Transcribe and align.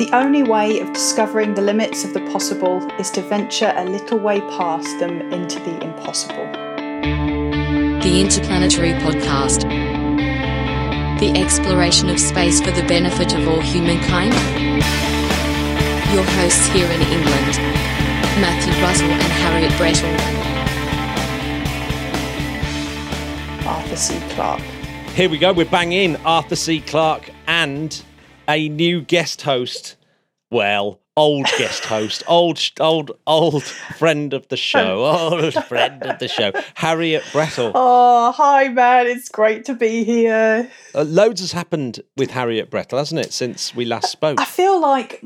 The 0.00 0.16
only 0.16 0.42
way 0.42 0.80
of 0.80 0.94
discovering 0.94 1.52
the 1.52 1.60
limits 1.60 2.04
of 2.04 2.14
the 2.14 2.20
possible 2.32 2.82
is 2.98 3.10
to 3.10 3.20
venture 3.20 3.70
a 3.76 3.84
little 3.84 4.18
way 4.18 4.40
past 4.40 4.98
them 4.98 5.30
into 5.30 5.58
the 5.60 5.78
impossible. 5.84 6.50
The 8.00 8.18
Interplanetary 8.18 8.94
Podcast. 8.94 9.60
The 11.20 11.38
exploration 11.38 12.08
of 12.08 12.18
space 12.18 12.62
for 12.62 12.70
the 12.70 12.82
benefit 12.84 13.34
of 13.34 13.46
all 13.46 13.60
humankind. 13.60 14.32
Your 16.14 16.24
hosts 16.24 16.66
here 16.68 16.86
in 16.86 17.02
England, 17.02 17.58
Matthew 18.40 18.72
Russell 18.82 19.10
and 19.10 19.32
Harriet 19.42 19.72
Brettle. 19.76 20.08
Arthur 23.68 23.96
C. 23.96 24.18
Clarke. 24.30 24.62
Here 25.14 25.28
we 25.28 25.36
go. 25.36 25.52
We're 25.52 25.66
banging 25.66 26.14
in 26.14 26.16
Arthur 26.24 26.56
C. 26.56 26.80
Clarke 26.80 27.28
and 27.46 28.02
a 28.50 28.68
new 28.68 29.00
guest 29.00 29.42
host. 29.42 29.96
Well, 30.50 31.00
old 31.16 31.46
guest 31.56 31.84
host, 31.84 32.24
old, 32.26 32.60
old, 32.80 33.12
old 33.24 33.62
friend 33.62 34.34
of 34.34 34.48
the 34.48 34.56
show, 34.56 35.04
old 35.32 35.54
friend 35.66 36.02
of 36.02 36.18
the 36.18 36.26
show, 36.26 36.50
Harriet 36.74 37.22
Brettle. 37.30 37.70
Oh, 37.72 38.32
hi, 38.32 38.66
man. 38.66 39.06
It's 39.06 39.28
great 39.28 39.64
to 39.66 39.74
be 39.74 40.02
here. 40.02 40.68
Uh, 40.92 41.02
loads 41.02 41.40
has 41.40 41.52
happened 41.52 42.00
with 42.16 42.32
Harriet 42.32 42.70
Brettle, 42.70 42.98
hasn't 42.98 43.20
it, 43.20 43.32
since 43.32 43.72
we 43.72 43.84
last 43.84 44.10
spoke? 44.10 44.40
I 44.40 44.44
feel 44.44 44.80
like 44.80 45.24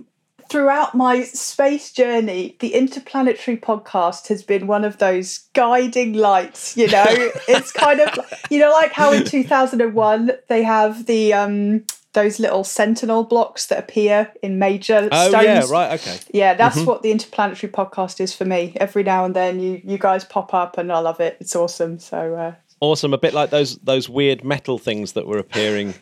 throughout 0.50 0.94
my 0.94 1.22
space 1.22 1.92
journey, 1.92 2.56
the 2.60 2.74
Interplanetary 2.74 3.56
podcast 3.56 4.28
has 4.28 4.42
been 4.42 4.66
one 4.66 4.84
of 4.84 4.98
those 4.98 5.38
guiding 5.54 6.12
lights. 6.12 6.76
You 6.76 6.88
know, 6.88 7.06
it's 7.48 7.72
kind 7.72 8.00
of, 8.00 8.18
you 8.50 8.58
know, 8.58 8.70
like 8.70 8.92
how 8.92 9.12
in 9.12 9.24
2001 9.24 10.30
they 10.48 10.62
have 10.62 11.06
the, 11.06 11.32
um, 11.32 11.84
those 12.14 12.40
little 12.40 12.64
sentinel 12.64 13.24
blocks 13.24 13.66
that 13.66 13.78
appear 13.78 14.32
in 14.42 14.58
major 14.58 15.08
oh, 15.12 15.28
stones. 15.28 15.44
yeah, 15.44 15.64
right, 15.70 16.00
okay. 16.00 16.18
Yeah, 16.32 16.54
that's 16.54 16.80
what 16.80 17.02
the 17.02 17.10
Interplanetary 17.10 17.72
podcast 17.72 18.20
is 18.20 18.34
for 18.34 18.44
me. 18.44 18.72
Every 18.76 19.02
now 19.02 19.24
and 19.24 19.36
then 19.36 19.60
you 19.60 19.80
you 19.84 19.98
guys 19.98 20.24
pop 20.24 20.54
up 20.54 20.78
and 20.78 20.90
I 20.90 21.00
love 21.00 21.20
it. 21.20 21.36
It's 21.40 21.54
awesome. 21.54 21.98
So 21.98 22.34
uh, 22.34 22.54
Awesome. 22.80 23.14
A 23.14 23.18
bit 23.18 23.34
like 23.34 23.50
those 23.50 23.76
those 23.78 24.08
weird 24.08 24.44
metal 24.44 24.78
things 24.78 25.12
that 25.12 25.26
were 25.26 25.38
appearing 25.38 25.94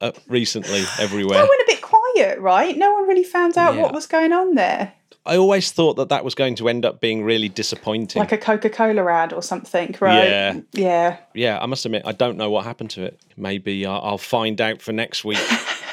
uh, 0.00 0.12
recently 0.26 0.84
everywhere. 0.98 1.38
I 1.38 1.42
went 1.42 1.62
a 1.62 1.64
bit 1.66 1.82
quiet, 2.18 2.40
right? 2.40 2.76
No 2.76 2.92
one 2.94 3.08
really 3.08 3.24
found 3.24 3.56
out 3.56 3.74
Yeah. 3.74 3.82
what 3.82 3.94
was 3.94 4.06
going 4.06 4.32
on 4.32 4.54
there. 4.54 4.92
I 5.26 5.36
always 5.36 5.72
thought 5.72 5.94
that 5.96 6.08
that 6.08 6.24
was 6.24 6.34
going 6.34 6.54
to 6.56 6.68
end 6.68 6.86
up 6.86 7.00
being 7.00 7.22
really 7.22 7.50
disappointing. 7.50 8.18
Like 8.18 8.32
a 8.32 8.38
Coca 8.38 8.70
Cola 8.70 9.04
ad 9.12 9.32
or 9.34 9.42
something, 9.42 9.94
right? 10.00 10.26
Yeah. 10.28 10.60
Yeah. 10.72 11.16
yeah, 11.34 11.58
I 11.60 11.66
must 11.66 11.84
admit, 11.84 12.02
I 12.06 12.12
don't 12.12 12.38
know 12.38 12.50
what 12.50 12.64
happened 12.64 12.90
to 12.90 13.02
it. 13.04 13.20
Maybe 13.36 13.84
I'll, 13.84 14.16
find 14.16 14.58
out 14.60 14.80
for 14.80 14.92
next 14.92 15.24
week. 15.24 15.38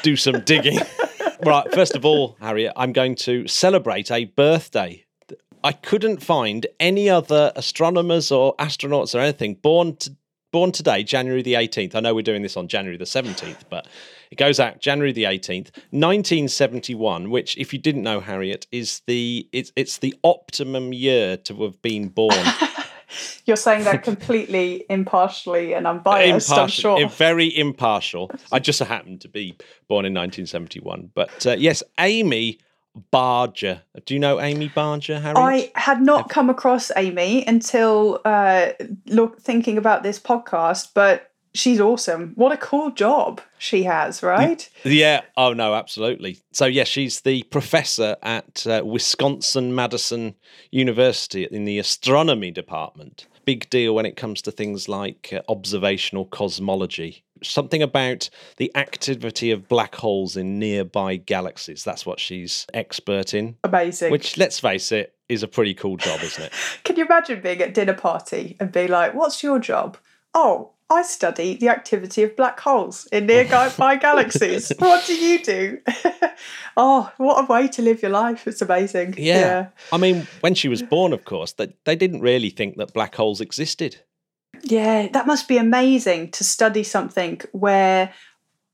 Do 0.02 0.16
some 0.16 0.40
digging. 0.40 0.78
right, 1.44 1.70
first 1.74 1.94
of 1.94 2.06
all, 2.06 2.36
Harriet, 2.40 2.72
I'm 2.76 2.92
going 2.92 3.14
to 3.16 3.46
celebrate 3.46 4.10
a 4.10 4.24
birthday. 4.24 5.04
I 5.62 5.72
couldn't 5.72 6.22
find 6.22 6.66
any 6.80 7.10
other 7.10 7.52
astronomers 7.56 8.32
or 8.32 8.56
astronauts 8.56 9.14
or 9.14 9.18
anything 9.18 9.54
born 9.56 9.96
to, 9.96 10.16
born 10.50 10.72
today, 10.72 11.02
January 11.02 11.42
the 11.42 11.54
18th. 11.54 11.94
I 11.94 12.00
know 12.00 12.14
we're 12.14 12.22
doing 12.22 12.42
this 12.42 12.56
on 12.56 12.68
January 12.68 12.96
the 12.96 13.04
17th, 13.04 13.64
but 13.68 13.86
it 14.30 14.38
goes 14.38 14.60
out 14.60 14.80
January 14.80 15.12
the 15.12 15.24
18th, 15.24 15.70
1971, 15.90 17.30
which, 17.30 17.56
if 17.58 17.72
you 17.72 17.78
didn't 17.78 18.02
know, 18.02 18.20
Harriet, 18.20 18.66
is 18.72 19.00
the 19.06 19.48
it's 19.52 19.72
it's 19.76 19.98
the 19.98 20.14
optimum 20.24 20.92
year 20.92 21.36
to 21.38 21.62
have 21.62 21.80
been 21.82 22.08
born. 22.08 22.34
You're 23.46 23.56
saying 23.56 23.84
that 23.84 24.02
completely 24.02 24.84
impartially 24.90 25.72
and 25.74 25.86
unbiased, 25.86 26.50
I'm 26.50 26.68
sure. 26.68 27.08
very 27.08 27.56
impartial. 27.56 28.30
I 28.50 28.58
just 28.58 28.80
happened 28.80 29.20
to 29.20 29.28
be 29.28 29.56
born 29.88 30.04
in 30.04 30.12
1971. 30.12 31.12
But 31.14 31.46
uh, 31.46 31.52
yes, 31.56 31.82
Amy 32.00 32.58
Barger. 33.10 33.82
Do 34.04 34.14
you 34.14 34.20
know 34.20 34.40
Amy 34.40 34.68
Barger, 34.68 35.20
Harriet? 35.20 35.36
I 35.36 35.72
had 35.74 36.00
not 36.00 36.28
come 36.28 36.50
across 36.50 36.90
Amy 36.96 37.44
until 37.46 38.20
uh, 38.24 38.70
look 39.06 39.40
thinking 39.40 39.78
about 39.78 40.02
this 40.02 40.18
podcast, 40.18 40.88
but 40.94 41.30
she's 41.56 41.80
awesome. 41.80 42.32
What 42.34 42.52
a 42.52 42.56
cool 42.56 42.90
job 42.90 43.40
she 43.58 43.84
has, 43.84 44.22
right? 44.22 44.68
Yeah. 44.84 45.22
Oh 45.36 45.52
no, 45.52 45.74
absolutely. 45.74 46.38
So 46.52 46.66
yeah, 46.66 46.84
she's 46.84 47.22
the 47.22 47.42
professor 47.44 48.16
at 48.22 48.66
uh, 48.66 48.82
Wisconsin 48.84 49.74
Madison 49.74 50.34
University 50.70 51.44
in 51.44 51.64
the 51.64 51.78
astronomy 51.78 52.50
department. 52.50 53.26
Big 53.44 53.70
deal 53.70 53.94
when 53.94 54.06
it 54.06 54.16
comes 54.16 54.42
to 54.42 54.50
things 54.50 54.88
like 54.88 55.32
uh, 55.32 55.40
observational 55.48 56.26
cosmology. 56.26 57.24
Something 57.42 57.82
about 57.82 58.28
the 58.56 58.74
activity 58.74 59.50
of 59.50 59.68
black 59.68 59.94
holes 59.94 60.36
in 60.36 60.58
nearby 60.58 61.16
galaxies. 61.16 61.84
That's 61.84 62.06
what 62.06 62.18
she's 62.18 62.66
expert 62.74 63.34
in. 63.34 63.56
Amazing. 63.62 64.10
Which, 64.10 64.36
let's 64.36 64.58
face 64.58 64.90
it, 64.90 65.14
is 65.28 65.42
a 65.42 65.48
pretty 65.48 65.74
cool 65.74 65.96
job, 65.96 66.20
isn't 66.22 66.44
it? 66.44 66.52
Can 66.84 66.96
you 66.96 67.04
imagine 67.04 67.40
being 67.40 67.60
at 67.60 67.74
dinner 67.74 67.94
party 67.94 68.56
and 68.58 68.72
be 68.72 68.88
like, 68.88 69.14
"What's 69.14 69.42
your 69.42 69.58
job?" 69.58 69.98
Oh, 70.34 70.72
I 70.88 71.02
study 71.02 71.56
the 71.56 71.68
activity 71.68 72.22
of 72.22 72.36
black 72.36 72.60
holes 72.60 73.06
in 73.06 73.26
nearby 73.26 73.72
oh. 73.78 73.98
galaxies. 73.98 74.70
What 74.78 75.04
do 75.06 75.16
you 75.16 75.42
do? 75.42 75.80
oh, 76.76 77.12
what 77.16 77.42
a 77.42 77.46
way 77.46 77.66
to 77.68 77.82
live 77.82 78.02
your 78.02 78.12
life! 78.12 78.46
It's 78.46 78.62
amazing. 78.62 79.14
Yeah. 79.18 79.68
I 79.92 79.96
mean, 79.96 80.28
when 80.40 80.54
she 80.54 80.68
was 80.68 80.82
born, 80.82 81.12
of 81.12 81.24
course, 81.24 81.52
they, 81.52 81.74
they 81.84 81.96
didn't 81.96 82.20
really 82.20 82.50
think 82.50 82.76
that 82.76 82.92
black 82.92 83.16
holes 83.16 83.40
existed. 83.40 83.96
Yeah, 84.62 85.08
that 85.08 85.26
must 85.26 85.48
be 85.48 85.58
amazing 85.58 86.30
to 86.32 86.44
study 86.44 86.82
something 86.84 87.40
where 87.52 88.12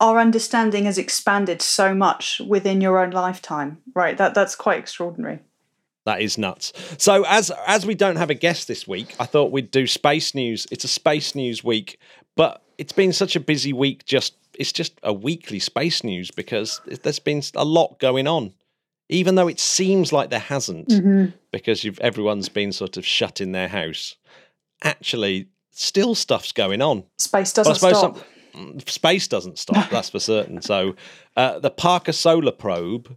our 0.01 0.19
understanding 0.19 0.85
has 0.85 0.99
expanded 0.99 1.63
so 1.63 1.95
much 1.95 2.41
within 2.47 2.81
your 2.81 2.99
own 2.99 3.11
lifetime. 3.11 3.79
Right, 3.95 4.19
that 4.19 4.35
that's 4.35 4.55
quite 4.55 4.79
extraordinary. 4.79 5.41
That 6.05 6.21
is 6.21 6.37
nuts. 6.37 6.73
So 6.99 7.25
as 7.29 7.51
as 7.67 7.87
we 7.87 7.95
don't 7.95 8.17
have 8.17 8.31
a 8.31 8.35
guest 8.35 8.67
this 8.69 8.89
week, 8.89 9.15
I 9.21 9.25
thought 9.27 9.53
we'd 9.53 9.71
do 9.71 9.87
space 9.87 10.35
news. 10.35 10.67
It's 10.71 10.85
a 10.85 10.89
space 10.89 11.35
news 11.35 11.63
week, 11.63 11.99
but 12.37 12.63
it's 12.79 12.93
been 12.93 13.13
such 13.13 13.37
a 13.37 13.41
busy 13.41 13.73
week. 13.73 14.05
Just 14.05 14.35
it's 14.59 14.73
just 14.73 14.99
a 15.03 15.13
weekly 15.13 15.59
space 15.61 16.03
news 16.03 16.31
because 16.31 16.81
there's 16.87 17.21
been 17.21 17.43
a 17.55 17.65
lot 17.65 17.99
going 18.01 18.27
on, 18.27 18.53
even 19.09 19.37
though 19.37 19.47
it 19.49 19.61
seems 19.61 20.13
like 20.13 20.31
there 20.31 20.41
hasn't, 20.41 20.91
because 21.53 21.85
you've 21.85 22.01
everyone's 22.01 22.49
been 22.49 22.73
sort 22.73 22.97
of 22.97 23.07
shut 23.07 23.41
in 23.41 23.53
their 23.53 23.69
house. 23.69 24.17
Actually, 24.83 25.49
still 25.71 26.15
stuff's 26.15 26.53
going 26.53 26.83
on. 26.83 27.05
Space 27.19 27.53
doesn't 27.53 27.75
stop. 27.77 28.17
some- 28.53 28.81
space 28.87 29.29
doesn't 29.29 29.59
stop. 29.59 29.89
That's 29.91 30.11
for 30.11 30.19
certain. 30.19 30.61
So, 30.61 30.95
uh, 31.37 31.59
the 31.61 31.71
Parker 31.71 32.13
Solar 32.13 32.53
Probe, 32.53 33.17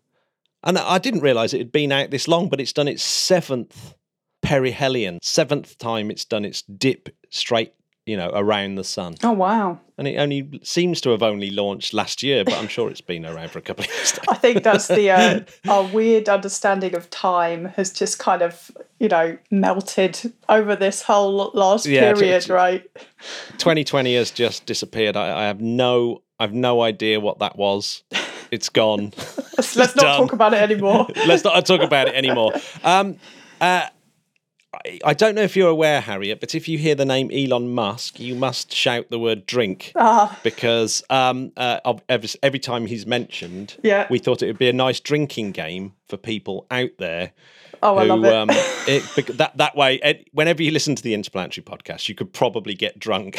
and 0.65 0.77
I 0.77 0.97
didn't 0.97 1.21
realise 1.21 1.53
it 1.53 1.59
had 1.59 1.71
been 1.71 1.91
out 1.91 2.09
this 2.11 2.27
long, 2.27 2.49
but 2.49 2.59
it's 2.59 2.73
done 2.73 2.87
its 2.87 3.03
seventh 3.03 3.95
perihelion, 4.41 5.19
seventh 5.21 5.77
time 5.77 6.11
it's 6.11 6.25
done 6.25 6.45
its 6.45 6.61
dip 6.63 7.09
straight, 7.29 7.73
you 8.05 8.15
know, 8.15 8.29
around 8.33 8.75
the 8.75 8.83
sun, 8.83 9.15
Oh 9.23 9.31
wow! 9.31 9.79
and 9.97 10.07
it 10.07 10.17
only 10.17 10.59
seems 10.63 11.01
to 11.01 11.09
have 11.09 11.23
only 11.23 11.49
launched 11.49 11.93
last 11.93 12.21
year, 12.21 12.43
but 12.43 12.53
I'm 12.53 12.67
sure 12.67 12.89
it's 12.91 13.01
been 13.01 13.25
around 13.25 13.49
for 13.51 13.59
a 13.59 13.61
couple 13.63 13.85
of 13.85 13.89
years. 13.91 14.19
I 14.29 14.35
think 14.35 14.63
that's 14.63 14.87
the 14.87 15.09
uh, 15.09 15.39
our 15.69 15.83
weird 15.87 16.29
understanding 16.29 16.93
of 16.95 17.09
time 17.09 17.65
has 17.75 17.91
just 17.91 18.19
kind 18.19 18.41
of 18.43 18.69
you 18.99 19.07
know 19.09 19.37
melted 19.49 20.31
over 20.49 20.75
this 20.75 21.01
whole 21.01 21.49
last 21.55 21.85
Yeah, 21.87 22.01
it's- 22.11 22.19
period, 22.19 22.35
it's- 22.35 22.49
right? 22.49 22.83
2020 23.57 24.15
has 24.15 24.29
just 24.31 24.65
disappeared. 24.67 25.17
I, 25.17 25.43
I 25.43 25.47
have 25.47 25.59
no, 25.61 26.21
I've 26.39 26.53
no 26.53 26.81
idea 26.81 27.19
what 27.19 27.39
that 27.39 27.55
was. 27.57 28.03
It's 28.51 28.69
gone. 28.69 29.11
Let's, 29.57 29.75
let's 29.75 29.95
not 29.95 30.17
talk 30.17 30.33
about 30.33 30.53
it 30.53 30.61
anymore. 30.61 31.07
Let's 31.27 31.43
not 31.43 31.65
talk 31.65 31.81
about 31.81 32.07
it 32.07 32.15
anymore. 32.15 32.53
Um, 32.83 33.17
uh, 33.61 33.87
I, 35.03 35.13
don't 35.13 35.35
know 35.35 35.41
if 35.41 35.55
you're 35.55 35.69
aware, 35.69 36.01
Harriet, 36.01 36.39
but 36.39 36.53
if 36.55 36.67
you 36.67 36.77
hear 36.77 36.95
the 36.95 37.05
name 37.05 37.31
Elon 37.31 37.73
Musk, 37.73 38.19
you 38.19 38.35
must 38.35 38.73
shout 38.73 39.09
the 39.09 39.19
word 39.19 39.45
drink. 39.45 39.91
Ah. 39.95 40.37
Because 40.43 41.03
um, 41.09 41.51
uh, 41.57 41.79
every, 42.09 42.29
every 42.43 42.59
time 42.59 42.85
he's 42.85 43.05
mentioned, 43.05 43.77
Yeah. 43.83 44.07
we 44.09 44.19
thought 44.19 44.41
it 44.41 44.47
would 44.47 44.57
be 44.57 44.69
a 44.69 44.73
nice 44.73 44.99
drinking 44.99 45.51
game 45.51 45.93
for 46.07 46.17
people 46.17 46.67
out 46.69 46.91
there. 46.97 47.31
Oh, 47.83 47.97
I 47.97 48.03
love 48.03 48.23
it. 48.23 48.33
Um, 48.33 48.49
it 48.87 49.37
that, 49.37 49.57
that 49.57 49.75
way, 49.75 49.99
ed- 49.99 50.25
whenever 50.31 50.63
you 50.63 50.71
listen 50.71 50.95
to 50.95 51.03
the 51.03 51.13
Interplanetary 51.13 51.63
podcast, 51.63 52.09
you 52.09 52.15
could 52.15 52.33
probably 52.33 52.73
get 52.73 52.97
drunk 52.99 53.37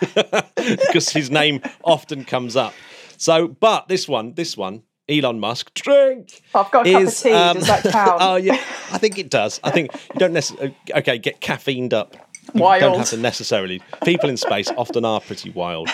because 0.54 1.10
his 1.10 1.30
name 1.30 1.60
often 1.84 2.24
comes 2.24 2.54
up. 2.54 2.74
So, 3.16 3.48
but 3.48 3.88
this 3.88 4.08
one, 4.08 4.34
this 4.34 4.56
one, 4.56 4.82
Elon 5.12 5.40
Musk, 5.40 5.72
drink. 5.74 6.42
I've 6.54 6.70
got 6.70 6.86
a 6.86 6.92
cup 6.92 7.02
of 7.02 7.08
is, 7.08 7.22
tea. 7.22 7.30
Does 7.30 7.66
that 7.66 7.82
count? 7.92 8.18
oh 8.20 8.36
yeah, 8.36 8.54
I 8.90 8.98
think 8.98 9.18
it 9.18 9.30
does. 9.30 9.60
I 9.62 9.70
think 9.70 9.92
you 10.14 10.18
don't 10.18 10.32
necessarily. 10.32 10.76
Okay, 10.94 11.18
get 11.18 11.40
caffeined 11.40 11.92
up. 11.92 12.16
You 12.54 12.62
Wild. 12.62 12.80
don't 12.80 12.98
have 12.98 13.10
to 13.10 13.16
necessarily. 13.16 13.80
People 14.04 14.28
in 14.28 14.36
space 14.36 14.70
often 14.76 15.04
are 15.04 15.20
pretty 15.20 15.50
wild. 15.50 15.88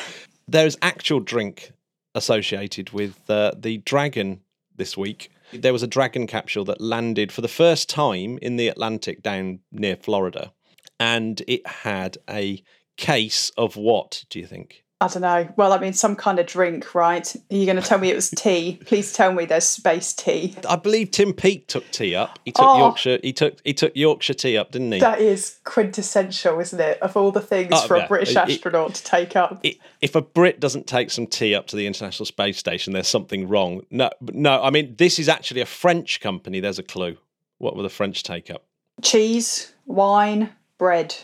There 0.46 0.66
is 0.66 0.78
actual 0.80 1.20
drink 1.20 1.72
associated 2.14 2.90
with 2.90 3.18
uh, 3.28 3.52
the 3.56 3.78
Dragon 3.78 4.40
this 4.74 4.96
week. 4.96 5.30
There 5.52 5.72
was 5.72 5.82
a 5.82 5.86
Dragon 5.86 6.26
capsule 6.26 6.64
that 6.64 6.80
landed 6.80 7.32
for 7.32 7.40
the 7.42 7.48
first 7.48 7.88
time 7.88 8.38
in 8.40 8.56
the 8.56 8.68
Atlantic 8.68 9.22
down 9.22 9.60
near 9.70 9.96
Florida, 9.96 10.52
and 10.98 11.42
it 11.46 11.66
had 11.66 12.18
a 12.28 12.62
case 12.96 13.50
of 13.56 13.76
what? 13.76 14.24
Do 14.30 14.38
you 14.38 14.46
think? 14.46 14.84
I 15.00 15.06
don't 15.06 15.22
know. 15.22 15.48
Well, 15.56 15.72
I 15.72 15.78
mean, 15.78 15.92
some 15.92 16.16
kind 16.16 16.40
of 16.40 16.46
drink, 16.46 16.92
right? 16.92 17.36
Are 17.36 17.54
you 17.54 17.66
going 17.66 17.76
to 17.80 17.82
tell 17.82 17.98
me 18.00 18.10
it 18.10 18.16
was 18.16 18.30
tea? 18.30 18.80
Please 18.84 19.12
tell 19.12 19.32
me 19.32 19.44
there's 19.44 19.62
space 19.64 20.12
tea. 20.12 20.56
I 20.68 20.74
believe 20.74 21.12
Tim 21.12 21.32
Peake 21.32 21.68
took 21.68 21.88
tea 21.92 22.16
up. 22.16 22.40
He 22.44 22.50
took 22.50 22.64
Oh. 22.66 22.78
Yorkshire. 22.78 23.20
He 23.22 23.32
took 23.32 23.58
he 23.64 23.72
took 23.74 23.94
Yorkshire 23.94 24.34
tea 24.34 24.56
up, 24.58 24.72
didn't 24.72 24.90
he? 24.90 24.98
That 24.98 25.20
is 25.20 25.60
quintessential, 25.62 26.58
isn't 26.58 26.80
it? 26.80 26.98
Of 27.00 27.16
all 27.16 27.30
the 27.30 27.40
things 27.40 27.70
Oh, 27.74 27.86
for 27.86 27.96
yeah. 27.96 28.06
a 28.06 28.08
British 28.08 28.30
It- 28.30 28.38
it- 28.38 28.50
astronaut 28.50 28.94
to 28.96 29.04
take 29.04 29.36
up. 29.36 29.60
I- 29.64 29.78
if 30.02 30.16
a 30.16 30.20
Brit 30.20 30.58
doesn't 30.58 30.88
take 30.88 31.12
some 31.12 31.28
tea 31.28 31.54
up 31.54 31.68
to 31.68 31.76
the 31.76 31.86
International 31.86 32.26
Space 32.26 32.58
Station, 32.58 32.92
there's 32.92 33.06
something 33.06 33.46
wrong. 33.46 33.82
No, 33.92 34.10
no. 34.20 34.60
I 34.60 34.70
mean, 34.70 34.96
this 34.98 35.20
is 35.20 35.28
actually 35.28 35.60
a 35.60 35.66
French 35.66 36.18
company. 36.20 36.58
There's 36.58 36.80
a 36.80 36.82
clue. 36.82 37.18
What 37.58 37.76
will 37.76 37.84
the 37.84 37.88
French 37.88 38.24
take 38.24 38.50
up? 38.50 38.64
Cheese, 39.02 39.72
wine, 39.86 40.50
bread. 40.76 41.14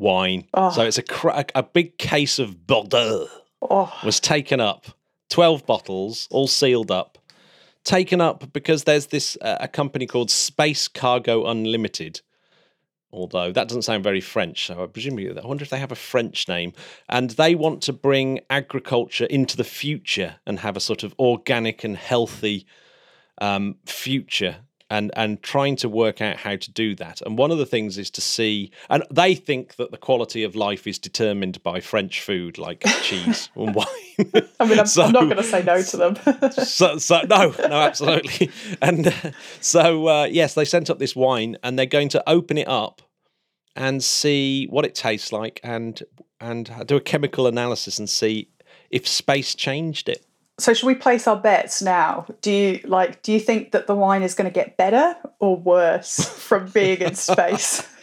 Wine. 0.00 0.48
Oh. 0.54 0.70
So 0.70 0.82
it's 0.82 0.98
a 0.98 1.02
cra- 1.02 1.44
a 1.54 1.62
big 1.62 1.98
case 1.98 2.38
of 2.38 2.66
Bordeaux 2.66 3.28
Oh, 3.62 3.92
was 4.02 4.18
taken 4.18 4.60
up. 4.60 4.86
Twelve 5.28 5.66
bottles, 5.66 6.26
all 6.30 6.48
sealed 6.48 6.90
up. 6.90 7.18
Taken 7.84 8.20
up 8.20 8.52
because 8.52 8.84
there's 8.84 9.06
this 9.06 9.36
uh, 9.40 9.58
a 9.60 9.68
company 9.68 10.06
called 10.06 10.30
Space 10.30 10.88
Cargo 10.88 11.46
Unlimited. 11.46 12.20
Although 13.12 13.52
that 13.52 13.68
doesn't 13.68 13.82
sound 13.82 14.04
very 14.04 14.20
French, 14.20 14.66
so 14.66 14.82
I 14.82 14.86
presume 14.86 15.18
I 15.18 15.46
wonder 15.46 15.64
if 15.64 15.70
they 15.70 15.78
have 15.80 15.92
a 15.92 15.96
French 15.96 16.48
name. 16.48 16.72
And 17.08 17.30
they 17.30 17.54
want 17.54 17.82
to 17.82 17.92
bring 17.92 18.40
agriculture 18.48 19.26
into 19.26 19.56
the 19.56 19.64
future 19.64 20.36
and 20.46 20.60
have 20.60 20.76
a 20.76 20.80
sort 20.80 21.02
of 21.02 21.14
organic 21.18 21.82
and 21.84 21.96
healthy 21.96 22.66
um, 23.40 23.76
future 23.84 24.58
and 24.90 25.10
and 25.14 25.40
trying 25.42 25.76
to 25.76 25.88
work 25.88 26.20
out 26.20 26.36
how 26.36 26.56
to 26.56 26.70
do 26.70 26.94
that. 26.96 27.22
And 27.22 27.38
one 27.38 27.50
of 27.50 27.58
the 27.58 27.64
things 27.64 27.96
is 27.96 28.10
to 28.10 28.20
see, 28.20 28.70
and 28.90 29.04
they 29.10 29.34
think 29.34 29.76
that 29.76 29.92
the 29.92 29.96
quality 29.96 30.42
of 30.42 30.54
life 30.56 30.86
is 30.86 30.98
determined 30.98 31.62
by 31.62 31.80
French 31.80 32.20
food 32.20 32.58
like 32.58 32.82
cheese 33.02 33.48
and 33.54 33.74
wine. 33.74 33.86
I 34.58 34.66
mean, 34.66 34.78
I'm, 34.80 34.86
So- 34.86 35.04
I'm 35.04 35.12
not 35.12 35.24
going 35.24 35.36
to 35.36 35.42
say 35.44 35.62
no 35.62 35.80
to 35.80 35.96
them. 35.96 36.16
so, 36.64 36.98
so 36.98 37.20
no, 37.22 37.54
no, 37.58 37.80
absolutely. 37.80 38.50
And 38.82 39.06
uh, 39.08 39.12
so 39.60 40.08
uh, 40.08 40.24
yes, 40.24 40.54
they 40.54 40.64
sent 40.64 40.90
up 40.90 40.98
this 40.98 41.14
wine, 41.16 41.56
and 41.62 41.78
they're 41.78 41.86
going 41.86 42.08
to 42.10 42.28
open 42.28 42.58
it 42.58 42.68
up 42.68 43.00
and 43.76 44.02
see 44.02 44.66
what 44.66 44.84
it 44.84 44.94
tastes 44.94 45.32
like, 45.32 45.60
and 45.62 46.02
and 46.40 46.70
do 46.86 46.96
a 46.96 47.00
chemical 47.00 47.46
analysis 47.46 47.98
and 47.98 48.08
see 48.10 48.48
if 48.90 49.06
space 49.06 49.54
changed 49.54 50.08
it. 50.08 50.26
So, 50.60 50.74
should 50.74 50.86
we 50.86 50.94
place 50.94 51.26
our 51.26 51.36
bets 51.36 51.82
now? 51.82 52.26
Do 52.42 52.50
you 52.50 52.80
like? 52.84 53.22
Do 53.22 53.32
you 53.32 53.40
think 53.40 53.72
that 53.72 53.86
the 53.86 53.94
wine 53.94 54.22
is 54.22 54.34
going 54.34 54.50
to 54.50 54.54
get 54.54 54.76
better 54.76 55.16
or 55.38 55.56
worse 55.56 56.16
from 56.38 56.68
being 56.68 57.00
in 57.00 57.14
space? 57.14 57.86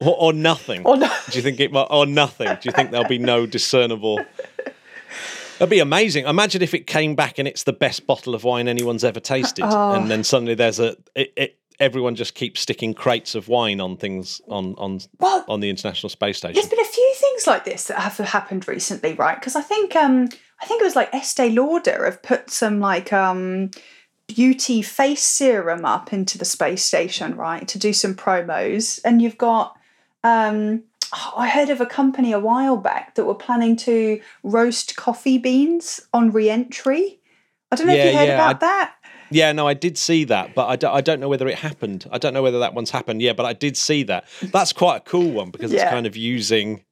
Or, 0.00 0.16
or 0.18 0.32
nothing. 0.34 0.84
Or 0.84 0.96
no? 0.98 1.08
Do 1.30 1.38
you 1.38 1.42
think 1.42 1.60
it 1.60 1.72
might, 1.72 1.86
or 1.88 2.04
nothing? 2.04 2.48
Do 2.48 2.58
you 2.64 2.72
think 2.72 2.90
there'll 2.90 3.08
be 3.08 3.16
no 3.16 3.46
discernible? 3.46 4.20
That'd 5.58 5.70
be 5.70 5.78
amazing. 5.78 6.26
Imagine 6.26 6.62
if 6.62 6.74
it 6.74 6.86
came 6.86 7.14
back 7.14 7.38
and 7.38 7.46
it's 7.46 7.62
the 7.62 7.72
best 7.72 8.06
bottle 8.06 8.34
of 8.34 8.42
wine 8.44 8.66
anyone's 8.66 9.04
ever 9.04 9.20
tasted, 9.20 9.64
Oh. 9.66 9.92
and 9.92 10.10
then 10.10 10.24
suddenly 10.24 10.54
there's 10.56 10.80
a 10.80 10.96
it, 11.14 11.32
it, 11.36 11.58
everyone 11.78 12.16
just 12.16 12.34
keeps 12.34 12.60
sticking 12.60 12.92
crates 12.92 13.34
of 13.36 13.48
wine 13.48 13.80
on 13.80 13.96
things 13.96 14.40
on 14.48 14.74
on 14.78 15.00
Well, 15.20 15.44
on 15.48 15.60
the 15.60 15.70
International 15.70 16.10
Space 16.10 16.38
Station. 16.38 16.54
There's 16.54 16.68
been 16.68 16.80
a 16.80 16.84
few 16.84 17.14
things 17.16 17.46
like 17.46 17.64
this 17.64 17.84
that 17.84 17.98
have 18.00 18.16
happened 18.18 18.66
recently, 18.66 19.14
right? 19.14 19.38
Because 19.38 19.54
I 19.54 19.62
think 19.62 19.94
um 19.94 20.28
I 20.60 20.66
think 20.66 20.80
it 20.80 20.84
was 20.84 20.96
like 20.96 21.12
Estee 21.14 21.50
Lauder 21.50 22.04
have 22.04 22.22
put 22.22 22.50
some 22.50 22.80
like 22.80 23.12
um 23.12 23.70
beauty 24.26 24.80
face 24.80 25.22
serum 25.22 25.84
up 25.84 26.12
into 26.12 26.38
the 26.38 26.44
space 26.44 26.84
station, 26.84 27.36
right, 27.36 27.68
to 27.68 27.78
do 27.78 27.92
some 27.92 28.14
promos. 28.14 29.00
And 29.04 29.20
you've 29.20 29.38
got 29.38 29.76
um 30.22 30.84
I 31.36 31.48
heard 31.48 31.70
of 31.70 31.80
a 31.80 31.86
company 31.86 32.32
a 32.32 32.40
while 32.40 32.76
back 32.76 33.14
that 33.14 33.24
were 33.24 33.34
planning 33.34 33.76
to 33.76 34.20
roast 34.42 34.96
coffee 34.96 35.38
beans 35.38 36.00
on 36.12 36.32
re-entry. 36.32 37.20
I 37.70 37.76
don't 37.76 37.86
know 37.86 37.94
if 37.94 38.04
you 38.04 38.16
heard 38.16 38.28
yeah, 38.28 38.34
about 38.34 38.56
I- 38.56 38.66
that. 38.66 38.94
Yeah, 39.30 39.52
no, 39.52 39.66
I 39.66 39.74
did 39.74 39.98
see 39.98 40.24
that, 40.24 40.54
but 40.54 40.68
I 40.68 40.76
don't, 40.76 40.94
I 40.94 41.00
don't 41.00 41.18
know 41.18 41.28
whether 41.28 41.48
it 41.48 41.58
happened. 41.58 42.06
I 42.12 42.18
don't 42.18 42.34
know 42.34 42.42
whether 42.42 42.60
that 42.60 42.74
one's 42.74 42.90
happened. 42.90 43.20
Yeah, 43.20 43.32
but 43.32 43.46
I 43.46 43.52
did 43.52 43.76
see 43.76 44.04
that. 44.04 44.26
That's 44.42 44.72
quite 44.72 44.98
a 44.98 45.00
cool 45.00 45.32
one 45.32 45.50
because 45.50 45.72
it's 45.72 45.82
kind 45.82 46.06
of 46.06 46.14
using, 46.14 46.84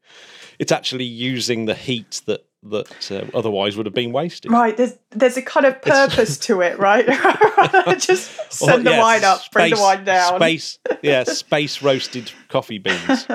it's 0.59 0.73
actually 0.73 1.05
using 1.05 1.67
the 1.67 1.75
heat 1.75 2.23
that 2.26 2.44
that 2.64 3.11
uh, 3.11 3.37
otherwise 3.37 3.76
would 3.76 3.87
have 3.87 3.94
been 3.94 4.12
wasted. 4.12 4.50
Right, 4.50 4.76
there's 4.76 4.94
there's 5.11 5.37
a 5.37 5.43
kind 5.43 5.67
of 5.67 5.81
purpose 5.82 6.38
to 6.38 6.61
it, 6.61 6.79
right? 6.79 7.06
Just 7.99 8.53
send 8.53 8.87
the 8.87 8.93
yeah, 8.93 9.00
wine 9.00 9.25
up, 9.25 9.43
bring 9.53 9.75
the 9.75 9.81
wine 9.81 10.05
down. 10.05 10.37
Space, 10.37 10.79
yeah, 11.03 11.25
space 11.25 11.82
roasted 11.82 12.32
coffee 12.49 12.79
beans. 12.79 13.26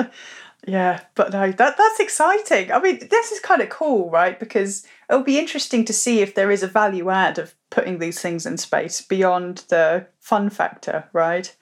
Yeah, 0.68 1.00
but 1.16 1.32
no, 1.32 1.52
that 1.52 1.78
that's 1.78 2.00
exciting. 2.00 2.72
I 2.72 2.80
mean, 2.82 3.08
this 3.10 3.32
is 3.32 3.40
kind 3.40 3.62
of 3.62 3.70
cool, 3.70 4.10
right? 4.10 4.38
Because 4.38 4.86
it'll 5.10 5.24
be 5.24 5.40
interesting 5.40 5.86
to 5.86 5.94
see 5.94 6.20
if 6.20 6.36
there 6.36 6.52
is 6.52 6.62
a 6.62 6.68
value 6.68 7.10
add 7.10 7.38
of 7.38 7.56
putting 7.70 8.00
these 8.00 8.20
things 8.20 8.46
in 8.46 8.58
space 8.58 9.02
beyond 9.02 9.64
the 9.70 10.08
fun 10.20 10.50
factor, 10.50 11.06
right? 11.14 11.56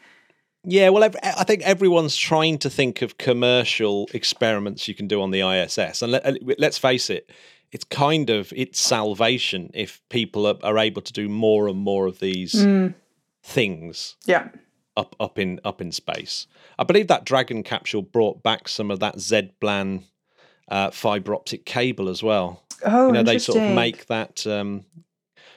Yeah, 0.67 0.89
well, 0.89 1.03
I 1.03 1.43
think 1.43 1.61
everyone's 1.61 2.15
trying 2.15 2.57
to 2.59 2.71
think 2.71 3.03
of 3.03 3.19
commercial 3.19 4.09
experiments 4.15 4.87
you 4.87 4.95
can 4.95 5.07
do 5.07 5.21
on 5.21 5.29
the 5.29 5.41
ISS, 5.41 6.01
and 6.01 6.19
let's 6.57 6.79
face 6.79 7.11
it, 7.11 7.29
it's 7.75 7.83
kind 7.83 8.29
of 8.29 8.51
it's 8.55 8.79
salvation 8.79 9.69
if 9.73 10.01
people 10.09 10.47
are, 10.47 10.57
are 10.63 10.77
able 10.77 11.01
to 11.01 11.13
do 11.13 11.27
more 11.29 11.67
and 11.67 11.77
more 11.77 12.07
of 12.07 12.19
these 12.19 12.53
things 13.43 14.15
Yeah. 14.25 14.47
up 14.97 15.15
up 15.19 15.37
in 15.37 15.59
up 15.63 15.81
in 15.81 15.91
space. 15.91 16.47
I 16.79 16.83
believe 16.83 17.07
that 17.07 17.25
Dragon 17.25 17.63
capsule 17.63 18.01
brought 18.01 18.41
back 18.43 18.67
some 18.67 18.89
of 18.91 18.99
that 19.01 19.15
ZBLAN 19.17 20.03
uh, 20.69 20.91
fiber 20.91 21.35
optic 21.35 21.65
cable 21.65 22.09
as 22.09 22.23
well. 22.23 22.63
Oh, 22.83 23.07
you 23.07 23.13
know, 23.13 23.23
they 23.23 23.39
sort 23.39 23.61
of 23.61 23.75
make 23.75 24.07
that 24.07 24.45
um, 24.47 24.85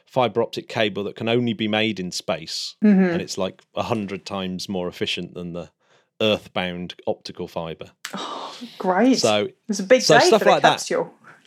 fiber 0.07 0.43
optic 0.43 0.69
cable 0.69 1.05
that 1.05 1.17
can 1.17 1.29
only 1.29 1.53
be 1.55 1.69
made 1.69 1.99
in 2.01 2.11
space, 2.13 2.77
Mm-hmm. 2.85 3.03
and 3.13 3.23
it's 3.23 3.39
like 3.39 3.63
a 3.75 3.85
hundred 3.85 4.27
times 4.27 4.69
more 4.69 4.89
efficient 4.89 5.35
than 5.35 5.53
the 5.53 5.71
earthbound 6.21 6.95
optical 7.07 7.47
fiber. 7.49 7.91
Oh, 8.15 8.57
Great. 8.79 9.19
So 9.19 9.45
it 9.47 9.57
was 9.69 9.79
a 9.81 9.85
big 9.85 10.03
so 10.03 10.19
day 10.19 10.27
stuff 10.27 10.41
for 10.41 10.47
the 10.47 10.51
like 10.51 10.63
that. 10.63 10.81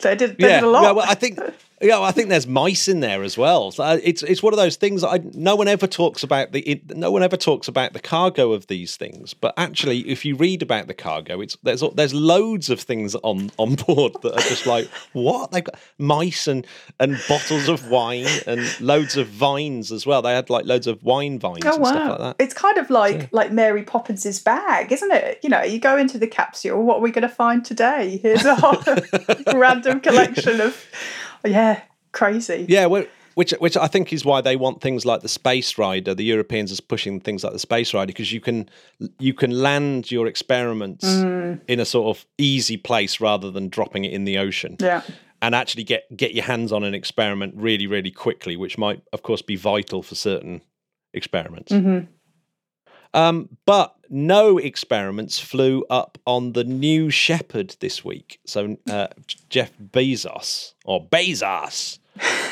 They 0.02 0.14
did, 0.16 0.36
they 0.36 0.48
yeah, 0.48 0.60
did 0.60 0.66
a 0.66 0.70
lot. 0.70 0.82
yeah. 0.82 0.90
Well, 0.92 1.06
I 1.08 1.14
think 1.14 1.38
yeah, 1.82 1.98
well, 1.98 2.04
I 2.04 2.12
think 2.12 2.28
there's 2.28 2.46
mice 2.46 2.86
in 2.86 3.00
there 3.00 3.22
as 3.22 3.36
well. 3.36 3.72
So 3.72 3.82
uh, 3.82 3.98
it's 4.02 4.22
it's 4.22 4.42
one 4.42 4.52
of 4.52 4.56
those 4.56 4.76
things 4.76 5.02
I, 5.02 5.20
no 5.34 5.56
one 5.56 5.68
ever 5.68 5.86
talks 5.86 6.22
about 6.22 6.52
the 6.52 6.60
it, 6.60 6.96
no 6.96 7.10
one 7.10 7.22
ever 7.22 7.36
talks 7.36 7.68
about 7.68 7.92
the 7.92 8.00
cargo 8.00 8.52
of 8.52 8.68
these 8.68 8.96
things. 8.96 9.34
But 9.34 9.54
actually, 9.56 10.00
if 10.08 10.24
you 10.24 10.36
read 10.36 10.62
about 10.62 10.86
the 10.86 10.94
cargo, 10.94 11.40
it's 11.40 11.56
there's 11.62 11.82
there's 11.94 12.14
loads 12.14 12.70
of 12.70 12.80
things 12.80 13.14
on 13.16 13.50
on 13.58 13.74
board 13.86 14.14
that 14.22 14.32
are 14.34 14.48
just 14.48 14.66
like 14.66 14.88
what 15.12 15.50
they've 15.50 15.64
got 15.64 15.78
mice 15.98 16.46
and 16.46 16.66
and 17.00 17.20
bottles 17.28 17.68
of 17.68 17.88
wine 17.90 18.28
and 18.46 18.80
loads 18.80 19.16
of 19.16 19.26
vines 19.26 19.90
as 19.90 20.06
well. 20.06 20.22
They 20.22 20.34
had 20.34 20.50
like 20.50 20.64
loads 20.64 20.86
of 20.86 21.02
wine 21.02 21.38
vines 21.38 21.64
Oh 21.64 21.74
and 21.74 21.82
wow! 21.82 21.90
stuff 21.90 22.08
like 22.10 22.18
that. 22.18 22.36
It's 22.44 22.54
kind 22.54 22.78
of 22.78 22.90
like 22.90 23.28
like 23.32 23.50
Mary 23.50 23.82
Poppins's 23.82 24.38
bag, 24.40 24.92
isn't 24.92 25.10
it? 25.12 25.40
You 25.42 25.48
know, 25.48 25.62
you 25.62 25.78
go 25.80 25.96
into 25.96 26.18
the 26.18 26.28
capsule. 26.28 26.82
What 26.82 26.98
are 26.98 27.00
we 27.00 27.10
going 27.10 27.22
to 27.22 27.28
find 27.28 27.64
today? 27.64 28.18
Here's 28.22 28.44
a 28.44 28.54
whole 28.54 28.82
random 29.58 30.00
collection 30.00 30.60
of 30.60 30.76
yeah, 31.44 31.80
crazy. 32.12 32.66
Yeah, 32.68 32.86
well, 32.86 33.04
which 33.34 33.52
which 33.60 33.76
I 33.76 33.86
think 33.86 34.12
is 34.12 34.24
why 34.24 34.40
they 34.42 34.56
want 34.56 34.80
things 34.80 35.04
like 35.06 35.22
the 35.22 35.28
Space 35.28 35.78
Rider. 35.78 36.14
The 36.14 36.24
Europeans 36.24 36.76
are 36.78 36.82
pushing 36.82 37.20
things 37.20 37.42
like 37.44 37.52
the 37.54 37.58
Space 37.58 37.94
Rider 37.94 38.06
because 38.08 38.32
you 38.32 38.40
can 38.40 38.68
you 39.18 39.32
can 39.34 39.50
land 39.50 40.10
your 40.10 40.26
experiments 40.26 41.04
Mm. 41.06 41.60
in 41.68 41.80
a 41.80 41.84
sort 41.84 42.16
of 42.16 42.26
easy 42.38 42.76
place 42.76 43.20
rather 43.20 43.50
than 43.50 43.68
dropping 43.68 44.04
it 44.04 44.12
in 44.12 44.24
the 44.24 44.38
ocean. 44.38 44.76
Yeah. 44.80 45.02
And 45.40 45.54
actually 45.54 45.84
get 45.84 46.04
get 46.16 46.34
your 46.34 46.44
hands 46.44 46.72
on 46.72 46.84
an 46.84 46.94
experiment 46.94 47.54
really 47.56 47.86
really 47.86 48.10
quickly, 48.10 48.56
which 48.56 48.76
might 48.78 49.02
of 49.12 49.22
course 49.22 49.42
be 49.42 49.56
vital 49.56 50.02
for 50.02 50.14
certain 50.14 50.60
experiments. 51.14 51.72
Mhm. 51.72 52.06
Um, 53.14 53.48
but 53.66 53.94
no 54.08 54.58
experiments 54.58 55.38
flew 55.38 55.84
up 55.90 56.18
on 56.26 56.52
the 56.52 56.64
New 56.64 57.10
Shepard 57.10 57.76
this 57.80 58.04
week. 58.04 58.40
So 58.46 58.76
uh, 58.90 59.08
Jeff 59.48 59.72
Bezos 59.78 60.74
or 60.84 61.06
Bezos, 61.06 61.98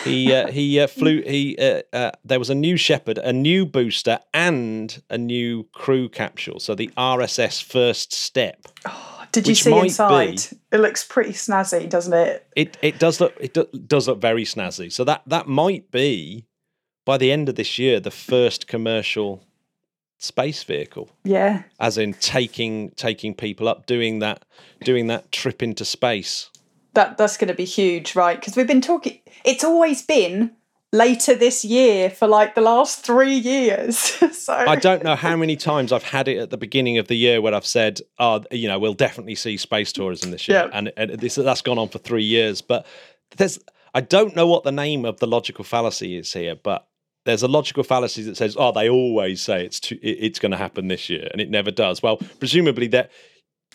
he 0.05 0.33
uh, 0.33 0.51
he 0.51 0.81
uh, 0.81 0.87
flew. 0.87 1.23
He 1.23 1.57
uh, 1.59 1.83
uh, 1.93 2.11
there 2.25 2.39
was 2.39 2.51
a 2.51 2.55
new 2.55 2.77
Shepard, 2.77 3.19
a 3.19 3.33
new 3.33 3.67
booster, 3.67 4.19
and 4.33 5.03
a 5.11 5.19
new 5.19 5.65
crew 5.73 6.09
capsule. 6.09 6.61
So 6.61 6.75
the 6.75 6.89
RSS 6.97 7.63
First 7.63 8.13
Step. 8.13 8.67
Did 9.33 9.47
you 9.47 9.55
see 9.55 9.79
inside? 9.79 10.41
It 10.73 10.79
looks 10.79 11.05
pretty 11.05 11.33
snazzy, 11.33 11.89
doesn't 11.89 12.13
it? 12.13 12.47
It 12.57 12.79
it 12.83 12.99
does 12.99 13.21
look 13.21 13.35
it 13.39 13.55
do, 13.55 13.67
does 13.87 14.09
look 14.09 14.21
very 14.21 14.45
snazzy. 14.45 14.91
So 14.91 15.05
that 15.05 15.23
that 15.27 15.47
might 15.47 15.91
be 15.91 16.47
by 17.05 17.17
the 17.17 17.31
end 17.31 17.49
of 17.49 17.55
this 17.55 17.79
year 17.79 18.01
the 18.01 18.11
first 18.11 18.67
commercial 18.67 19.45
space 20.23 20.63
vehicle. 20.63 21.11
Yeah. 21.25 21.63
as 21.81 21.99
in 21.99 22.13
taking 22.15 22.91
taking 22.93 23.35
people 23.35 23.67
up 23.69 23.87
doing 23.87 24.21
that 24.21 24.45
doing 24.85 25.09
that 25.09 25.33
trip 25.33 25.63
into 25.63 25.85
space 25.85 26.51
That 26.95 27.17
that's 27.19 27.37
going 27.37 27.49
to 27.49 27.55
be 27.55 27.65
huge, 27.65 28.15
right? 28.15 28.39
Because 28.39 28.55
we've 28.57 28.67
been 28.67 28.81
talking. 28.83 29.19
It's 29.45 29.65
always 29.65 30.03
been 30.03 30.53
later 30.93 31.37
this 31.37 31.65
year 31.65 32.11
for 32.11 32.27
like 32.27 32.55
the 32.57 32.61
last 32.61 33.05
three 33.05 33.37
years. 33.37 33.97
so 34.37 34.53
I 34.53 34.77
don't 34.77 35.03
know 35.05 35.15
how 35.15 35.37
many 35.37 35.57
times 35.57 35.93
I've 35.93 36.03
had 36.03 36.27
it 36.29 36.39
at 36.39 36.51
the 36.51 36.57
beginning 36.57 36.99
of 36.99 37.07
the 37.07 37.15
year 37.17 37.41
where 37.41 37.55
I've 37.55 37.65
said, 37.67 38.01
"Oh, 38.19 38.43
you 38.51 38.69
know, 38.69 38.79
we'll 38.79 38.95
definitely 38.95 39.37
see 39.37 39.57
space 39.57 39.93
tourism 39.93 40.33
this 40.33 40.49
year," 40.49 40.65
Yeah. 40.67 40.71
and, 40.79 40.93
and 40.97 41.11
this 41.21 41.37
that's 41.37 41.63
gone 41.63 41.79
on 41.79 41.89
for 41.89 41.99
three 41.99 42.25
years. 42.25 42.61
But 42.61 42.85
there's, 43.37 43.59
I 43.95 44.01
don't 44.01 44.35
know 44.35 44.47
what 44.49 44.65
the 44.65 44.73
name 44.73 45.05
of 45.05 45.21
the 45.21 45.27
logical 45.29 45.65
fallacy 45.65 46.17
is 46.19 46.33
here, 46.33 46.57
but 46.57 46.89
there's 47.25 47.43
a 47.43 47.49
logical 47.49 47.83
fallacy 47.85 48.23
that 48.25 48.37
says, 48.37 48.57
"Oh, 48.59 48.73
they 48.73 48.89
always 48.89 49.43
say 49.43 49.65
it's 49.65 49.81
to, 49.81 49.97
it- 49.97 50.19
it's 50.25 50.39
going 50.39 50.53
to 50.53 50.59
happen 50.59 50.89
this 50.89 51.09
year, 51.11 51.29
and 51.33 51.41
it 51.41 51.51
never 51.51 51.71
does." 51.71 52.03
Well, 52.03 52.19
presumably 52.39 52.87
that. 52.89 53.11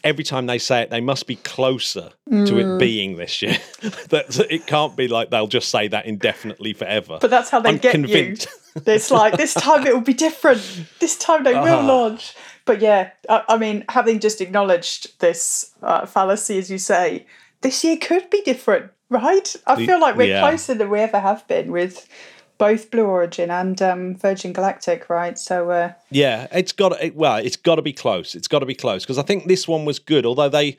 Every 0.04 0.24
time 0.24 0.46
they 0.46 0.60
say 0.60 0.84
it, 0.84 0.92
they 0.92 1.02
must 1.02 1.26
be 1.26 1.38
closer 1.38 2.12
to 2.30 2.60
it 2.60 2.78
being 2.78 3.18
this 3.18 3.42
year. 3.42 3.58
that 4.10 4.46
it 4.52 4.68
can't 4.68 4.96
be 4.96 5.08
like 5.08 5.32
they'll 5.32 5.48
just 5.48 5.70
say 5.70 5.88
that 5.88 6.06
indefinitely 6.06 6.74
forever. 6.74 7.18
But 7.20 7.32
that's 7.32 7.50
how 7.50 7.60
they 7.60 7.70
I'm 7.70 7.78
get 7.78 7.92
convinced. 7.92 8.46
you. 8.76 8.82
It's 8.86 9.10
like 9.10 9.36
this 9.38 9.56
time 9.56 9.88
it 9.88 9.96
will 9.96 10.02
be 10.02 10.14
different. 10.14 10.62
This 11.00 11.18
time 11.18 11.44
they 11.44 11.54
will 11.56 11.80
Ah. 11.80 11.86
launch. 11.88 12.36
But 12.66 12.82
yeah, 12.82 13.12
I, 13.28 13.44
I 13.50 13.58
mean, 13.58 13.84
having 13.90 14.20
just 14.20 14.42
acknowledged 14.42 15.20
this 15.22 15.72
uh, 15.82 16.06
fallacy, 16.06 16.60
as 16.60 16.70
you 16.70 16.78
say, 16.78 17.26
this 17.62 17.84
year 17.84 17.98
could 17.98 18.30
be 18.30 18.42
different, 18.42 18.92
right? 19.10 19.56
I 19.66 19.84
feel 19.88 20.00
like 20.00 20.18
we're 20.18 20.28
yeah. 20.28 20.42
closer 20.48 20.76
than 20.76 20.90
we 20.92 21.00
ever 21.00 21.20
have 21.20 21.48
been 21.48 21.72
with 21.72 22.08
both 22.58 22.92
Blue 22.92 23.06
Origin 23.06 23.50
and 23.52 23.82
um, 23.82 24.16
Virgin 24.16 24.54
Galactic, 24.54 25.10
right? 25.10 25.38
So 25.38 25.70
uh, 25.72 25.94
Yeah, 26.10 26.48
it's 26.52 26.72
got 26.72 26.90
to, 26.90 27.06
it, 27.08 27.16
well, 27.16 27.38
it's 27.38 27.58
got 27.58 27.76
to 27.76 27.82
be 27.82 27.94
close. 27.94 28.36
It's 28.36 28.48
got 28.48 28.60
to 28.60 28.66
be 28.66 28.76
close 28.76 29.04
because 29.04 29.18
I 29.18 29.24
think 29.24 29.48
this 29.48 29.68
one 29.68 29.86
was 29.86 30.00
good, 30.00 30.26
although 30.26 30.50
they 30.50 30.78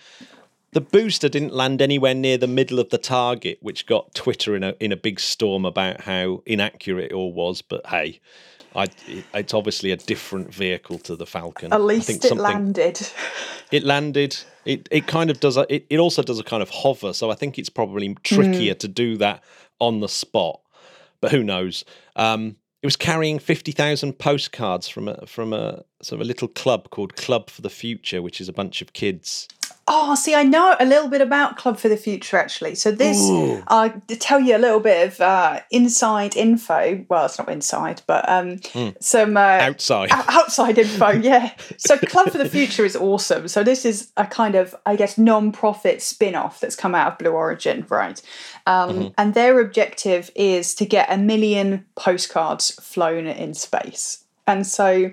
the 0.72 0.80
booster 0.80 1.28
didn't 1.28 1.54
land 1.54 1.80
anywhere 1.80 2.12
near 2.14 2.36
the 2.36 2.46
middle 2.46 2.78
of 2.78 2.90
the 2.90 2.98
target, 2.98 3.58
which 3.62 3.86
got 3.86 4.14
Twitter 4.14 4.54
in 4.56 4.62
a 4.62 4.74
in 4.80 4.92
a 4.92 4.96
big 4.96 5.18
storm 5.20 5.64
about 5.64 6.02
how 6.02 6.42
inaccurate 6.44 7.06
it 7.06 7.12
all 7.12 7.32
was. 7.32 7.62
But 7.62 7.86
hey, 7.86 8.20
I 8.74 8.86
it's 9.32 9.54
obviously 9.54 9.90
a 9.90 9.96
different 9.96 10.52
vehicle 10.52 10.98
to 11.00 11.16
the 11.16 11.24
Falcon. 11.26 11.72
at 11.72 11.80
I 11.80 11.82
least 11.82 12.24
it 12.24 12.36
landed. 12.36 13.08
It 13.72 13.84
landed. 13.84 14.36
It 14.66 14.88
it 14.90 15.06
kind 15.06 15.30
of 15.30 15.40
does. 15.40 15.56
A, 15.56 15.64
it 15.74 15.86
it 15.88 15.98
also 15.98 16.22
does 16.22 16.38
a 16.38 16.44
kind 16.44 16.62
of 16.62 16.68
hover. 16.70 17.12
So 17.14 17.30
I 17.30 17.34
think 17.34 17.58
it's 17.58 17.70
probably 17.70 18.14
trickier 18.22 18.74
Hmm. 18.74 18.78
to 18.78 18.88
do 18.88 19.16
that 19.18 19.42
on 19.78 20.00
the 20.00 20.08
spot. 20.08 20.60
But 21.26 21.32
who 21.32 21.42
knows? 21.42 21.84
Um, 22.14 22.54
it 22.82 22.86
was 22.86 22.94
carrying 22.94 23.40
fifty 23.40 23.72
thousand 23.72 24.20
postcards 24.20 24.86
from 24.86 25.08
a 25.08 25.26
from 25.26 25.52
a 25.52 25.82
sort 26.02 26.20
of 26.20 26.24
a 26.24 26.28
little 26.28 26.46
club 26.46 26.90
called 26.90 27.16
Club 27.16 27.50
for 27.50 27.62
the 27.62 27.68
Future, 27.68 28.22
which 28.22 28.40
is 28.40 28.48
a 28.48 28.52
bunch 28.52 28.80
of 28.80 28.92
kids. 28.92 29.48
Oh, 29.88 30.16
see, 30.16 30.34
I 30.34 30.42
know 30.42 30.74
a 30.80 30.84
little 30.84 31.08
bit 31.08 31.20
about 31.20 31.56
Club 31.56 31.78
for 31.78 31.88
the 31.88 31.96
Future 31.96 32.36
actually. 32.36 32.74
So 32.74 32.90
this, 32.90 33.20
Ooh. 33.30 33.62
I'll 33.68 33.92
tell 34.18 34.40
you 34.40 34.56
a 34.56 34.58
little 34.58 34.80
bit 34.80 35.06
of 35.06 35.20
uh, 35.20 35.60
inside 35.70 36.34
info. 36.36 37.04
Well, 37.08 37.26
it's 37.26 37.38
not 37.38 37.48
inside, 37.48 38.02
but 38.08 38.28
um, 38.28 38.58
Hmm. 38.72 38.88
some 39.00 39.36
uh, 39.36 39.40
Outside, 39.40 40.10
outside 40.10 40.78
info. 40.78 41.10
Yeah. 41.22 41.52
So 41.76 41.96
Club 41.98 42.30
for 42.30 42.38
the 42.38 42.48
Future 42.48 42.84
is 42.84 42.96
awesome. 42.96 43.46
So 43.46 43.62
this 43.62 43.84
is 43.84 44.10
a 44.16 44.26
kind 44.26 44.56
of, 44.56 44.74
I 44.84 44.96
guess, 44.96 45.18
non-profit 45.18 46.02
spin-off 46.02 46.58
that's 46.58 46.74
come 46.76 46.94
out 46.96 47.12
of 47.12 47.18
Blue 47.18 47.30
Origin, 47.30 47.86
right? 47.88 48.20
Um, 48.66 49.14
And 49.16 49.34
their 49.34 49.60
objective 49.60 50.30
is 50.34 50.74
to 50.76 50.84
get 50.84 51.06
a 51.12 51.16
million 51.16 51.84
postcards 51.94 52.72
flown 52.82 53.28
in 53.28 53.54
space. 53.54 54.24
And 54.48 54.66
so 54.66 55.12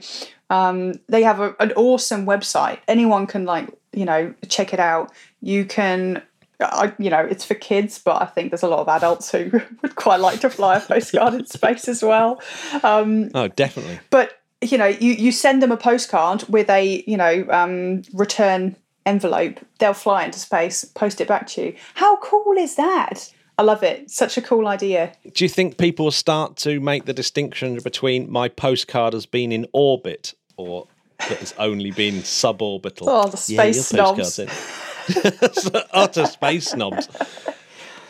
um, 0.50 0.94
they 1.10 1.22
have 1.24 1.39
a, 1.39 1.56
an 1.60 1.74
awesome 1.74 2.25
website. 2.25 2.80
Anyone 2.88 3.27
can 3.27 3.46
like 3.46 3.70
you 3.94 4.06
know 4.06 4.34
check 4.50 4.74
it 4.74 4.80
out. 4.80 5.12
You 5.42 5.66
can. 5.66 6.22
I, 6.60 6.94
you 6.98 7.10
know, 7.10 7.20
it's 7.20 7.44
for 7.44 7.56
kids, 7.56 8.00
but 8.00 8.22
I 8.22 8.26
think 8.26 8.52
there's 8.52 8.64
a 8.64 8.70
lot 8.70 8.80
of 8.80 8.88
adults 8.88 9.30
who 9.32 9.50
would 9.82 9.96
quite 9.96 10.22
like 10.22 10.40
to 10.42 10.50
fly 10.50 10.78
a 10.78 10.80
postcard 10.88 11.34
in 11.34 11.46
space 11.46 11.90
as 11.90 12.02
well. 12.02 12.42
Um, 12.84 13.32
oh, 13.34 13.50
definitely. 13.50 14.00
but 14.10 14.40
you 14.62 14.78
know, 14.78 14.86
you 14.86 15.14
you 15.14 15.32
send 15.32 15.62
them 15.62 15.72
a 15.72 15.78
postcard 15.78 16.44
with 16.48 16.70
a 16.70 17.04
you 17.06 17.18
know 17.18 17.46
um, 17.50 18.04
return 18.14 18.76
envelope. 19.06 19.60
They'll 19.80 19.94
fly 19.94 20.26
into 20.26 20.40
space, 20.40 20.86
post 20.86 21.20
it 21.22 21.28
back 21.28 21.48
to 21.48 21.66
you. 21.66 21.76
How 21.96 22.18
cool 22.18 22.58
is 22.58 22.76
that? 22.76 23.30
I 23.58 23.62
love 23.64 23.84
it. 23.84 24.10
Such 24.10 24.38
a 24.38 24.42
cool 24.42 24.68
idea. 24.68 25.14
Do 25.34 25.44
you 25.44 25.50
think 25.50 25.78
people 25.78 26.10
start 26.12 26.56
to 26.58 26.80
make 26.80 27.06
the 27.06 27.14
distinction 27.14 27.80
between 27.84 28.32
my 28.32 28.48
postcard 28.48 29.14
has 29.14 29.26
been 29.26 29.52
in 29.52 29.68
orbit 29.74 30.34
or 30.58 30.88
that 31.20 31.39
has 31.39 31.53
only 31.58 31.91
been 31.91 32.15
suborbital? 32.15 33.03
Oh, 33.08 33.27
the 33.29 33.38
space 33.38 33.91
your 33.93 34.15
postcard's 34.15 34.39
in. 34.39 35.82
Utter 35.93 36.25
space 36.25 36.70
snobs. 36.70 37.08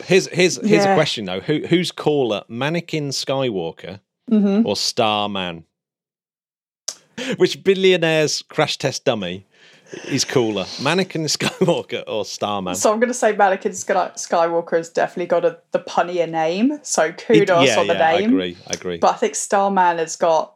Here's 0.05 0.27
here's 0.27 0.57
here's 0.65 0.85
a 0.85 0.95
question 0.95 1.25
though: 1.25 1.39
Who 1.39 1.65
who's 1.67 1.91
cooler, 1.91 2.43
Mannequin 2.47 3.09
Skywalker 3.09 3.99
Mm-hmm. 4.31 4.65
or 4.65 4.75
Starman? 4.75 5.65
Which 7.37 7.63
billionaire's 7.63 8.41
crash 8.43 8.77
test 8.77 9.05
dummy 9.05 9.45
is 10.07 10.25
cooler, 10.25 10.65
Mannequin 10.81 11.23
Skywalker 11.27 12.03
or 12.07 12.25
Starman? 12.25 12.75
So 12.75 12.91
I'm 12.91 12.99
going 12.99 13.09
to 13.09 13.13
say 13.13 13.35
Mannequin 13.35 13.73
Skywalker 13.73 14.77
has 14.77 14.89
definitely 14.89 15.27
got 15.27 15.45
a, 15.45 15.59
the 15.71 15.79
punnier 15.79 16.29
name. 16.29 16.79
So 16.83 17.11
kudos 17.11 17.67
yeah, 17.67 17.79
on 17.79 17.87
the 17.87 17.93
yeah, 17.93 18.07
I 18.07 18.13
agree. 18.13 18.57
I 18.67 18.73
agree. 18.73 18.97
But 18.97 19.13
I 19.13 19.17
think 19.17 19.35
Starman 19.35 19.97
has 19.99 20.15
got 20.15 20.55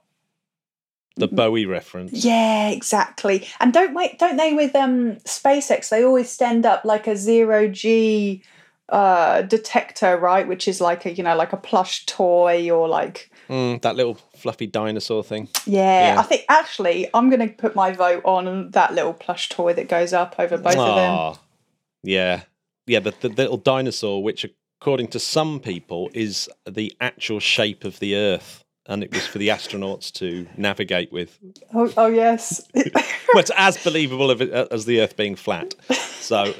the 1.18 1.28
Bowie 1.28 1.66
reference. 1.66 2.12
yeah, 2.14 2.70
exactly. 2.70 3.48
And 3.60 3.74
don't 3.74 3.94
wait, 3.94 4.20
don't 4.20 4.38
they 4.38 4.54
with 4.54 4.76
um 4.76 5.16
SpaceX? 5.26 5.90
They 5.90 6.04
always 6.04 6.30
stand 6.30 6.66
up 6.66 6.86
like 6.86 7.08
a 7.08 7.16
zero 7.16 7.68
G 7.68 8.44
uh 8.90 9.42
detector, 9.42 10.18
right? 10.18 10.48
Which 10.48 10.68
is 10.68 10.80
like 10.80 11.06
a 11.06 11.12
you 11.14 11.24
know 11.24 11.36
like 11.36 11.52
a 11.54 11.58
plush 11.58 12.06
toy 12.06 12.70
or 12.72 12.88
like 12.88 13.30
Mm, 13.50 13.82
that 13.82 13.96
little 13.96 14.16
fluffy 14.36 14.68
dinosaur 14.68 15.24
thing. 15.24 15.48
yeah. 15.66 16.14
Yeah. 16.16 16.20
I 16.20 16.24
think 16.24 16.44
actually 16.50 17.08
I'm 17.14 17.30
going 17.30 17.48
to 17.48 17.54
put 17.54 17.76
my 17.76 17.94
vote 17.94 18.22
on 18.26 18.72
that 18.72 18.94
little 18.94 19.14
plush 19.14 19.48
toy 19.48 19.72
that 19.74 19.88
goes 19.88 20.12
up 20.12 20.36
over 20.38 20.58
both 20.58 20.76
of 20.76 20.96
them. 20.96 21.42
Yeah. 22.04 22.42
Yeah, 22.88 23.00
the, 23.00 23.14
the 23.22 23.30
little 23.30 23.56
dinosaur, 23.58 24.22
which 24.22 24.46
according 24.82 25.08
to 25.10 25.20
some 25.20 25.60
people 25.62 26.10
is 26.14 26.50
the 26.70 26.94
actual 27.00 27.40
shape 27.40 27.86
of 27.86 28.00
the 28.00 28.16
Earth. 28.18 28.64
And 28.88 29.04
it 29.04 29.14
was 29.14 29.28
for 29.28 29.38
the 29.38 29.50
astronauts 29.50 30.12
to 30.14 30.48
navigate 30.56 31.12
with. 31.12 31.38
Oh, 31.74 31.92
oh 31.98 32.08
yes. 32.08 32.66
Well, 33.34 33.42
it's 33.42 33.52
as 33.58 33.78
believable 33.84 34.32
as 34.72 34.86
the 34.86 35.02
Earth 35.02 35.18
being 35.18 35.36
flat. 35.36 35.76
So, 35.92 36.46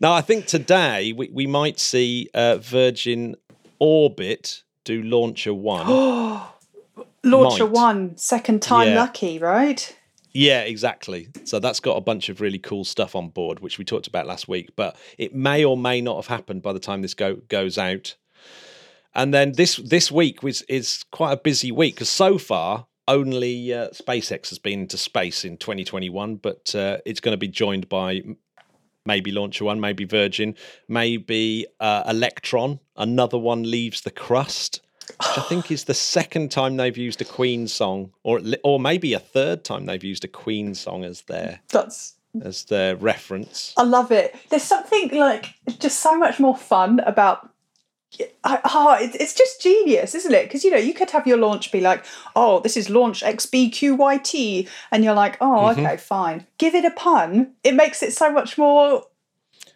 now 0.00 0.14
I 0.14 0.22
think 0.22 0.46
today 0.46 1.12
we, 1.12 1.28
we 1.28 1.46
might 1.46 1.78
see 1.78 2.30
uh, 2.32 2.56
Virgin 2.56 3.36
Orbit 3.78 4.62
do 4.84 5.02
Launcher 5.02 5.52
One. 5.52 5.86
Launcher 7.22 7.64
Might. 7.64 7.72
one, 7.72 8.16
second 8.16 8.62
time 8.62 8.88
Yeah. 8.88 9.00
lucky, 9.00 9.38
right? 9.38 9.94
Yeah, 10.32 10.62
exactly. 10.62 11.28
So 11.44 11.58
that's 11.58 11.80
got 11.80 11.96
a 11.96 12.00
bunch 12.00 12.28
of 12.28 12.40
really 12.40 12.58
cool 12.58 12.84
stuff 12.84 13.14
on 13.14 13.28
board, 13.28 13.60
which 13.60 13.78
we 13.78 13.84
talked 13.84 14.06
about 14.06 14.26
last 14.26 14.48
week. 14.48 14.70
But 14.76 14.96
it 15.18 15.34
may 15.34 15.64
or 15.64 15.76
may 15.76 16.00
not 16.00 16.16
have 16.16 16.26
happened 16.28 16.62
by 16.62 16.72
the 16.72 16.78
time 16.80 17.02
this 17.02 17.14
go 17.14 17.36
goes 17.48 17.78
out. 17.78 18.16
And 19.16 19.32
then 19.32 19.52
this 19.52 19.76
this 19.76 20.12
week 20.12 20.42
was 20.42 20.62
is 20.62 21.04
quite 21.10 21.32
a 21.32 21.36
busy 21.38 21.72
week 21.72 21.96
because 21.96 22.10
so 22.10 22.36
far 22.38 22.86
only 23.08 23.72
uh, 23.72 23.88
SpaceX 23.88 24.50
has 24.50 24.58
been 24.58 24.80
into 24.80 24.98
space 24.98 25.44
in 25.44 25.56
2021, 25.56 26.36
but 26.36 26.74
uh, 26.74 26.98
it's 27.06 27.20
going 27.20 27.32
to 27.32 27.38
be 27.38 27.48
joined 27.48 27.88
by 27.88 28.22
maybe 29.06 29.32
Launcher 29.32 29.64
One, 29.64 29.80
maybe 29.80 30.04
Virgin, 30.04 30.54
maybe 30.88 31.66
uh, 31.80 32.02
Electron. 32.06 32.78
Another 32.96 33.38
one 33.38 33.68
leaves 33.68 34.02
the 34.02 34.10
crust. 34.10 34.82
Which 35.08 35.38
I 35.38 35.42
think 35.42 35.70
is 35.70 35.84
the 35.84 35.94
second 35.94 36.50
time 36.50 36.76
they've 36.76 36.96
used 36.96 37.20
a 37.22 37.24
Queen 37.24 37.68
song, 37.68 38.12
or 38.22 38.40
or 38.64 38.78
maybe 38.78 39.14
a 39.14 39.20
third 39.20 39.64
time 39.64 39.86
they've 39.86 40.04
used 40.04 40.24
a 40.24 40.28
Queen 40.28 40.74
song 40.74 41.04
as 41.04 41.22
their 41.22 41.60
That's 41.70 42.16
as 42.42 42.64
their 42.64 42.96
reference. 42.96 43.72
I 43.76 43.84
love 43.84 44.12
it. 44.12 44.34
There's 44.50 44.64
something 44.64 45.10
like 45.16 45.54
just 45.78 46.00
so 46.00 46.18
much 46.18 46.38
more 46.38 46.56
fun 46.56 47.00
about. 47.00 47.50
I, 48.44 48.60
oh, 48.64 48.96
it, 49.00 49.16
it's 49.20 49.34
just 49.34 49.60
genius, 49.60 50.14
isn't 50.14 50.32
it? 50.32 50.44
Because 50.44 50.64
you 50.64 50.70
know 50.70 50.76
you 50.78 50.94
could 50.94 51.10
have 51.10 51.26
your 51.26 51.36
launch 51.36 51.70
be 51.72 51.80
like, 51.80 52.04
"Oh, 52.34 52.60
this 52.60 52.76
is 52.76 52.88
launch 52.88 53.22
XBQYT," 53.22 54.68
and 54.90 55.04
you're 55.04 55.14
like, 55.14 55.36
"Oh, 55.40 55.68
Mm-hmm. 55.68 55.80
okay, 55.84 55.96
fine." 55.96 56.46
Give 56.58 56.74
it 56.74 56.84
a 56.84 56.90
pun. 56.90 57.52
It 57.64 57.74
makes 57.74 58.02
it 58.02 58.12
so 58.12 58.30
much 58.30 58.56
more 58.56 59.04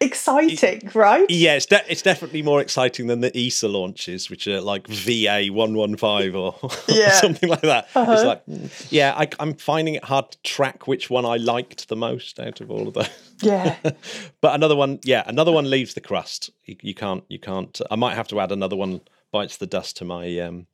exciting, 0.01 0.89
right? 0.93 1.25
Yeah, 1.29 1.55
it's 1.55 1.65
de- 1.65 1.83
it's 1.91 2.01
definitely 2.01 2.41
more 2.41 2.59
exciting 2.61 3.07
than 3.07 3.21
the 3.21 3.31
ESA 3.37 3.67
launches, 3.67 4.29
which 4.29 4.47
are 4.47 4.59
like 4.61 4.87
VA 4.87 5.47
one 5.51 5.75
one 5.75 5.95
five 5.97 6.35
or 6.43 6.55
Yeah. 6.87 7.11
something 7.11 7.49
like 7.49 7.61
that. 7.61 7.87
Uh-huh. 7.95 8.25
like, 8.27 8.45
mm, 8.47 8.91
yeah, 8.91 9.13
I, 9.15 9.27
I'm 9.39 9.53
finding 9.53 9.95
it 9.95 10.03
hard 10.03 10.31
to 10.31 10.37
track 10.43 10.87
which 10.87 11.09
one 11.09 11.25
I 11.25 11.37
liked 11.37 11.87
the 11.87 11.95
most 11.95 12.39
out 12.39 12.61
of 12.61 12.69
all 12.71 12.87
of 12.87 12.93
those. 12.95 13.09
Yeah. 13.41 13.75
but 14.41 14.55
another 14.55 14.75
one, 14.75 14.99
yeah, 15.03 15.23
another 15.25 15.51
one 15.51 15.69
leaves 15.69 15.93
the 15.93 16.01
crust. 16.01 16.49
You, 16.65 16.75
you 16.81 16.93
can't, 16.93 17.23
you 17.29 17.39
can't. 17.39 17.79
I 17.89 17.95
might 17.95 18.15
have 18.15 18.27
to 18.29 18.39
add 18.39 18.51
another 18.51 18.75
one 18.75 19.01
bites 19.31 19.57
the 19.57 19.67
dust 19.67 19.95
to 19.97 20.05
my 20.05 20.37
um 20.39 20.67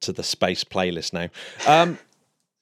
to 0.00 0.12
the 0.12 0.22
space 0.22 0.62
playlist 0.62 1.12
now. 1.12 1.28
Um, 1.66 1.98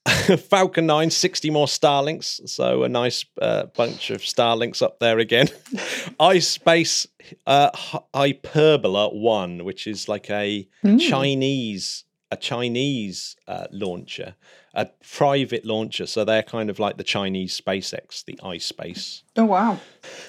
Falcon 0.48 0.86
9, 0.86 1.10
60 1.10 1.50
more 1.50 1.66
Starlinks. 1.66 2.48
So 2.48 2.84
a 2.84 2.88
nice 2.88 3.24
uh, 3.40 3.66
bunch 3.66 4.10
of 4.10 4.20
Starlinks 4.20 4.82
up 4.82 5.00
there 5.00 5.18
again. 5.18 5.46
iSpace 6.20 7.06
uh, 7.46 7.70
Hyperbola 8.14 9.14
1, 9.14 9.64
which 9.64 9.86
is 9.86 10.08
like 10.08 10.30
a 10.30 10.68
mm. 10.84 11.00
Chinese 11.00 12.04
a 12.32 12.36
Chinese 12.36 13.36
uh, 13.46 13.68
launcher, 13.70 14.34
a 14.74 14.88
private 15.08 15.64
launcher. 15.64 16.06
So 16.06 16.24
they're 16.24 16.42
kind 16.42 16.68
of 16.68 16.80
like 16.80 16.96
the 16.96 17.04
Chinese 17.04 17.58
SpaceX, 17.60 18.24
the 18.24 18.34
iSpace. 18.42 19.22
Oh, 19.36 19.44
wow. 19.44 19.78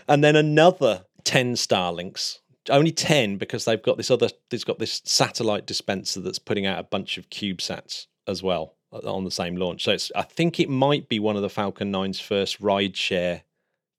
And 0.08 0.24
then 0.24 0.36
another 0.36 1.06
10 1.24 1.56
Starlinks. 1.56 2.38
Only 2.70 2.92
10 2.92 3.38
because 3.38 3.66
they've 3.66 3.82
got 3.82 3.98
this 3.98 4.12
other, 4.12 4.30
they've 4.52 4.64
got 4.64 4.78
this 4.78 5.02
satellite 5.06 5.66
dispenser 5.66 6.22
that's 6.22 6.38
putting 6.38 6.68
out 6.68 6.80
a 6.80 6.84
bunch 6.84 7.18
of 7.18 7.32
CubeSats 7.32 8.06
as 8.28 8.44
well 8.44 8.77
on 8.92 9.24
the 9.24 9.32
same 9.32 9.56
launch. 9.56 9.84
So 9.84 9.92
it's 9.92 10.12
I 10.16 10.24
think 10.24 10.60
it 10.60 10.70
might 10.70 11.10
be 11.10 11.20
one 11.20 11.36
of 11.36 11.42
the 11.42 11.50
Falcon 11.50 11.92
9's 11.92 12.20
first 12.20 12.60
ride 12.60 12.96
share 12.96 13.44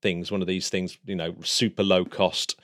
things, 0.01 0.31
one 0.31 0.41
of 0.41 0.47
these 0.47 0.69
things, 0.69 0.97
you 1.05 1.15
know, 1.15 1.35
super 1.43 1.83
low 1.83 2.05
cost 2.05 2.59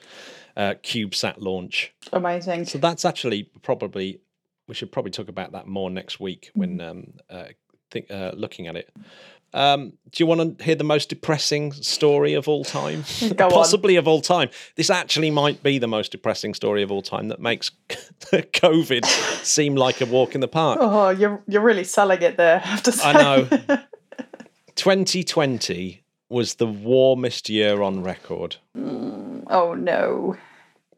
uh, 0.56 0.74
CubeSat 0.82 1.34
launch. 1.38 1.92
Amazing. 2.12 2.64
So 2.64 2.78
that's 2.78 3.04
actually 3.04 3.44
probably 3.62 4.20
we 4.68 4.74
should 4.74 4.90
probably 4.90 5.12
talk 5.12 5.28
about 5.28 5.52
that 5.52 5.66
more 5.66 5.90
next 5.90 6.18
week 6.18 6.50
when 6.54 6.78
mm. 6.78 6.90
um, 6.90 7.12
uh, 7.30 7.44
think, 7.90 8.10
uh, 8.10 8.32
looking 8.34 8.66
at 8.66 8.76
it. 8.76 8.90
Um, 9.56 9.94
do 10.10 10.22
you 10.22 10.26
want 10.26 10.58
to 10.58 10.64
hear 10.64 10.74
the 10.74 10.84
most 10.84 11.08
depressing 11.08 11.72
story 11.72 12.34
of 12.34 12.46
all 12.46 12.62
time? 12.62 13.04
Possibly 13.38 13.96
on. 13.96 14.00
of 14.00 14.06
all 14.06 14.20
time. 14.20 14.50
This 14.74 14.90
actually 14.90 15.30
might 15.30 15.62
be 15.62 15.78
the 15.78 15.88
most 15.88 16.12
depressing 16.12 16.52
story 16.52 16.82
of 16.82 16.92
all 16.92 17.00
time 17.00 17.28
that 17.28 17.40
makes 17.40 17.70
COVID 17.88 19.06
seem 19.42 19.74
like 19.74 20.02
a 20.02 20.06
walk 20.06 20.34
in 20.34 20.42
the 20.42 20.48
park. 20.48 20.78
Oh, 20.82 21.08
you're 21.08 21.42
you're 21.48 21.62
really 21.62 21.84
selling 21.84 22.20
it 22.20 22.36
there. 22.36 22.56
I 22.62 22.68
have 22.68 22.82
to 22.82 22.92
say. 22.92 23.08
I 23.08 23.12
know. 23.14 23.48
2020 24.74 26.02
was 26.28 26.56
the 26.56 26.66
warmest 26.66 27.48
year 27.48 27.80
on 27.80 28.02
record. 28.02 28.56
Mm, 28.76 29.44
oh 29.48 29.72
no. 29.72 30.36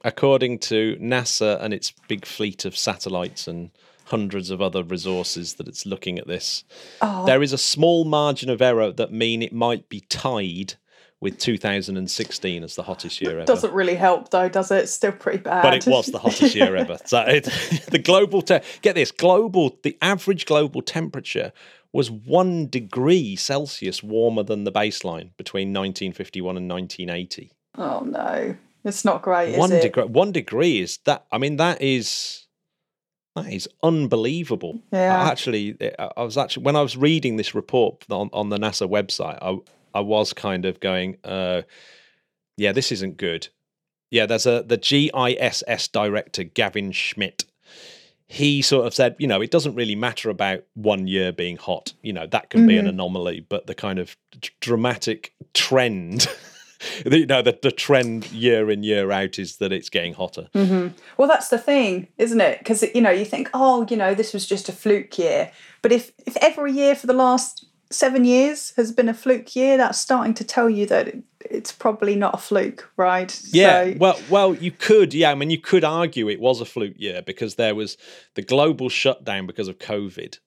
According 0.04 0.58
to 0.60 0.96
NASA 0.96 1.62
and 1.62 1.72
its 1.72 1.92
big 2.08 2.26
fleet 2.26 2.64
of 2.64 2.76
satellites 2.76 3.46
and 3.46 3.70
hundreds 4.10 4.50
of 4.50 4.60
other 4.60 4.82
resources 4.82 5.54
that 5.54 5.68
it's 5.68 5.86
looking 5.86 6.18
at 6.18 6.26
this. 6.26 6.64
Oh. 7.00 7.26
There 7.26 7.42
is 7.42 7.52
a 7.52 7.58
small 7.58 8.04
margin 8.04 8.50
of 8.50 8.62
error 8.62 8.90
that 8.92 9.12
mean 9.12 9.42
it 9.42 9.52
might 9.52 9.88
be 9.88 10.00
tied 10.00 10.74
with 11.20 11.38
2016 11.38 12.62
as 12.62 12.76
the 12.76 12.82
hottest 12.84 13.20
year 13.20 13.32
ever. 13.32 13.44
Doesn't 13.44 13.72
really 13.72 13.96
help 13.96 14.30
though, 14.30 14.48
does 14.48 14.70
it? 14.70 14.84
It's 14.84 14.92
still 14.92 15.12
pretty 15.12 15.38
bad. 15.38 15.62
But 15.62 15.74
it 15.74 15.86
was 15.86 16.06
the 16.06 16.18
hottest 16.18 16.54
year 16.54 16.76
ever. 16.76 16.96
So 17.06 17.20
it, 17.20 17.44
the 17.90 17.98
global 17.98 18.42
te- 18.42 18.60
get 18.82 18.94
this 18.94 19.10
global 19.10 19.78
the 19.82 19.96
average 20.02 20.46
global 20.46 20.82
temperature 20.82 21.52
was 21.92 22.10
one 22.10 22.66
degree 22.68 23.34
Celsius 23.34 24.02
warmer 24.02 24.42
than 24.42 24.64
the 24.64 24.72
baseline 24.72 25.30
between 25.36 25.68
1951 25.68 26.56
and 26.56 26.70
1980. 26.70 27.52
Oh 27.76 28.00
no, 28.00 28.56
it's 28.84 29.04
not 29.04 29.22
great. 29.22 29.56
One 29.56 29.70
degree. 29.70 30.04
One 30.04 30.32
degree 30.32 30.80
is 30.80 30.98
that. 31.04 31.24
I 31.32 31.38
mean, 31.38 31.56
that 31.56 31.80
is 31.80 32.46
that 33.42 33.52
is 33.52 33.68
unbelievable. 33.82 34.80
Yeah. 34.92 35.22
I 35.22 35.28
actually, 35.28 35.76
I 35.98 36.22
was 36.22 36.36
actually 36.36 36.64
when 36.64 36.76
I 36.76 36.82
was 36.82 36.96
reading 36.96 37.36
this 37.36 37.54
report 37.54 38.04
on, 38.10 38.30
on 38.32 38.48
the 38.48 38.58
NASA 38.58 38.88
website, 38.88 39.38
I 39.42 39.58
I 39.94 40.00
was 40.00 40.32
kind 40.32 40.64
of 40.64 40.80
going, 40.80 41.16
uh, 41.24 41.62
yeah, 42.56 42.72
this 42.72 42.92
isn't 42.92 43.16
good. 43.16 43.48
Yeah, 44.10 44.26
there's 44.26 44.46
a 44.46 44.62
the 44.66 44.76
GISS 44.76 45.88
director 45.88 46.44
Gavin 46.44 46.92
Schmidt. 46.92 47.44
He 48.30 48.60
sort 48.60 48.86
of 48.86 48.92
said, 48.92 49.16
you 49.18 49.26
know, 49.26 49.40
it 49.40 49.50
doesn't 49.50 49.74
really 49.74 49.94
matter 49.94 50.28
about 50.28 50.64
one 50.74 51.06
year 51.06 51.32
being 51.32 51.56
hot. 51.56 51.94
You 52.02 52.12
know, 52.12 52.26
that 52.26 52.50
can 52.50 52.60
mm-hmm. 52.60 52.68
be 52.68 52.76
an 52.76 52.84
mm-hmm. 52.84 52.90
anomaly, 52.90 53.46
but 53.48 53.66
the 53.66 53.74
kind 53.74 53.98
of 53.98 54.16
dramatic 54.60 55.32
trend 55.54 56.26
you 57.06 57.26
know 57.26 57.42
the, 57.42 57.58
the 57.62 57.72
trend 57.72 58.30
year 58.32 58.70
in 58.70 58.82
year 58.82 59.10
out 59.10 59.38
is 59.38 59.56
that 59.56 59.72
it's 59.72 59.88
getting 59.88 60.14
hotter. 60.14 60.48
Mm-hmm. 60.54 60.96
well 61.16 61.28
that's 61.28 61.48
the 61.48 61.58
thing 61.58 62.08
isn't 62.18 62.40
it? 62.40 62.58
Because 62.58 62.82
you 62.94 63.00
know 63.00 63.10
you 63.10 63.24
think 63.24 63.50
oh 63.54 63.86
you 63.90 63.96
know 63.96 64.14
this 64.14 64.32
was 64.32 64.46
just 64.46 64.68
a 64.68 64.72
fluke 64.72 65.18
year. 65.18 65.50
But 65.82 65.92
if 65.92 66.12
if 66.26 66.36
every 66.38 66.72
year 66.72 66.94
for 66.94 67.06
the 67.06 67.12
last 67.12 67.66
seven 67.90 68.24
years 68.24 68.72
has 68.76 68.92
been 68.92 69.08
a 69.08 69.14
fluke 69.14 69.56
year 69.56 69.78
that's 69.78 69.98
starting 69.98 70.34
to 70.34 70.44
tell 70.44 70.68
you 70.68 70.84
that 70.86 71.08
it, 71.08 71.22
it's 71.40 71.72
probably 71.72 72.14
not 72.14 72.34
a 72.34 72.38
fluke 72.38 72.90
right? 72.96 73.40
Yeah 73.46 73.84
so, 73.84 73.94
well 73.98 74.20
well 74.28 74.54
you 74.54 74.70
could 74.70 75.14
yeah 75.14 75.30
i 75.30 75.34
mean 75.34 75.48
you 75.48 75.58
could 75.58 75.84
argue 75.84 76.28
it 76.28 76.38
was 76.38 76.60
a 76.60 76.66
fluke 76.66 76.98
year 76.98 77.22
because 77.22 77.54
there 77.54 77.74
was 77.74 77.96
the 78.34 78.42
global 78.42 78.90
shutdown 78.90 79.46
because 79.46 79.68
of 79.68 79.78
covid 79.78 80.38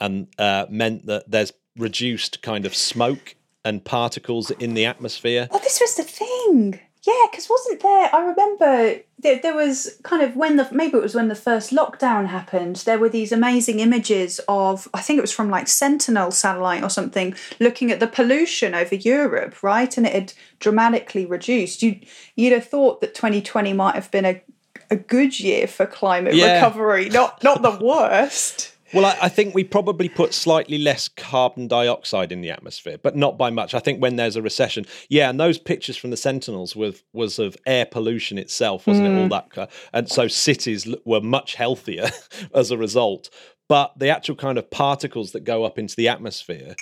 and 0.00 0.26
uh, 0.36 0.66
meant 0.68 1.06
that 1.06 1.30
there's 1.30 1.52
reduced 1.76 2.42
kind 2.42 2.66
of 2.66 2.74
smoke 2.74 3.36
and 3.64 3.84
particles 3.84 4.50
in 4.50 4.74
the 4.74 4.84
atmosphere. 4.84 5.48
Oh, 5.50 5.58
this 5.58 5.80
was 5.80 5.94
the 5.96 6.02
thing. 6.02 6.80
Yeah, 7.04 7.26
because 7.30 7.48
wasn't 7.50 7.80
there? 7.80 8.14
I 8.14 8.24
remember 8.24 9.00
there, 9.18 9.40
there 9.42 9.56
was 9.56 9.98
kind 10.04 10.22
of 10.22 10.36
when 10.36 10.56
the 10.56 10.68
maybe 10.70 10.96
it 10.96 11.02
was 11.02 11.16
when 11.16 11.26
the 11.26 11.34
first 11.34 11.72
lockdown 11.72 12.28
happened. 12.28 12.76
There 12.76 12.98
were 12.98 13.08
these 13.08 13.32
amazing 13.32 13.80
images 13.80 14.40
of 14.46 14.88
I 14.94 15.00
think 15.00 15.18
it 15.18 15.22
was 15.22 15.32
from 15.32 15.50
like 15.50 15.66
Sentinel 15.66 16.30
satellite 16.30 16.84
or 16.84 16.90
something, 16.90 17.34
looking 17.58 17.90
at 17.90 17.98
the 17.98 18.06
pollution 18.06 18.72
over 18.72 18.94
Europe, 18.94 19.64
right? 19.64 19.96
And 19.96 20.06
it 20.06 20.12
had 20.12 20.32
dramatically 20.60 21.26
reduced. 21.26 21.82
You 21.82 21.98
you'd 22.36 22.52
have 22.52 22.68
thought 22.68 23.00
that 23.00 23.16
2020 23.16 23.72
might 23.72 23.96
have 23.96 24.10
been 24.12 24.24
a 24.24 24.40
a 24.88 24.96
good 24.96 25.40
year 25.40 25.66
for 25.66 25.86
climate 25.86 26.34
yeah. 26.34 26.54
recovery, 26.54 27.08
not 27.08 27.42
not 27.42 27.62
the 27.62 27.84
worst. 27.84 28.71
Well, 28.92 29.06
I, 29.06 29.16
I, 29.22 29.28
think 29.28 29.54
we 29.54 29.64
probably 29.64 30.08
put 30.08 30.34
slightly 30.34 30.78
less 30.78 31.08
carbon 31.08 31.66
dioxide 31.68 32.30
in 32.30 32.40
the 32.40 32.50
atmosphere, 32.50 32.98
but 33.02 33.16
not 33.16 33.38
by 33.38 33.50
much. 33.50 33.74
I 33.74 33.78
think 33.78 34.02
when 34.02 34.16
there's 34.16 34.36
a 34.36 34.42
recession, 34.42 34.84
yeah, 35.08 35.30
and 35.30 35.40
those 35.40 35.58
pictures 35.58 35.96
from 35.96 36.10
the 36.10 36.16
Sentinels 36.16 36.76
was 36.76 37.02
was 37.12 37.38
of 37.38 37.56
air 37.66 37.86
pollution 37.86 38.38
itself, 38.38 38.86
wasn't 38.86 39.08
mm. 39.08 39.16
it? 39.16 39.20
All 39.22 39.28
mm. 39.28 39.54
that, 39.54 39.70
and 39.92 40.08
so 40.08 40.28
cities 40.28 40.86
were 41.04 41.20
much 41.20 41.54
healthier 41.54 42.10
as 42.54 42.70
a 42.70 42.76
result. 42.76 43.30
But 43.68 43.98
the 43.98 44.10
actual 44.10 44.36
kind 44.36 44.58
of 44.58 44.70
particles 44.70 45.32
that 45.32 45.44
go 45.44 45.64
up 45.64 45.78
into 45.78 45.96
the 45.96 46.08
atmosphere 46.08 46.74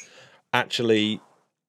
actually 0.53 1.21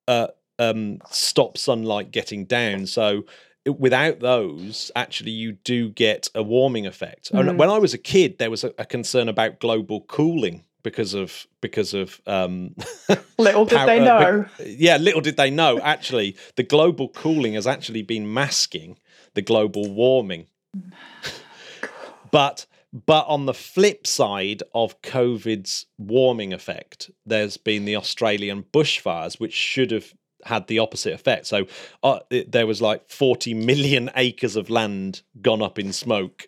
uh, 0.08 0.27
um, 0.58 0.99
stop 1.10 1.58
sunlight 1.58 2.12
getting 2.12 2.45
down. 2.45 2.88
So 2.88 3.25
without 3.65 4.19
those, 4.19 4.91
actually, 4.95 5.32
you 5.32 5.54
do 5.54 5.89
get 5.89 6.30
a 6.34 6.43
warming 6.43 6.86
effect. 6.86 7.32
Mm. 7.32 7.58
When 7.58 7.69
I 7.69 7.78
was 7.78 7.93
a 7.93 7.97
kid, 7.97 8.38
there 8.38 8.50
was 8.50 8.63
a, 8.63 8.74
a, 8.78 8.86
concern 8.86 9.30
about 9.30 9.60
global 9.60 10.02
cooling 10.02 10.63
because 10.84 11.13
of 11.13 11.45
because 11.62 11.93
of 11.93 12.21
um, 12.26 12.76
little 13.38 13.65
did 13.65 13.88
they 13.88 14.00
know. 14.00 14.45
yeah, 14.65 14.97
little 14.97 15.21
did 15.21 15.38
they 15.38 15.52
know. 15.52 15.80
Actually, 15.80 16.36
the 16.56 16.63
global 16.63 17.10
cooling 17.10 17.54
has 17.54 17.67
actually 17.67 18.02
been 18.02 18.34
masking 18.34 18.97
the 19.34 19.41
global 19.41 19.91
warming. 19.91 20.47
but 22.32 22.65
but 22.93 23.26
on 23.28 23.45
the 23.45 23.54
flip 23.54 24.06
side 24.06 24.63
of 24.74 25.02
COVID's 25.02 25.86
warming 25.97 26.52
effect, 26.52 27.10
there's 27.26 27.58
been 27.58 27.86
the 27.86 27.95
Australian 27.95 28.63
bushfires, 28.63 29.39
which 29.39 29.54
should 29.54 29.91
have 29.91 30.13
had 30.45 30.67
the 30.67 30.80
opposite 30.80 31.13
effect. 31.13 31.47
So 31.47 31.67
uh, 32.04 32.19
it, 32.30 32.51
there 32.51 32.67
was 32.67 32.82
like 32.82 33.10
40 33.10 33.54
million 33.54 34.10
acres 34.15 34.56
of 34.56 34.69
land 34.69 35.21
gone 35.41 35.62
up 35.62 35.80
in 35.80 35.93
smoke. 35.93 36.47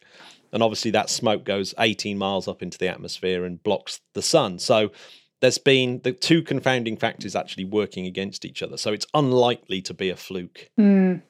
And 0.52 0.62
obviously, 0.62 0.92
that 0.92 1.10
smoke 1.10 1.44
goes 1.44 1.74
18 1.80 2.18
miles 2.18 2.48
up 2.48 2.62
into 2.62 2.78
the 2.78 2.88
atmosphere 2.88 3.44
and 3.44 3.62
blocks 3.64 4.02
the 4.14 4.22
sun. 4.22 4.60
So 4.60 4.92
there's 5.40 5.58
been 5.58 6.00
the 6.04 6.12
two 6.12 6.44
confounding 6.44 6.96
factors 6.96 7.36
actually 7.36 7.66
working 7.66 8.06
against 8.06 8.46
each 8.46 8.62
other. 8.62 8.78
So 8.78 8.94
it's 8.94 9.08
unlikely 9.14 9.82
to 9.82 9.94
be 9.94 10.10
a 10.10 10.16
fluke. 10.16 10.70
Mm. 10.80 11.24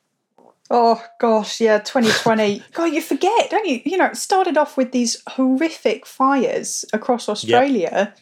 Oh 0.69 1.03
gosh, 1.19 1.61
yeah, 1.61 1.79
2020. 1.79 2.63
God, 2.73 2.85
you 2.85 3.01
forget, 3.01 3.49
don't 3.49 3.65
you? 3.65 3.81
You 3.85 3.97
know, 3.97 4.07
it 4.07 4.17
started 4.17 4.57
off 4.57 4.75
with 4.75 4.91
these 4.91 5.21
horrific 5.27 6.05
fires 6.05 6.83
across 6.91 7.29
Australia. 7.29 8.13
Yep. 8.13 8.19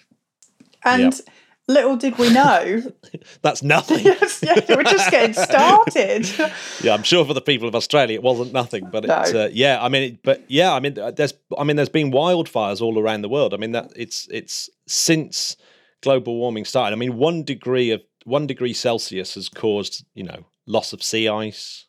And 0.83 1.13
yep 1.13 1.35
little 1.67 1.95
did 1.95 2.17
we 2.17 2.31
know. 2.31 2.83
That's 3.41 3.63
nothing. 3.63 4.05
yes, 4.05 4.43
yeah, 4.43 4.59
we're 4.69 4.83
just 4.83 5.11
getting 5.11 5.33
started. 5.33 6.29
yeah, 6.83 6.93
I'm 6.93 7.03
sure 7.03 7.25
for 7.25 7.33
the 7.33 7.41
people 7.41 7.67
of 7.67 7.75
Australia 7.75 8.15
it 8.15 8.23
wasn't 8.23 8.53
nothing, 8.53 8.89
but 8.91 9.05
no. 9.05 9.15
uh, 9.15 9.49
yeah, 9.51 9.81
I 9.81 9.89
mean, 9.89 10.03
it, 10.13 10.23
but 10.23 10.43
yeah, 10.47 10.73
I 10.73 10.79
mean, 10.79 10.97
uh, 10.97 11.11
there's, 11.11 11.33
I 11.57 11.63
mean, 11.63 11.75
there's 11.75 11.89
been 11.89 12.11
wildfires 12.11 12.81
all 12.81 12.99
around 12.99 13.21
the 13.21 13.29
world. 13.29 13.53
I 13.53 13.57
mean, 13.57 13.71
that 13.71 13.91
it's 13.95 14.27
it's 14.31 14.69
since 14.87 15.55
global 16.01 16.35
warming 16.37 16.65
started. 16.65 16.95
I 16.95 16.99
mean, 16.99 17.17
one 17.17 17.43
degree 17.43 17.91
of 17.91 18.01
one 18.25 18.47
degree 18.47 18.73
Celsius 18.73 19.35
has 19.35 19.49
caused 19.49 20.05
you 20.13 20.23
know 20.23 20.45
loss 20.65 20.93
of 20.93 21.03
sea 21.03 21.27
ice, 21.27 21.85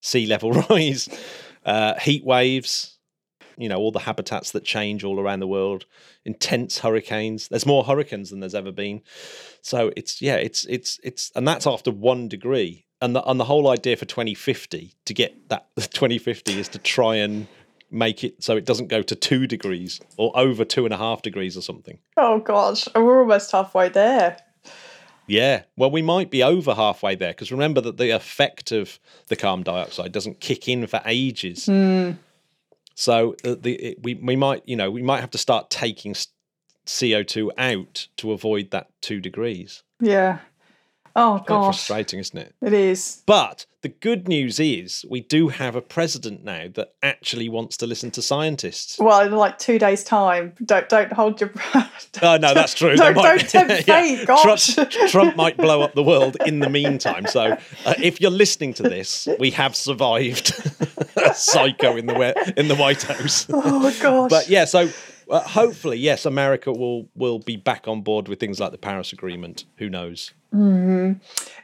sea 0.00 0.26
level 0.26 0.52
rise, 0.70 1.08
uh, 1.64 1.98
heat 1.98 2.24
waves 2.24 2.96
you 3.60 3.68
know 3.68 3.76
all 3.76 3.92
the 3.92 4.00
habitats 4.00 4.52
that 4.52 4.64
change 4.64 5.04
all 5.04 5.20
around 5.20 5.40
the 5.40 5.46
world 5.46 5.84
intense 6.24 6.78
hurricanes 6.78 7.48
there's 7.48 7.66
more 7.66 7.84
hurricanes 7.84 8.30
than 8.30 8.40
there's 8.40 8.54
ever 8.54 8.70
been 8.72 9.00
so 9.62 9.90
it's 9.96 10.20
yeah 10.20 10.36
it's 10.36 10.64
it's 10.66 11.00
it's 11.02 11.32
and 11.34 11.48
that's 11.48 11.66
after 11.66 11.90
one 11.90 12.28
degree 12.28 12.84
and 13.00 13.16
the 13.16 13.22
and 13.28 13.40
the 13.40 13.44
whole 13.44 13.68
idea 13.68 13.96
for 13.96 14.04
2050 14.04 14.94
to 15.04 15.14
get 15.14 15.48
that 15.48 15.66
2050 15.76 16.58
is 16.58 16.68
to 16.68 16.78
try 16.78 17.16
and 17.16 17.46
make 17.90 18.22
it 18.22 18.42
so 18.42 18.56
it 18.56 18.64
doesn't 18.64 18.88
go 18.88 19.02
to 19.02 19.14
two 19.14 19.46
degrees 19.46 20.00
or 20.16 20.32
over 20.38 20.64
two 20.64 20.84
and 20.84 20.94
a 20.94 20.96
half 20.96 21.22
degrees 21.22 21.56
or 21.56 21.62
something. 21.62 21.98
Oh 22.16 22.38
gosh, 22.40 22.88
and 22.94 23.04
we're 23.04 23.20
almost 23.20 23.50
halfway 23.50 23.88
there. 23.88 24.36
Yeah, 25.26 25.62
well, 25.76 25.90
we 25.90 26.02
might 26.02 26.30
be 26.30 26.42
over 26.42 26.74
halfway 26.74 27.14
there 27.14 27.30
because 27.30 27.52
remember 27.52 27.80
that 27.82 27.98
the 27.98 28.10
effect 28.10 28.72
of 28.72 28.98
the 29.28 29.36
carbon 29.36 29.62
dioxide 29.62 30.12
doesn't 30.12 30.40
kick 30.40 30.68
in 30.68 30.86
for 30.86 31.00
ages. 31.04 31.66
Hmm. 31.66 32.12
So 33.00 33.34
uh, 33.46 33.54
the 33.58 33.72
it, 33.76 34.02
we 34.02 34.14
we 34.16 34.36
might 34.36 34.62
you 34.66 34.76
know 34.76 34.90
we 34.90 35.00
might 35.00 35.22
have 35.22 35.30
to 35.30 35.38
start 35.38 35.70
taking 35.70 36.14
CO 36.86 37.22
two 37.22 37.50
out 37.56 38.08
to 38.18 38.32
avoid 38.32 38.72
that 38.72 38.88
two 39.00 39.20
degrees. 39.20 39.82
Yeah. 40.00 40.40
Oh 41.16 41.34
Quite 41.38 41.46
gosh, 41.46 41.64
frustrating, 41.86 42.20
isn't 42.20 42.38
it? 42.38 42.54
it 42.62 42.72
is. 42.72 43.22
But 43.26 43.66
the 43.82 43.88
good 43.88 44.28
news 44.28 44.60
is 44.60 45.04
we 45.08 45.20
do 45.20 45.48
have 45.48 45.74
a 45.74 45.80
president 45.80 46.44
now 46.44 46.66
that 46.74 46.92
actually 47.02 47.48
wants 47.48 47.76
to 47.78 47.86
listen 47.86 48.10
to 48.12 48.22
scientists. 48.22 48.98
Well, 48.98 49.20
in 49.20 49.32
like 49.32 49.58
two 49.58 49.78
days' 49.78 50.04
time. 50.04 50.52
Don't 50.64 50.88
don't 50.88 51.12
hold 51.12 51.40
your 51.40 51.50
breath. 51.50 52.08
Oh 52.22 52.36
no, 52.36 52.54
that's 52.54 52.74
true. 52.74 52.96
Don't- 52.96 53.14
might 53.14 53.38
don't 53.38 53.48
tempt 53.68 53.84
fate, 53.86 54.26
gosh. 54.26 54.74
Trump, 54.74 54.90
Trump 55.08 55.36
might 55.36 55.56
blow 55.56 55.80
up 55.82 55.94
the 55.94 56.02
world 56.02 56.36
in 56.46 56.58
the 56.60 56.68
meantime. 56.68 57.26
So, 57.26 57.56
uh, 57.86 57.94
if 58.02 58.20
you're 58.20 58.30
listening 58.30 58.74
to 58.74 58.82
this, 58.82 59.28
we 59.38 59.50
have 59.52 59.74
survived 59.76 60.52
a 61.16 61.32
psycho 61.34 61.96
in 61.96 62.06
the 62.06 62.54
in 62.56 62.68
the 62.68 62.74
White 62.76 63.02
House. 63.02 63.46
oh 63.52 63.94
gosh. 64.02 64.30
But 64.30 64.48
yeah, 64.48 64.64
so 64.64 64.90
uh, 65.30 65.40
hopefully, 65.40 65.98
yes, 65.98 66.26
America 66.26 66.72
will 66.72 67.08
will 67.14 67.38
be 67.38 67.56
back 67.56 67.86
on 67.86 68.02
board 68.02 68.28
with 68.28 68.40
things 68.40 68.60
like 68.60 68.72
the 68.72 68.78
Paris 68.78 69.12
Agreement. 69.12 69.64
Who 69.76 69.88
knows? 69.88 70.32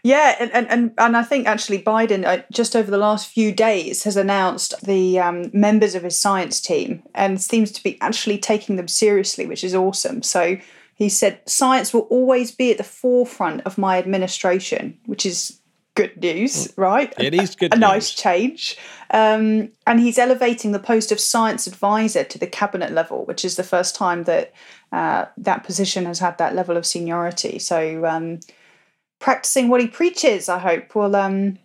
Yeah, 0.02 0.36
and, 0.38 0.52
and, 0.52 0.68
and, 0.70 0.92
and 0.96 1.16
I 1.16 1.24
think 1.24 1.48
actually 1.48 1.82
Biden, 1.82 2.24
uh, 2.24 2.42
just 2.52 2.76
over 2.76 2.88
the 2.88 2.98
last 2.98 3.28
few 3.28 3.52
days, 3.52 4.04
has 4.04 4.16
announced 4.16 4.80
the 4.82 5.18
um, 5.18 5.50
members 5.52 5.96
of 5.96 6.04
his 6.04 6.20
science 6.20 6.60
team 6.60 7.02
and 7.14 7.40
seems 7.40 7.72
to 7.72 7.82
be 7.82 8.00
actually 8.00 8.38
taking 8.38 8.76
them 8.76 8.86
seriously, 8.86 9.44
which 9.44 9.64
is 9.64 9.74
awesome. 9.74 10.22
So 10.22 10.58
he 10.94 11.08
said, 11.08 11.40
Science 11.46 11.92
will 11.92 12.02
always 12.02 12.52
be 12.52 12.70
at 12.70 12.78
the 12.78 12.84
forefront 12.84 13.62
of 13.66 13.76
my 13.76 13.98
administration, 13.98 14.98
which 15.06 15.26
is 15.26 15.60
good 15.96 16.16
news, 16.22 16.72
right? 16.76 17.12
It 17.18 17.34
is 17.34 17.56
good 17.56 17.74
A 17.74 17.76
nice 17.76 18.10
news. 18.10 18.14
change. 18.14 18.78
Um, 19.10 19.70
and 19.86 19.98
he's 19.98 20.18
elevating 20.18 20.70
the 20.72 20.78
post 20.78 21.10
of 21.10 21.18
science 21.18 21.66
advisor 21.66 22.22
to 22.22 22.38
the 22.38 22.46
cabinet 22.46 22.92
level, 22.92 23.24
which 23.24 23.44
is 23.44 23.56
the 23.56 23.64
first 23.64 23.96
time 23.96 24.24
that 24.24 24.52
uh, 24.92 25.24
that 25.36 25.64
position 25.64 26.04
has 26.06 26.20
had 26.20 26.38
that 26.38 26.54
level 26.54 26.76
of 26.76 26.86
seniority. 26.86 27.58
So, 27.58 28.06
um, 28.06 28.38
practicing 29.18 29.68
what 29.68 29.80
he 29.80 29.88
preaches. 29.88 30.48
I 30.48 30.58
hope 30.58 30.94
we'll 30.94 31.16
um, 31.16 31.58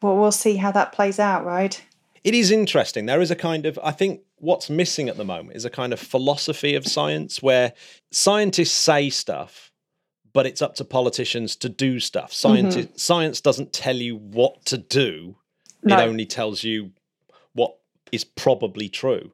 we'll 0.00 0.16
we'll 0.16 0.32
see 0.32 0.56
how 0.56 0.72
that 0.72 0.92
plays 0.92 1.18
out, 1.18 1.44
right? 1.44 1.82
It 2.24 2.34
is 2.34 2.50
interesting. 2.50 3.06
There 3.06 3.20
is 3.20 3.30
a 3.30 3.36
kind 3.36 3.66
of, 3.66 3.78
I 3.84 3.92
think 3.92 4.20
what's 4.38 4.68
missing 4.68 5.08
at 5.08 5.16
the 5.16 5.24
moment 5.24 5.56
is 5.56 5.64
a 5.64 5.70
kind 5.70 5.92
of 5.92 6.00
philosophy 6.00 6.74
of 6.74 6.84
science 6.84 7.40
where 7.40 7.72
scientists 8.10 8.72
say 8.72 9.10
stuff, 9.10 9.65
but 10.36 10.44
it's 10.44 10.60
up 10.60 10.74
to 10.74 10.84
politicians 10.84 11.56
to 11.56 11.66
do 11.70 11.98
stuff. 11.98 12.30
Science, 12.30 12.76
Mm-hmm. 12.76 12.94
science 12.96 13.40
doesn't 13.40 13.72
tell 13.72 13.96
you 13.96 14.16
what 14.16 14.66
to 14.66 14.76
do, 14.76 15.36
No. 15.82 15.98
it 15.98 16.02
only 16.06 16.26
tells 16.26 16.62
you 16.62 16.90
what 17.54 17.78
is 18.12 18.22
probably 18.24 18.90
true. 18.90 19.32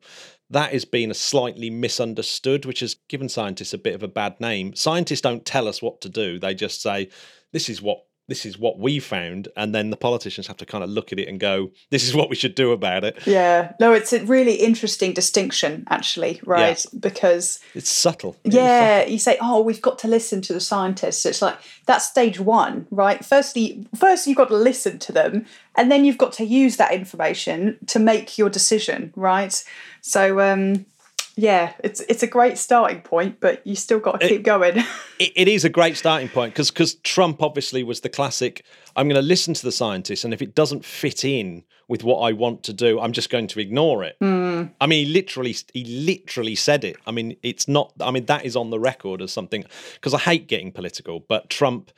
That 0.49 0.73
has 0.73 0.85
been 0.85 1.11
a 1.11 1.15
slightly 1.15 1.71
misunderstood, 1.71 2.65
which 2.67 2.79
has 2.79 2.95
given 3.09 3.29
scientists 3.29 3.75
a 3.75 3.79
bit 3.79 3.97
of 3.97 4.05
a 4.05 4.09
bad 4.21 4.41
name. 4.41 4.77
Scientists 4.77 5.23
don't 5.23 5.45
tell 5.45 5.67
us 5.67 5.83
what 5.83 6.01
to 6.03 6.09
do; 6.09 6.39
they 6.39 6.55
just 6.55 6.81
say, 6.81 7.09
"This 7.51 7.69
is 7.69 7.83
what 7.83 8.05
this 8.33 8.47
is 8.47 8.59
what 8.59 8.79
we 8.79 8.99
found," 8.99 9.49
and 9.57 9.75
then 9.75 9.91
the 9.91 9.97
politicians 10.09 10.47
have 10.47 10.57
to 10.57 10.67
kind 10.67 10.83
of 10.83 10.89
look 10.91 11.13
at 11.13 11.19
it 11.19 11.29
and 11.29 11.39
go, 11.39 11.71
"This 11.91 12.05
is 12.09 12.15
what 12.15 12.31
we 12.31 12.37
should 12.37 12.55
do 12.55 12.73
about 12.73 13.05
it." 13.05 13.15
Yeah. 13.27 13.73
No, 13.79 13.93
it's 13.93 14.13
a 14.13 14.25
really 14.25 14.55
interesting 14.55 15.13
distinction, 15.13 15.85
actually, 15.91 16.41
right? 16.45 16.85
Because 16.99 17.61
It's 17.75 17.91
subtle. 17.91 18.37
Yeah, 18.45 19.05
you 19.05 19.19
say, 19.19 19.37
oh, 19.41 19.61
we've 19.63 19.83
got 19.83 19.99
to 20.01 20.09
listen 20.09 20.41
to 20.43 20.53
the 20.53 20.61
scientists. 20.61 21.27
It's 21.27 21.43
like 21.43 21.59
that's 21.87 22.07
stage 22.07 22.39
one, 22.41 22.87
right? 22.91 23.25
Firstly, 23.25 23.87
first 23.95 24.27
you've 24.27 24.37
got 24.43 24.49
to 24.49 24.57
listen 24.57 24.99
to 25.01 25.13
them, 25.13 25.47
and 25.77 25.91
then 25.91 26.05
you've 26.05 26.19
got 26.19 26.33
to 26.35 26.45
use 26.45 26.77
that 26.77 26.93
information 26.93 27.79
to 27.89 27.99
make 27.99 28.39
your 28.39 28.49
decision, 28.49 29.13
right? 29.17 29.63
So, 30.01 30.41
um, 30.41 30.87
yeah, 31.35 31.73
it's 31.83 32.01
it's 32.01 32.23
a 32.23 32.27
great 32.27 32.59
starting 32.59 33.01
point, 33.01 33.41
but 33.41 33.67
you 33.67 33.75
still 33.75 34.01
got 34.01 34.21
to 34.21 34.29
keep 34.29 34.43
going. 34.43 34.77
it, 35.19 35.33
it 35.35 35.49
is 35.49 35.65
a 35.65 35.71
great 35.71 35.97
starting 35.97 36.29
point 36.29 36.53
because 36.53 36.71
because 36.71 36.97
Trump 36.97 37.43
obviously 37.43 37.83
was 37.83 38.01
the 38.01 38.11
classic. 38.11 38.65
I'm 38.97 39.09
going 39.09 39.21
to 39.21 39.27
listen 39.27 39.55
to 39.55 39.63
the 39.63 39.73
scientists, 39.73 40.25
and 40.25 40.35
if 40.35 40.43
it 40.43 40.55
doesn't 40.55 40.85
fit 40.85 41.25
in 41.25 41.65
with 41.89 42.05
what 42.05 42.19
I 42.19 42.33
want 42.33 42.63
to 42.65 42.75
do, 42.75 43.01
I'm 43.01 43.13
just 43.13 43.31
going 43.31 43.47
to 43.49 43.61
ignore 43.61 44.05
it. 44.05 44.17
Hmm. 44.21 44.65
I 44.81 44.87
mean, 44.87 45.07
he 45.07 45.13
literally, 45.13 45.57
he 45.73 45.85
literally 45.85 46.55
said 46.55 46.85
it. 46.85 46.97
I 47.07 47.13
mean, 47.13 47.37
it's 47.43 47.67
not. 47.67 47.93
I 48.01 48.11
mean, 48.11 48.27
that 48.27 48.45
is 48.45 48.55
on 48.55 48.69
the 48.69 48.79
record 48.79 49.23
as 49.23 49.33
something 49.33 49.65
because 49.95 50.13
I 50.13 50.19
hate 50.19 50.49
getting 50.49 50.71
political, 50.71 51.21
but 51.21 51.49
Trump 51.49 51.93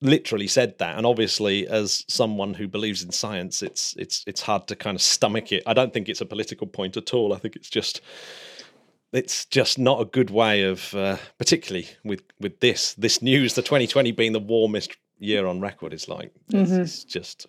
literally 0.00 0.46
said 0.46 0.76
that 0.78 0.98
and 0.98 1.06
obviously 1.06 1.66
as 1.66 2.04
someone 2.08 2.52
who 2.52 2.68
believes 2.68 3.02
in 3.02 3.10
science 3.10 3.62
it's 3.62 3.94
it's 3.96 4.22
it's 4.26 4.42
hard 4.42 4.66
to 4.66 4.76
kind 4.76 4.96
of 4.96 5.00
stomach 5.00 5.50
it 5.50 5.62
i 5.66 5.72
don't 5.72 5.94
think 5.94 6.10
it's 6.10 6.20
a 6.20 6.26
political 6.26 6.66
point 6.66 6.98
at 6.98 7.14
all 7.14 7.32
i 7.32 7.38
think 7.38 7.56
it's 7.56 7.70
just 7.70 8.02
it's 9.14 9.44
just 9.46 9.78
not 9.78 10.00
a 10.00 10.04
good 10.04 10.30
way 10.30 10.62
of 10.62 10.94
uh, 10.94 11.16
particularly 11.38 11.88
with 12.04 12.22
with 12.40 12.60
this 12.60 12.94
this 12.94 13.22
news 13.22 13.54
the 13.54 13.62
2020 13.62 14.12
being 14.12 14.32
the 14.32 14.40
warmest 14.40 14.96
year 15.18 15.46
on 15.46 15.60
record 15.60 15.92
is 15.92 16.08
like 16.08 16.32
it's, 16.50 16.70
it's 16.72 17.04
just 17.04 17.46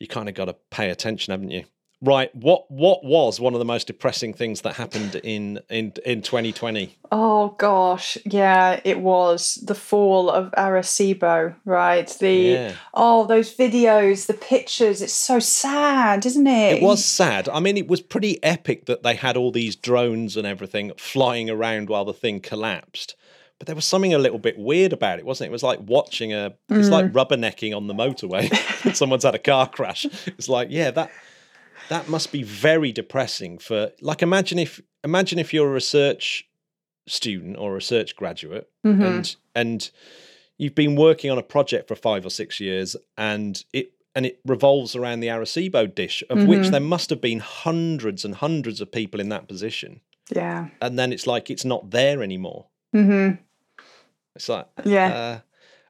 you 0.00 0.08
kind 0.08 0.28
of 0.28 0.34
got 0.34 0.46
to 0.46 0.56
pay 0.70 0.90
attention 0.90 1.30
haven't 1.30 1.50
you 1.50 1.64
right 2.04 2.34
what 2.34 2.70
what 2.70 3.04
was 3.04 3.40
one 3.40 3.54
of 3.54 3.58
the 3.58 3.64
most 3.64 3.86
depressing 3.86 4.32
things 4.32 4.60
that 4.62 4.74
happened 4.74 5.16
in 5.16 5.60
in 5.68 5.92
in 6.04 6.22
2020 6.22 6.96
Oh 7.16 7.54
gosh, 7.58 8.18
yeah, 8.24 8.80
it 8.82 8.98
was 8.98 9.54
the 9.62 9.76
fall 9.76 10.28
of 10.28 10.50
Arecibo, 10.58 11.54
right? 11.64 12.08
The 12.08 12.34
Yeah. 12.34 12.72
oh, 12.92 13.24
those 13.24 13.54
videos, 13.54 14.26
the 14.26 14.34
pictures. 14.34 15.00
It's 15.00 15.12
so 15.12 15.38
sad, 15.38 16.26
isn't 16.26 16.46
it? 16.48 16.78
It 16.78 16.82
was 16.82 17.04
sad. 17.04 17.48
I 17.48 17.60
mean, 17.60 17.76
it 17.76 17.86
was 17.86 18.00
pretty 18.00 18.42
epic 18.42 18.86
that 18.86 19.04
they 19.04 19.14
had 19.14 19.36
all 19.36 19.52
these 19.52 19.76
drones 19.76 20.36
and 20.36 20.44
everything 20.44 20.90
flying 20.96 21.48
around 21.48 21.88
while 21.88 22.04
the 22.04 22.12
thing 22.12 22.40
collapsed. 22.40 23.14
But 23.60 23.68
there 23.68 23.76
was 23.76 23.84
something 23.84 24.12
a 24.12 24.18
little 24.18 24.40
bit 24.40 24.58
weird 24.58 24.92
about 24.92 25.20
it, 25.20 25.24
wasn't 25.24 25.46
it? 25.46 25.50
It 25.50 25.52
was 25.52 25.62
like 25.62 25.78
watching 25.82 26.32
a. 26.32 26.54
It's 26.68 26.88
like 26.88 27.06
mm. 27.06 27.12
rubbernecking 27.12 27.76
on 27.76 27.86
the 27.86 27.94
motorway. 27.94 28.50
Someone's 28.96 29.22
had 29.22 29.36
a 29.36 29.38
car 29.38 29.68
crash. 29.68 30.04
It's 30.26 30.48
like, 30.48 30.66
yeah, 30.70 30.90
that 30.90 31.12
that 31.88 32.08
must 32.08 32.32
be 32.32 32.42
very 32.42 32.92
depressing 32.92 33.58
for. 33.58 33.90
Like, 34.00 34.22
imagine 34.22 34.58
if 34.58 34.80
imagine 35.02 35.38
if 35.38 35.52
you're 35.52 35.68
a 35.68 35.72
research 35.72 36.48
student 37.06 37.56
or 37.58 37.72
a 37.72 37.74
research 37.74 38.16
graduate 38.16 38.70
and 38.82 39.36
and 39.54 39.90
you've 40.56 40.74
been 40.74 40.96
working 40.96 41.30
on 41.30 41.36
a 41.38 41.42
project 41.42 41.86
for 41.88 41.94
five 41.94 42.24
or 42.24 42.30
six 42.30 42.60
years 42.60 42.96
and 43.18 43.64
it 43.72 43.92
and 44.14 44.24
it 44.24 44.40
revolves 44.46 44.94
around 44.94 45.20
the 45.20 45.26
Arecibo 45.26 45.92
dish, 45.92 46.22
of 46.30 46.46
which 46.46 46.68
there 46.68 46.80
must 46.80 47.10
have 47.10 47.20
been 47.20 47.40
hundreds 47.40 48.24
and 48.24 48.36
hundreds 48.36 48.80
of 48.80 48.92
people 48.92 49.20
in 49.20 49.28
that 49.30 49.48
position. 49.48 50.00
Yeah. 50.34 50.68
And 50.80 50.96
then 50.98 51.12
it's 51.12 51.26
like 51.26 51.50
it's 51.50 51.64
not 51.64 51.90
there 51.90 52.22
anymore. 52.22 52.66
Mm-hmm. 52.94 53.42
It's 54.36 54.48
like, 54.48 54.68
Yeah. 54.84 55.12
uh, 55.12 55.38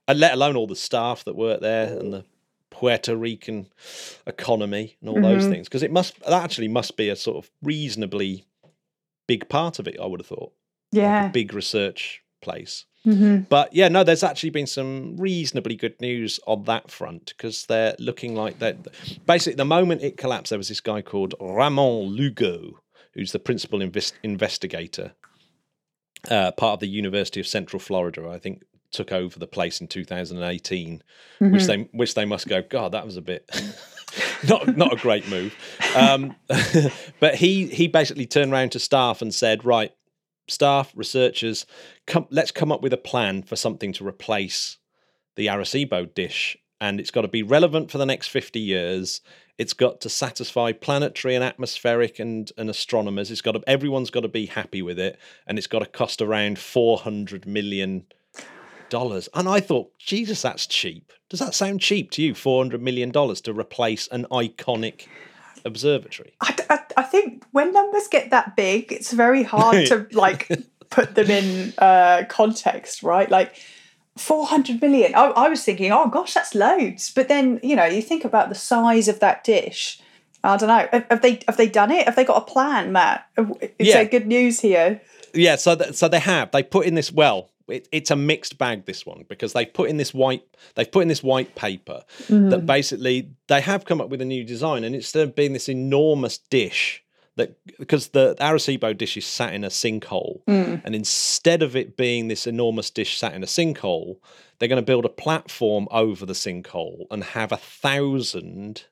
and 0.08 0.18
let 0.20 0.32
alone 0.34 0.56
all 0.56 0.66
the 0.66 0.74
staff 0.76 1.24
that 1.24 1.36
work 1.36 1.60
there 1.60 1.98
and 1.98 2.12
the 2.14 2.24
Puerto 2.74 3.16
Rican 3.16 3.68
economy 4.26 4.96
and 5.00 5.08
all 5.08 5.22
those 5.22 5.46
things. 5.46 5.68
Because 5.68 5.84
it 5.84 5.92
must, 5.92 6.18
that 6.24 6.42
actually 6.42 6.66
must 6.68 6.96
be 6.96 7.08
a 7.08 7.14
sort 7.16 7.36
of 7.36 7.50
reasonably 7.62 8.44
big 9.28 9.48
part 9.48 9.78
of 9.78 9.86
it, 9.86 9.96
I 10.02 10.06
would 10.06 10.20
have 10.20 10.26
thought. 10.26 10.52
Like 10.92 11.02
Yeah. 11.02 11.26
a 11.28 11.32
big 11.32 11.54
research 11.54 12.22
place. 12.42 12.84
Mm-hmm. 13.06 13.42
But 13.48 13.72
yeah, 13.74 13.88
no, 13.88 14.02
there's 14.02 14.24
actually 14.24 14.50
been 14.50 14.66
some 14.66 15.16
reasonably 15.18 15.76
good 15.76 16.00
news 16.00 16.40
on 16.46 16.64
that 16.64 16.90
front 16.90 17.26
because 17.36 17.66
they're 17.66 17.94
looking 17.98 18.34
like 18.34 18.58
that. 18.58 18.76
Basically, 19.24 19.54
the 19.54 19.64
moment 19.64 20.02
it 20.02 20.16
collapsed, 20.16 20.50
there 20.50 20.58
was 20.58 20.68
this 20.68 20.80
guy 20.80 21.00
called 21.02 21.34
Ramon 21.40 22.06
Lugo, 22.06 22.80
who's 23.12 23.32
the 23.32 23.38
principal 23.38 23.80
invest- 23.82 24.18
investigator, 24.22 25.12
uh, 26.30 26.50
part 26.52 26.74
of 26.74 26.80
the 26.80 26.88
University 26.88 27.38
of 27.40 27.46
Central 27.46 27.78
Florida. 27.78 28.28
I 28.28 28.38
think 28.38 28.62
took 28.94 29.12
over 29.12 29.38
the 29.38 29.46
place 29.46 29.80
in 29.80 29.88
2018, 29.88 31.02
which 31.38 31.64
they 31.64 31.88
which 31.92 32.14
they 32.14 32.24
must 32.24 32.48
go. 32.48 32.62
God, 32.62 32.92
that 32.92 33.04
was 33.04 33.16
a 33.16 33.22
bit. 33.22 33.50
not 34.48 34.76
not 34.76 34.92
a 34.92 34.96
great 34.96 35.28
move, 35.28 35.54
um, 35.96 36.34
but 37.20 37.34
he 37.34 37.66
he 37.66 37.88
basically 37.88 38.26
turned 38.26 38.52
around 38.52 38.72
to 38.72 38.78
staff 38.78 39.20
and 39.20 39.34
said, 39.34 39.64
"Right, 39.64 39.92
staff, 40.48 40.92
researchers, 40.94 41.66
come, 42.06 42.26
let's 42.30 42.50
come 42.50 42.72
up 42.72 42.82
with 42.82 42.92
a 42.92 42.98
plan 42.98 43.42
for 43.42 43.56
something 43.56 43.92
to 43.94 44.06
replace 44.06 44.78
the 45.36 45.46
Arecibo 45.46 46.12
dish. 46.12 46.56
And 46.80 47.00
it's 47.00 47.10
got 47.10 47.22
to 47.22 47.28
be 47.28 47.42
relevant 47.42 47.90
for 47.90 47.98
the 47.98 48.06
next 48.06 48.28
50 48.28 48.60
years. 48.60 49.20
It's 49.56 49.72
got 49.72 50.00
to 50.02 50.08
satisfy 50.08 50.72
planetary 50.72 51.34
and 51.34 51.44
atmospheric 51.44 52.18
and, 52.18 52.50
and 52.58 52.68
astronomers. 52.68 53.30
It's 53.30 53.40
got 53.40 53.52
to, 53.52 53.62
everyone's 53.66 54.10
got 54.10 54.20
to 54.20 54.28
be 54.28 54.46
happy 54.46 54.82
with 54.82 54.98
it. 54.98 55.18
And 55.46 55.56
it's 55.56 55.66
got 55.66 55.78
to 55.78 55.86
cost 55.86 56.20
around 56.20 56.56
$400 56.56 57.46
million. 57.46 58.06
And 58.92 59.48
I 59.48 59.60
thought, 59.60 59.96
Jesus, 59.98 60.42
that's 60.42 60.66
cheap. 60.66 61.12
Does 61.28 61.40
that 61.40 61.54
sound 61.54 61.80
cheap 61.80 62.10
to 62.12 62.22
you? 62.22 62.34
$400 62.34 62.80
million 62.80 63.10
to 63.12 63.52
replace 63.52 64.06
an 64.08 64.26
iconic 64.30 65.06
observatory. 65.64 66.34
I, 66.40 66.54
I, 66.70 66.78
I 66.98 67.02
think 67.02 67.44
when 67.52 67.72
numbers 67.72 68.06
get 68.08 68.30
that 68.30 68.54
big, 68.56 68.92
it's 68.92 69.12
very 69.12 69.42
hard 69.42 69.86
to 69.86 70.06
like 70.12 70.48
put 70.90 71.14
them 71.14 71.30
in 71.30 71.72
uh, 71.78 72.24
context, 72.28 73.02
right? 73.02 73.28
Like 73.30 73.56
400 74.16 74.80
million. 74.80 75.14
I, 75.14 75.26
I 75.30 75.48
was 75.48 75.64
thinking, 75.64 75.90
oh 75.90 76.08
gosh, 76.08 76.34
that's 76.34 76.54
loads. 76.54 77.10
But 77.12 77.28
then, 77.28 77.58
you 77.62 77.74
know, 77.74 77.84
you 77.86 78.02
think 78.02 78.24
about 78.24 78.48
the 78.48 78.54
size 78.54 79.08
of 79.08 79.20
that 79.20 79.42
dish. 79.44 80.00
I 80.44 80.56
don't 80.58 80.68
know. 80.68 80.86
Have, 80.92 81.06
have 81.10 81.22
they 81.22 81.40
have 81.48 81.56
they 81.56 81.68
done 81.68 81.90
it? 81.90 82.04
Have 82.04 82.16
they 82.16 82.24
got 82.24 82.36
a 82.36 82.44
plan, 82.44 82.92
Matt? 82.92 83.26
Is 83.78 83.88
Yeah. 83.88 83.94
there 83.94 84.04
good 84.04 84.26
news 84.26 84.60
here? 84.60 85.00
Yeah, 85.32 85.56
so 85.56 85.74
th- 85.74 85.94
so 85.94 86.06
they 86.06 86.20
have. 86.20 86.50
They 86.52 86.62
put 86.62 86.86
in 86.86 86.94
this 86.94 87.10
well. 87.10 87.50
It, 87.68 87.88
it's 87.92 88.10
a 88.10 88.16
mixed 88.16 88.58
bag 88.58 88.84
this 88.84 89.06
one 89.06 89.24
because 89.28 89.52
they've 89.54 89.72
put 89.72 89.88
in 89.88 89.96
this 89.96 90.12
white 90.12 90.44
they've 90.74 90.90
put 90.90 91.00
in 91.00 91.08
this 91.08 91.22
white 91.22 91.54
paper 91.54 92.02
that 92.28 92.34
mm-hmm. 92.34 92.66
basically 92.66 93.30
they 93.48 93.62
have 93.62 93.86
come 93.86 94.02
up 94.02 94.10
with 94.10 94.20
a 94.20 94.26
new 94.26 94.44
design 94.44 94.84
and 94.84 94.94
instead 94.94 95.26
of 95.26 95.34
being 95.34 95.54
this 95.54 95.68
enormous 95.68 96.36
dish 96.36 97.02
that 97.36 97.56
because 97.78 98.08
the 98.08 98.36
Arecibo 98.38 98.96
dish 98.96 99.16
is 99.16 99.24
sat 99.24 99.54
in 99.54 99.64
a 99.64 99.68
sinkhole 99.68 100.44
mm. 100.44 100.80
and 100.84 100.94
instead 100.94 101.62
of 101.62 101.74
it 101.74 101.96
being 101.96 102.28
this 102.28 102.46
enormous 102.46 102.90
dish 102.90 103.18
sat 103.18 103.34
in 103.34 103.42
a 103.42 103.46
sinkhole 103.46 104.18
they're 104.58 104.68
going 104.68 104.80
to 104.80 104.82
build 104.82 105.04
a 105.04 105.10
platform 105.10 105.88
over 105.90 106.26
the 106.26 106.34
sinkhole 106.34 107.06
and 107.10 107.24
have 107.24 107.50
a 107.50 107.56
thousand 107.56 108.84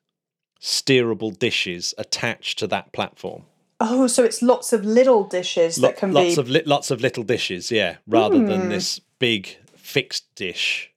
steerable 0.61 1.37
dishes 1.39 1.95
attached 1.99 2.59
to 2.59 2.67
that 2.67 2.93
platform 2.93 3.45
Oh, 3.85 4.07
so 4.07 4.23
it's 4.23 4.42
lots 4.42 4.73
of 4.73 4.85
little 4.85 5.25
dishes 5.25 5.79
Lo- 5.79 5.88
that 5.88 5.97
can 5.99 6.12
lots 6.12 6.37
be. 6.37 6.40
of 6.40 6.49
li- 6.49 6.62
lots 6.64 6.90
of 6.92 7.01
little 7.01 7.25
dishes, 7.25 7.71
yeah, 7.73 7.97
rather 8.07 8.38
than 8.45 8.68
this 8.68 9.01
big 9.18 9.57
fixed 9.77 10.33
dish. 10.37 10.88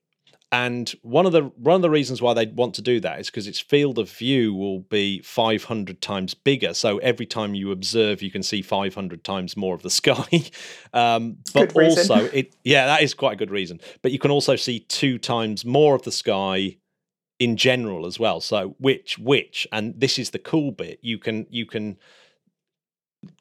And 0.52 0.93
one 1.02 1.26
of 1.26 1.32
the 1.32 1.41
one 1.41 1.78
of 1.78 1.82
the 1.82 1.89
reasons 1.89 2.21
why 2.21 2.34
they'd 2.34 2.56
want 2.56 2.76
to 2.76 2.82
do 2.84 3.00
that 3.00 3.19
is 3.19 3.26
because 3.30 3.48
its 3.48 3.60
field 3.60 3.98
of 3.98 4.10
view 4.10 4.54
will 4.54 4.82
be 4.82 5.19
500 5.21 6.00
times 6.00 6.36
bigger. 6.36 6.76
So 6.76 7.00
every 7.00 7.26
time 7.26 7.56
you 7.56 7.71
observe, 7.71 8.21
you 8.21 8.30
can 8.30 8.43
see 8.43 8.62
500 8.62 9.24
times 9.24 9.58
more 9.58 9.74
of 9.74 9.82
the 9.82 9.89
sky. 10.02 10.43
Um, 10.93 11.38
but 11.54 11.76
also, 11.76 12.26
it 12.34 12.56
yeah, 12.63 12.86
that 12.86 13.02
is 13.02 13.15
quite 13.15 13.34
a 13.34 13.36
good 13.36 13.52
reason. 13.52 13.82
But 14.04 14.12
you 14.12 14.19
can 14.19 14.32
also 14.32 14.56
see 14.56 14.80
two 14.80 15.17
times 15.17 15.65
more 15.65 15.95
of 15.95 16.04
the 16.04 16.12
sky 16.12 16.78
in 17.39 17.58
general 17.58 18.06
as 18.06 18.19
well. 18.19 18.39
So 18.39 18.76
which 18.80 19.17
which, 19.17 19.67
and 19.71 20.00
this 20.00 20.19
is 20.19 20.30
the 20.30 20.39
cool 20.39 20.71
bit. 20.71 21.00
You 21.02 21.17
can 21.17 21.48
you 21.50 21.65
can 21.65 21.98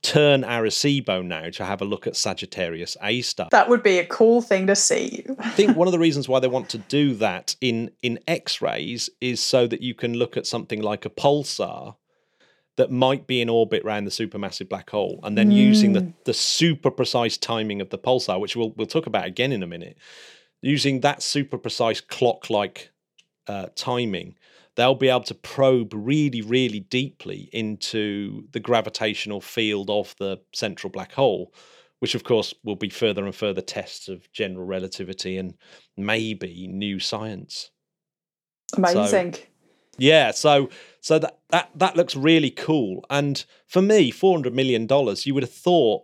turn 0.03 0.43
Arecibo 0.43 1.25
now 1.25 1.51
to 1.51 1.65
have 1.65 1.81
a 1.81 1.85
look 1.85 2.07
at 2.07 2.17
Sagittarius 2.17 2.97
A 3.03 3.23
star. 3.23 3.49
that 3.51 3.69
would 3.69 3.83
be 3.83 3.99
a 3.99 4.07
cool 4.07 4.43
thing 4.43 4.67
to 4.67 4.77
see. 4.77 5.25
I 5.39 5.51
think 5.51 5.77
one 5.77 5.89
of 5.89 5.93
the 5.93 5.99
reasons 5.99 6.29
why 6.29 6.41
they 6.41 6.49
want 6.49 6.69
to 6.71 6.79
do 6.79 7.15
that 7.15 7.57
in 7.61 7.91
in 8.03 8.19
X-rays 8.27 9.11
is 9.21 9.41
so 9.41 9.67
that 9.67 9.83
you 9.83 9.95
can 9.95 10.15
look 10.15 10.37
at 10.37 10.47
something 10.47 10.83
like 10.83 11.05
a 11.05 11.11
pulsar 11.11 11.97
that 12.77 12.91
might 12.91 13.27
be 13.27 13.41
in 13.41 13.49
orbit 13.49 13.85
around 13.85 14.05
the 14.05 14.11
supermassive 14.11 14.69
black 14.69 14.91
hole, 14.91 15.21
and 15.23 15.39
then 15.39 15.51
using 15.51 15.93
the 15.93 16.13
the 16.25 16.35
super 16.35 16.91
precise 16.91 17.37
timing 17.37 17.81
of 17.81 17.91
the 17.91 17.99
pulsar, 17.99 18.41
which 18.41 18.57
we'll 18.57 18.71
we'll 18.77 18.87
talk 18.87 19.07
about 19.07 19.27
again 19.27 19.53
in 19.53 19.63
a 19.63 19.67
minute, 19.67 19.97
using 20.61 21.01
that 21.01 21.23
super 21.23 21.57
precise 21.59 22.01
clock 22.01 22.51
like 22.51 22.91
uh, 23.47 23.67
timing, 23.77 24.35
they'll 24.77 24.95
be 24.95 25.09
able 25.09 25.23
to 25.23 25.35
probe 25.35 25.93
really, 25.95 26.43
really 26.43 26.81
deeply 26.81 27.49
into 27.53 28.47
the 28.53 28.61
gravitational 28.61 29.41
field 29.41 29.91
of 29.91 30.15
the 30.19 30.41
central 30.53 30.91
black 30.91 31.13
hole, 31.13 31.55
which 32.01 32.15
of 32.15 32.25
course 32.25 32.55
will 32.65 32.77
be 32.77 32.89
further 32.89 33.25
and 33.25 33.35
further 33.35 33.61
tests 33.61 34.09
of 34.09 34.31
general 34.33 34.67
relativity 34.67 35.39
and 35.39 35.55
maybe 35.97 36.67
new 36.67 36.99
science. 36.99 37.71
Amazing. 38.77 39.37
Yeah, 39.97 40.33
so 40.33 40.71
so 41.01 41.19
that 41.21 41.39
that 41.51 41.71
that 41.77 41.97
looks 41.97 42.17
really 42.17 42.51
cool. 42.51 43.05
And 43.11 43.45
for 43.69 43.81
me, 43.81 44.11
four 44.11 44.37
hundred 44.37 44.55
million 44.55 44.87
dollars, 44.87 45.25
you 45.25 45.35
would 45.35 45.45
have 45.45 45.53
thought, 45.53 46.03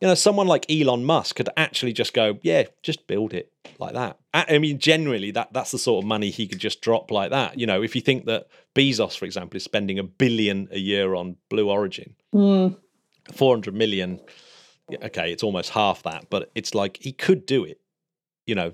you 0.00 0.08
know, 0.08 0.14
someone 0.14 0.46
like 0.46 0.70
Elon 0.70 1.04
Musk 1.04 1.36
could 1.36 1.48
actually 1.56 1.92
just 1.92 2.14
go, 2.14 2.38
yeah, 2.42 2.64
just 2.82 3.06
build 3.06 3.34
it 3.34 3.52
like 3.78 3.92
that. 3.94 4.18
I 4.32 4.58
mean, 4.58 4.78
generally, 4.78 5.30
that 5.32 5.52
that's 5.52 5.72
the 5.72 5.78
sort 5.78 6.02
of 6.02 6.08
money 6.08 6.30
he 6.30 6.46
could 6.46 6.58
just 6.58 6.80
drop 6.80 7.10
like 7.10 7.30
that. 7.30 7.58
You 7.58 7.66
know, 7.66 7.82
if 7.82 7.94
you 7.94 8.00
think 8.00 8.24
that 8.26 8.46
Bezos, 8.74 9.18
for 9.18 9.24
example, 9.26 9.56
is 9.56 9.64
spending 9.64 9.98
a 9.98 10.02
billion 10.02 10.68
a 10.70 10.78
year 10.78 11.14
on 11.14 11.36
Blue 11.48 11.68
Origin, 11.68 12.14
hmm. 12.32 12.68
four 13.32 13.54
hundred 13.54 13.74
million. 13.74 14.20
Okay, 14.92 15.32
it's 15.32 15.42
almost 15.42 15.70
half 15.70 16.02
that, 16.04 16.30
but 16.30 16.50
it's 16.54 16.74
like 16.74 16.98
he 17.00 17.12
could 17.12 17.44
do 17.44 17.64
it. 17.64 17.80
You 18.46 18.54
know, 18.54 18.72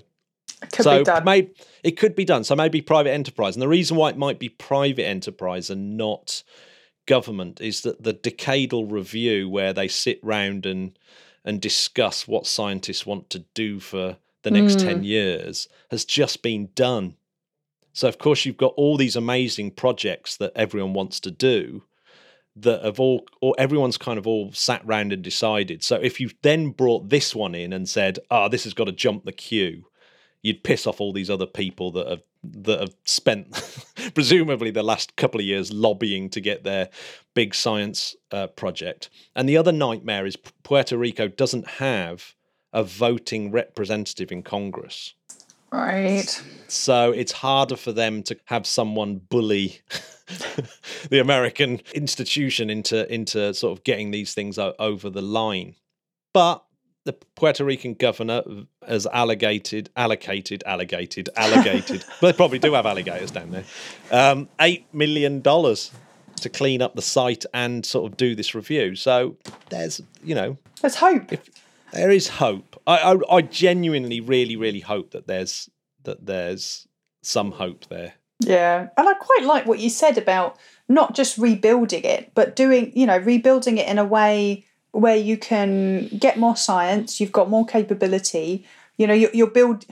Could 0.71 0.83
so 0.83 0.99
be 0.99 1.03
done. 1.03 1.23
maybe 1.25 1.53
it 1.83 1.91
could 1.91 2.15
be 2.15 2.25
done. 2.25 2.43
So 2.43 2.55
maybe 2.55 2.81
private 2.81 3.11
enterprise, 3.11 3.55
and 3.55 3.61
the 3.61 3.67
reason 3.67 3.97
why 3.97 4.09
it 4.09 4.17
might 4.17 4.39
be 4.39 4.49
private 4.49 5.05
enterprise 5.05 5.69
and 5.69 5.97
not 5.97 6.43
government 7.07 7.59
is 7.59 7.81
that 7.81 8.03
the 8.03 8.13
decadal 8.13 8.91
review 8.91 9.49
where 9.49 9.73
they 9.73 9.87
sit 9.87 10.19
round 10.23 10.65
and 10.65 10.97
and 11.43 11.61
discuss 11.61 12.27
what 12.27 12.45
scientists 12.45 13.05
want 13.05 13.29
to 13.29 13.39
do 13.53 13.79
for 13.79 14.17
the 14.43 14.51
next 14.51 14.81
hmm. 14.81 14.87
10 14.87 15.03
years 15.03 15.67
has 15.89 16.03
just 16.03 16.41
been 16.41 16.69
done. 16.75 17.15
So 17.93 18.07
of 18.07 18.17
course 18.17 18.45
you've 18.45 18.57
got 18.57 18.73
all 18.75 18.97
these 18.97 19.15
amazing 19.15 19.71
projects 19.71 20.37
that 20.37 20.51
everyone 20.55 20.93
wants 20.93 21.19
to 21.21 21.31
do 21.31 21.83
that 22.57 22.83
have 22.83 22.99
all 22.99 23.25
or 23.41 23.55
everyone's 23.57 23.97
kind 23.97 24.17
of 24.17 24.27
all 24.27 24.51
sat 24.51 24.85
round 24.85 25.13
and 25.13 25.23
decided. 25.23 25.83
So 25.83 25.95
if 25.95 26.19
you 26.19 26.29
then 26.41 26.71
brought 26.71 27.09
this 27.09 27.33
one 27.33 27.55
in 27.55 27.71
and 27.71 27.87
said, 27.87 28.19
"Oh, 28.29 28.49
this 28.49 28.63
has 28.65 28.73
got 28.73 28.85
to 28.85 28.91
jump 28.91 29.25
the 29.25 29.31
queue," 29.31 29.85
you'd 30.41 30.63
piss 30.63 30.87
off 30.87 30.99
all 30.99 31.13
these 31.13 31.29
other 31.29 31.45
people 31.45 31.91
that 31.91 32.07
have 32.07 32.23
that 32.43 32.79
have 32.79 32.95
spent 33.05 33.51
presumably 34.13 34.71
the 34.71 34.83
last 34.83 35.15
couple 35.15 35.39
of 35.39 35.45
years 35.45 35.71
lobbying 35.71 36.29
to 36.29 36.41
get 36.41 36.63
their 36.63 36.89
big 37.33 37.53
science 37.53 38.15
uh, 38.31 38.47
project. 38.47 39.09
And 39.35 39.47
the 39.47 39.57
other 39.57 39.71
nightmare 39.71 40.25
is 40.25 40.37
Puerto 40.63 40.97
Rico 40.97 41.27
doesn't 41.27 41.67
have 41.67 42.35
a 42.73 42.83
voting 42.83 43.51
representative 43.51 44.31
in 44.31 44.43
Congress. 44.43 45.13
right. 45.71 46.43
So 46.67 47.11
it's 47.11 47.31
harder 47.31 47.75
for 47.75 47.91
them 47.91 48.23
to 48.23 48.37
have 48.45 48.65
someone 48.65 49.17
bully 49.29 49.81
the 51.09 51.19
American 51.19 51.81
institution 51.93 52.69
into 52.69 53.11
into 53.13 53.53
sort 53.53 53.77
of 53.77 53.83
getting 53.83 54.11
these 54.11 54.33
things 54.33 54.57
over 54.57 55.09
the 55.09 55.21
line. 55.21 55.75
But 56.33 56.63
the 57.05 57.13
Puerto 57.13 57.63
Rican 57.63 57.93
governor 57.93 58.43
has 58.87 59.05
allocated, 59.07 59.89
allocated, 59.95 60.63
allocated, 60.65 61.29
allocated. 61.35 62.03
they 62.21 62.33
probably 62.33 62.59
do 62.59 62.73
have 62.73 62.85
alligators 62.85 63.31
down 63.31 63.51
there. 63.51 63.63
Um, 64.11 64.49
Eight 64.59 64.85
million 64.93 65.41
dollars 65.41 65.91
to 66.41 66.49
clean 66.49 66.81
up 66.81 66.95
the 66.95 67.01
site 67.01 67.45
and 67.53 67.85
sort 67.85 68.11
of 68.11 68.17
do 68.17 68.35
this 68.35 68.53
review. 68.53 68.95
So 68.95 69.37
there's, 69.69 70.01
you 70.23 70.35
know, 70.35 70.57
There's 70.81 70.95
hope. 70.95 71.31
there 71.91 72.11
is 72.11 72.27
hope. 72.27 72.79
I, 72.85 72.97
I, 73.13 73.35
I 73.37 73.41
genuinely, 73.41 74.21
really, 74.21 74.55
really 74.55 74.81
hope 74.81 75.11
that 75.11 75.27
there's 75.27 75.69
that 76.03 76.25
there's 76.25 76.87
some 77.23 77.51
hope 77.53 77.85
there. 77.87 78.13
Yeah. 78.39 78.89
And 78.95 79.09
I 79.09 79.13
quite 79.15 79.43
like 79.43 79.65
what 79.65 79.79
you 79.79 79.89
said 79.89 80.17
about 80.17 80.57
not 80.87 81.15
just 81.15 81.37
rebuilding 81.37 82.03
it, 82.03 82.31
but 82.35 82.55
doing, 82.55 82.91
you 82.95 83.05
know, 83.07 83.17
rebuilding 83.17 83.77
it 83.77 83.87
in 83.87 83.97
a 83.97 84.05
way 84.05 84.65
where 84.97 85.15
you 85.15 85.37
can 85.37 86.07
get 86.17 86.39
more 86.39 86.55
science, 86.55 87.21
you've 87.21 87.31
got 87.31 87.49
more 87.49 87.65
capability, 87.65 88.65
you 88.97 89.05
know, 89.05 89.13
you, 89.13 89.29
you'll 89.33 89.47
build. 89.47 89.85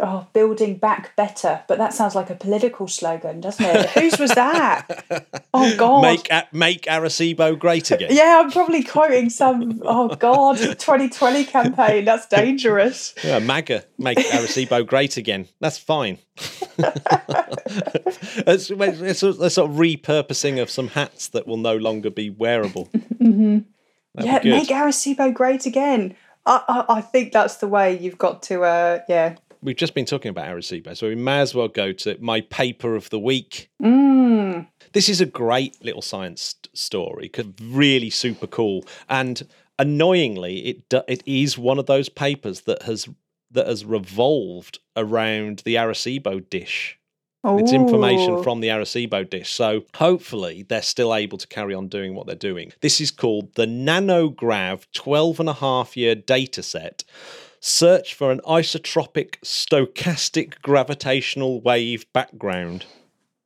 Oh, 0.00 0.28
building 0.34 0.76
back 0.76 1.16
better, 1.16 1.62
but 1.66 1.78
that 1.78 1.94
sounds 1.94 2.14
like 2.14 2.28
a 2.28 2.34
political 2.34 2.86
slogan, 2.86 3.40
doesn't 3.40 3.64
it? 3.64 3.88
Whose 3.98 4.18
was 4.18 4.30
that? 4.32 5.26
Oh 5.54 5.74
God! 5.78 6.02
Make 6.02 6.30
make 6.52 6.82
Arecibo 6.82 7.58
great 7.58 7.90
again. 7.90 8.10
yeah, 8.12 8.42
I'm 8.44 8.50
probably 8.50 8.84
quoting 8.84 9.30
some. 9.30 9.80
Oh 9.82 10.08
God, 10.08 10.58
2020 10.58 11.44
campaign. 11.46 12.04
That's 12.04 12.26
dangerous. 12.26 13.14
Yeah, 13.24 13.38
MAGA, 13.38 13.84
make 13.96 14.18
Arecibo 14.18 14.86
great 14.86 15.16
again. 15.16 15.48
That's 15.58 15.78
fine. 15.78 16.18
it's, 18.36 18.70
it's, 18.70 19.22
a, 19.22 19.28
a 19.28 19.50
sort 19.50 19.70
of 19.70 19.76
repurposing 19.76 20.60
of 20.60 20.68
some 20.70 20.88
hats 20.88 21.28
that 21.28 21.46
will 21.46 21.56
no 21.56 21.76
longer 21.76 22.10
be 22.10 22.28
wearable. 22.28 22.90
Mm-hmm. 22.94 23.60
That'd 24.24 24.44
yeah, 24.44 24.58
make 24.58 24.68
Arecibo 24.68 25.32
great 25.32 25.66
again. 25.66 26.14
I, 26.46 26.62
I, 26.68 26.96
I 26.96 27.00
think 27.00 27.32
that's 27.32 27.56
the 27.56 27.68
way 27.68 27.98
you've 27.98 28.18
got 28.18 28.42
to. 28.44 28.64
Uh, 28.64 29.00
yeah. 29.08 29.36
We've 29.60 29.76
just 29.76 29.94
been 29.94 30.04
talking 30.04 30.30
about 30.30 30.46
Arecibo, 30.46 30.96
so 30.96 31.08
we 31.08 31.16
may 31.16 31.40
as 31.40 31.54
well 31.54 31.68
go 31.68 31.92
to 31.92 32.16
my 32.20 32.42
paper 32.42 32.94
of 32.94 33.10
the 33.10 33.18
week. 33.18 33.70
Mm. 33.82 34.68
This 34.92 35.08
is 35.08 35.20
a 35.20 35.26
great 35.26 35.84
little 35.84 36.02
science 36.02 36.56
st- 36.62 36.76
story, 36.76 37.30
really 37.60 38.10
super 38.10 38.46
cool. 38.46 38.84
And 39.08 39.42
annoyingly, 39.78 40.58
it 40.58 40.94
it 41.08 41.22
is 41.26 41.58
one 41.58 41.78
of 41.78 41.86
those 41.86 42.08
papers 42.08 42.62
that 42.62 42.82
has 42.82 43.08
that 43.50 43.66
has 43.66 43.84
revolved 43.84 44.78
around 44.96 45.62
the 45.64 45.74
Arecibo 45.74 46.48
dish. 46.48 46.97
It's 47.44 47.72
information 47.72 48.34
oh. 48.34 48.42
from 48.42 48.60
the 48.60 48.68
Arecibo 48.68 49.28
dish. 49.28 49.52
So 49.52 49.84
hopefully 49.94 50.64
they're 50.68 50.82
still 50.82 51.14
able 51.14 51.38
to 51.38 51.46
carry 51.46 51.72
on 51.72 51.88
doing 51.88 52.14
what 52.14 52.26
they're 52.26 52.36
doing. 52.36 52.72
This 52.80 53.00
is 53.00 53.10
called 53.10 53.54
the 53.54 53.66
NanoGrav 53.66 54.86
12 54.92 55.40
and 55.40 55.48
a 55.48 55.54
half 55.54 55.96
year 55.96 56.14
data 56.14 56.62
set. 56.62 57.04
Search 57.60 58.14
for 58.14 58.30
an 58.30 58.40
isotropic 58.46 59.40
stochastic 59.40 60.60
gravitational 60.62 61.60
wave 61.60 62.12
background. 62.12 62.86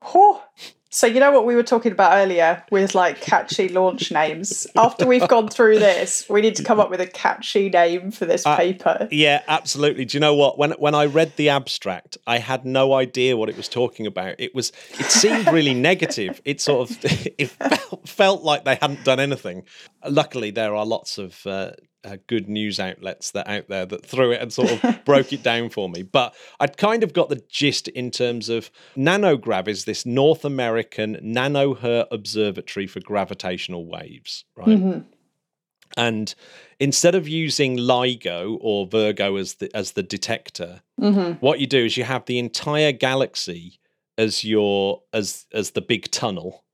Oh, 0.03 0.45
So 0.95 1.07
you 1.07 1.21
know 1.21 1.33
what 1.33 1.47
we 1.47 1.57
were 1.57 1.63
talking 1.63 1.91
about 1.91 2.13
earlier 2.19 2.63
with 2.71 2.95
like 2.95 3.19
catchy 3.23 3.71
launch 3.71 4.13
names. 4.13 4.67
After 4.77 5.07
we've 5.07 5.27
gone 5.27 5.49
through 5.49 5.79
this, 5.79 6.29
we 6.29 6.43
need 6.43 6.55
to 6.57 6.63
come 6.63 6.79
up 6.79 6.91
with 6.91 7.01
a 7.01 7.07
catchy 7.07 7.71
name 7.71 8.11
for 8.11 8.27
this 8.27 8.45
Uh, 8.45 8.57
paper. 8.57 9.09
Yeah, 9.11 9.41
absolutely. 9.49 10.05
Do 10.05 10.17
you 10.17 10.21
know 10.21 10.35
what? 10.35 10.59
When 10.59 10.73
when 10.73 10.95
I 10.95 11.07
read 11.07 11.33
the 11.37 11.49
abstract, 11.49 12.19
I 12.27 12.39
had 12.39 12.67
no 12.67 12.93
idea 12.93 13.39
what 13.39 13.49
it 13.49 13.57
was 13.57 13.69
talking 13.69 14.07
about. 14.07 14.35
It 14.39 14.55
was 14.55 14.71
it 14.99 15.11
seemed 15.11 15.47
really 15.51 15.73
negative. 15.73 16.43
It 16.45 16.61
sort 16.61 16.91
of 16.91 16.99
it 17.39 17.49
felt, 17.49 18.07
felt 18.07 18.43
like 18.43 18.65
they 18.65 18.75
hadn't 18.75 19.03
done 19.03 19.19
anything. 19.19 19.65
Luckily, 20.07 20.51
there 20.51 20.75
are 20.75 20.85
lots 20.85 21.17
of. 21.17 21.47
Uh, 21.47 21.71
uh, 22.05 22.17
good 22.27 22.49
news 22.49 22.81
outlets 22.81 23.31
that 23.31 23.49
out 23.49 23.69
there 23.69 23.87
that 23.87 24.05
threw 24.05 24.33
it 24.33 24.41
and 24.41 24.53
sort 24.53 24.73
of 24.73 24.99
broke 25.05 25.33
it 25.33 25.43
down 25.43 25.69
for 25.71 25.89
me. 25.89 26.03
But 26.03 26.35
I'd 26.61 26.77
kind 26.77 27.03
of 27.03 27.13
got 27.13 27.29
the 27.29 27.43
gist 27.49 27.89
in 27.89 28.11
terms 28.11 28.49
of 28.49 28.71
nanograv 28.97 29.69
is 29.69 29.85
this 29.85 30.05
North 30.05 30.45
American 30.45 31.17
nanohertz 31.23 32.07
observatory 32.11 32.87
for 32.87 33.01
gravitational 33.01 33.87
waves, 33.87 34.45
right? 34.57 34.69
And 35.97 36.35
instead 36.81 37.15
of 37.15 37.29
using 37.29 37.77
LIGO 37.77 38.57
or 38.61 38.87
Virgo 38.87 39.37
as 39.37 39.55
the 39.55 39.75
as 39.77 39.93
the 39.93 40.03
detector, 40.03 40.83
what 41.41 41.61
you 41.61 41.67
do 41.67 41.85
is 41.85 41.97
you 41.97 42.05
have 42.05 42.25
the 42.25 42.39
entire 42.39 42.93
galaxy 42.93 43.79
as 44.17 44.43
your 44.43 45.03
as 45.13 45.47
as 45.53 45.73
the 45.73 45.83
big 45.83 46.11
tunnel, 46.11 46.65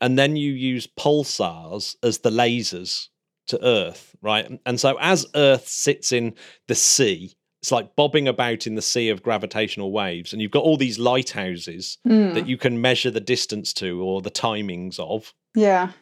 and 0.00 0.16
then 0.18 0.36
you 0.36 0.52
use 0.52 0.86
pulsars 0.86 1.96
as 2.02 2.18
the 2.18 2.30
lasers 2.30 3.08
to 3.48 3.64
Earth, 3.64 4.14
right? 4.22 4.60
And 4.66 4.78
so 4.80 4.96
as 5.00 5.26
Earth 5.34 5.66
sits 5.68 6.12
in 6.12 6.34
the 6.68 6.74
sea, 6.74 7.34
it's 7.60 7.70
like 7.72 7.94
bobbing 7.94 8.26
about 8.26 8.66
in 8.66 8.74
the 8.74 8.82
sea 8.82 9.08
of 9.08 9.22
gravitational 9.22 9.92
waves, 9.92 10.32
and 10.32 10.42
you've 10.42 10.50
got 10.50 10.64
all 10.64 10.76
these 10.76 10.98
lighthouses 10.98 11.98
hmm. 12.04 12.32
that 12.32 12.46
you 12.48 12.56
can 12.56 12.80
measure 12.80 13.10
the 13.10 13.20
distance 13.20 13.72
to 13.74 14.02
or 14.02 14.20
the 14.20 14.30
timings 14.32 14.98
of 14.98 15.32
Yeah. 15.54 15.92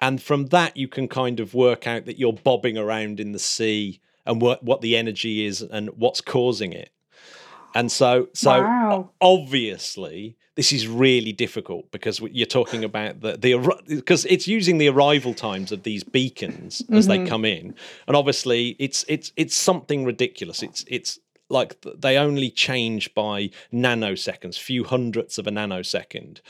and 0.00 0.20
from 0.22 0.46
that 0.46 0.76
you 0.76 0.88
can 0.88 1.06
kind 1.08 1.38
of 1.40 1.54
work 1.54 1.86
out 1.86 2.06
that 2.06 2.18
you're 2.18 2.32
bobbing 2.32 2.76
around 2.78 3.20
in 3.20 3.32
the 3.32 3.38
sea 3.38 4.00
and 4.26 4.40
what 4.42 4.62
what 4.64 4.80
the 4.80 4.96
energy 4.96 5.44
is 5.46 5.62
and 5.62 5.88
what's 5.90 6.20
causing 6.20 6.72
it 6.72 6.90
and 7.74 7.90
so 7.92 8.28
so 8.34 8.62
Wow. 8.62 9.10
obviously 9.20 10.36
this 10.58 10.72
is 10.72 10.88
really 10.88 11.30
difficult 11.30 11.88
because 11.92 12.18
you're 12.18 12.44
talking 12.44 12.82
about 12.82 13.20
the 13.20 13.36
the 13.36 13.54
because 13.86 14.24
it's 14.24 14.48
using 14.48 14.78
the 14.78 14.88
arrival 14.88 15.32
times 15.32 15.70
of 15.70 15.84
these 15.84 16.02
beacons 16.02 16.82
as 16.90 17.06
they 17.06 17.24
come 17.24 17.44
in. 17.44 17.76
And 18.08 18.16
obviously 18.16 18.74
it's 18.80 19.04
it's 19.06 19.30
it's 19.36 19.54
something 19.54 20.04
ridiculous. 20.04 20.64
It's 20.64 20.84
it's 20.88 21.20
like 21.48 21.80
they 21.96 22.18
only 22.18 22.50
change 22.50 23.14
by 23.14 23.50
nanoseconds 23.72 24.58
few 24.58 24.82
hundredths 24.82 25.38
of 25.38 25.46
a 25.46 25.50
nanosecond. 25.50 26.40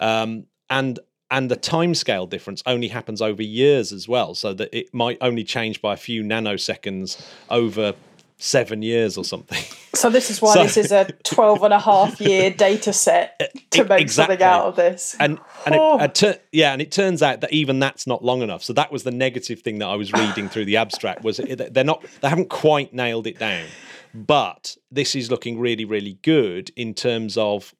Um, 0.00 0.46
and 0.70 0.98
and 1.30 1.50
the 1.50 1.56
timescale 1.56 2.26
difference 2.26 2.62
only 2.64 2.88
happens 2.88 3.20
over 3.20 3.42
years 3.42 3.92
as 3.92 4.08
well 4.08 4.34
so 4.34 4.54
that 4.54 4.70
it 4.72 4.94
might 4.94 5.18
only 5.20 5.44
change 5.44 5.82
by 5.82 5.92
a 5.92 5.98
few 5.98 6.22
nanoseconds 6.22 7.22
over 7.50 7.92
seven 8.38 8.82
years 8.82 9.18
or 9.18 9.24
something 9.24 9.62
So 9.94 10.10
this 10.10 10.30
is 10.30 10.40
why 10.40 10.54
So- 10.54 10.62
this 10.62 10.76
is 10.76 10.92
a 10.92 11.06
12 11.24 11.62
and 11.64 11.74
a 11.74 11.78
half 11.80 12.20
year 12.20 12.50
data 12.50 12.92
set 12.92 13.52
to 13.70 13.84
make 13.84 14.00
exactly. 14.00 14.34
something 14.36 14.42
out 14.46 14.66
of 14.66 14.76
this. 14.76 15.16
and 15.18 15.38
and 15.66 15.74
Oh. 15.74 15.98
it, 15.98 16.04
it 16.04 16.14
tur- 16.14 16.38
yeah 16.52 16.72
and 16.72 16.80
it 16.80 16.92
turns 16.92 17.22
out 17.22 17.40
that 17.40 17.52
even 17.52 17.78
that's 17.80 18.06
not 18.06 18.24
long 18.24 18.42
enough 18.42 18.62
so 18.62 18.72
that 18.74 18.92
was 18.92 19.02
the 19.02 19.10
negative 19.10 19.60
thing 19.62 19.78
that 19.80 19.86
i 19.88 19.96
was 19.96 20.12
reading 20.12 20.48
through 20.48 20.64
the 20.66 20.76
abstract 20.76 21.22
was 21.24 21.38
they're 21.38 21.82
not 21.84 22.04
they 22.20 22.28
haven't 22.28 22.48
quite 22.48 22.94
nailed 22.94 23.26
it 23.26 23.38
down 23.38 23.66
but 24.14 24.76
this 24.90 25.14
is 25.14 25.30
looking 25.30 25.58
really 25.58 25.84
really 25.84 26.18
good 26.22 26.70
in 26.76 26.94
terms 26.94 27.36
of 27.36 27.74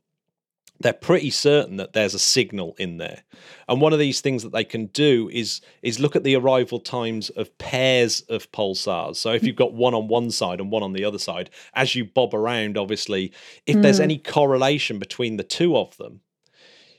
they're 0.80 0.92
pretty 0.92 1.30
certain 1.30 1.76
that 1.76 1.92
there's 1.92 2.14
a 2.14 2.18
signal 2.18 2.74
in 2.78 2.98
there. 2.98 3.22
And 3.68 3.80
one 3.80 3.92
of 3.92 3.98
these 3.98 4.20
things 4.20 4.42
that 4.42 4.52
they 4.52 4.64
can 4.64 4.86
do 4.86 5.28
is 5.32 5.60
is 5.82 5.98
look 5.98 6.16
at 6.16 6.24
the 6.24 6.36
arrival 6.36 6.78
times 6.78 7.30
of 7.30 7.56
pairs 7.58 8.20
of 8.28 8.50
pulsars. 8.52 9.16
So 9.16 9.32
if 9.32 9.42
mm. 9.42 9.46
you've 9.46 9.56
got 9.56 9.72
one 9.72 9.94
on 9.94 10.08
one 10.08 10.30
side 10.30 10.60
and 10.60 10.70
one 10.70 10.82
on 10.82 10.92
the 10.92 11.04
other 11.04 11.18
side 11.18 11.50
as 11.74 11.94
you 11.94 12.04
bob 12.04 12.34
around 12.34 12.78
obviously 12.78 13.32
if 13.66 13.80
there's 13.80 14.00
mm. 14.00 14.04
any 14.04 14.18
correlation 14.18 14.98
between 14.98 15.36
the 15.36 15.42
two 15.42 15.76
of 15.76 15.96
them 15.96 16.20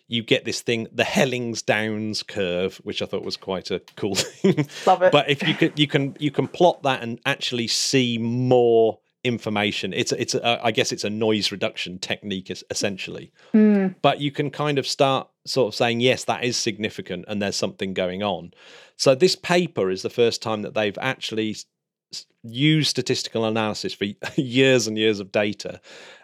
you 0.07 0.23
get 0.23 0.45
this 0.45 0.61
thing 0.61 0.87
the 0.91 1.03
Hellings 1.03 1.61
Downs 1.61 2.23
curve 2.23 2.77
which 2.83 3.01
i 3.01 3.05
thought 3.05 3.23
was 3.23 3.37
quite 3.37 3.71
a 3.71 3.79
cool 3.95 4.15
thing. 4.15 4.67
Love 4.85 5.01
it. 5.03 5.11
but 5.11 5.29
if 5.29 5.47
you 5.47 5.53
can 5.53 5.71
you 5.75 5.87
can 5.87 6.15
you 6.19 6.31
can 6.31 6.47
plot 6.47 6.83
that 6.83 7.01
and 7.01 7.19
actually 7.25 7.67
see 7.67 8.17
more 8.17 8.99
information. 9.23 9.93
It's 9.93 10.11
a- 10.11 10.21
it's 10.21 10.35
a, 10.35 10.59
i 10.63 10.71
guess 10.71 10.91
it's 10.91 11.03
a 11.03 11.09
noise 11.09 11.51
reduction 11.51 11.99
technique 11.99 12.49
es- 12.51 12.63
essentially. 12.69 13.31
Hmm. 13.51 13.87
But 14.01 14.19
you 14.21 14.31
can 14.31 14.49
kind 14.49 14.77
of 14.79 14.87
start 14.87 15.29
sort 15.45 15.73
of 15.73 15.75
saying 15.75 15.99
yes 16.01 16.23
that 16.25 16.43
is 16.43 16.57
significant 16.57 17.25
and 17.27 17.41
there's 17.41 17.55
something 17.55 17.93
going 17.93 18.23
on. 18.23 18.51
So 18.97 19.15
this 19.15 19.35
paper 19.35 19.89
is 19.89 20.01
the 20.01 20.09
first 20.09 20.41
time 20.41 20.61
that 20.61 20.73
they've 20.73 20.97
actually 20.99 21.55
used 22.43 22.89
statistical 22.89 23.45
analysis 23.45 23.93
for 23.93 24.05
years 24.35 24.87
and 24.87 24.97
years 24.97 25.19
of 25.19 25.31
data 25.31 25.79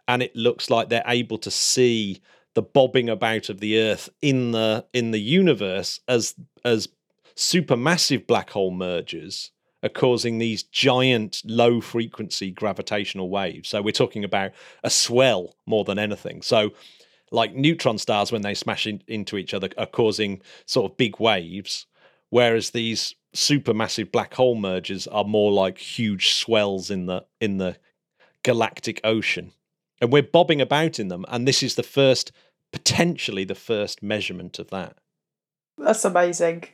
and 0.07 0.23
it 0.23 0.35
looks 0.35 0.69
like 0.69 0.89
they're 0.89 1.03
able 1.05 1.37
to 1.39 1.51
see 1.51 2.21
the 2.53 2.61
bobbing 2.61 3.09
about 3.09 3.49
of 3.49 3.59
the 3.59 3.79
earth 3.79 4.09
in 4.21 4.51
the 4.51 4.85
in 4.93 5.11
the 5.11 5.19
universe 5.19 5.99
as 6.07 6.33
as 6.63 6.87
supermassive 7.35 8.25
black 8.25 8.49
hole 8.51 8.71
mergers 8.71 9.51
are 9.85 9.89
causing 9.89 10.39
these 10.39 10.63
giant 10.63 11.41
low 11.45 11.79
frequency 11.79 12.51
gravitational 12.51 13.29
waves. 13.29 13.69
So 13.69 13.81
we're 13.81 13.91
talking 13.91 14.23
about 14.23 14.51
a 14.83 14.89
swell 14.89 15.55
more 15.65 15.85
than 15.85 15.99
anything. 15.99 16.41
So 16.41 16.71
like 17.31 17.53
neutron 17.53 17.97
stars 17.97 18.31
when 18.31 18.41
they 18.41 18.55
smash 18.55 18.87
in, 18.87 19.01
into 19.07 19.37
each 19.37 19.53
other 19.53 19.69
are 19.77 19.85
causing 19.85 20.41
sort 20.65 20.91
of 20.91 20.97
big 20.97 21.19
waves 21.19 21.85
whereas 22.29 22.71
these 22.71 23.15
supermassive 23.35 24.11
black 24.11 24.33
hole 24.33 24.55
mergers 24.55 25.07
are 25.07 25.23
more 25.23 25.51
like 25.51 25.77
huge 25.77 26.33
swells 26.33 26.89
in 26.89 27.05
the 27.05 27.25
in 27.39 27.57
the 27.57 27.77
galactic 28.43 28.99
ocean. 29.03 29.51
And 30.01 30.11
we're 30.11 30.23
bobbing 30.23 30.61
about 30.61 30.99
in 30.99 31.07
them 31.09 31.25
and 31.27 31.47
this 31.47 31.61
is 31.63 31.75
the 31.75 31.83
first 31.83 32.31
potentially 32.71 33.43
the 33.43 33.55
first 33.55 34.01
measurement 34.03 34.59
of 34.59 34.69
that. 34.69 34.97
That's 35.77 36.05
amazing. 36.05 36.65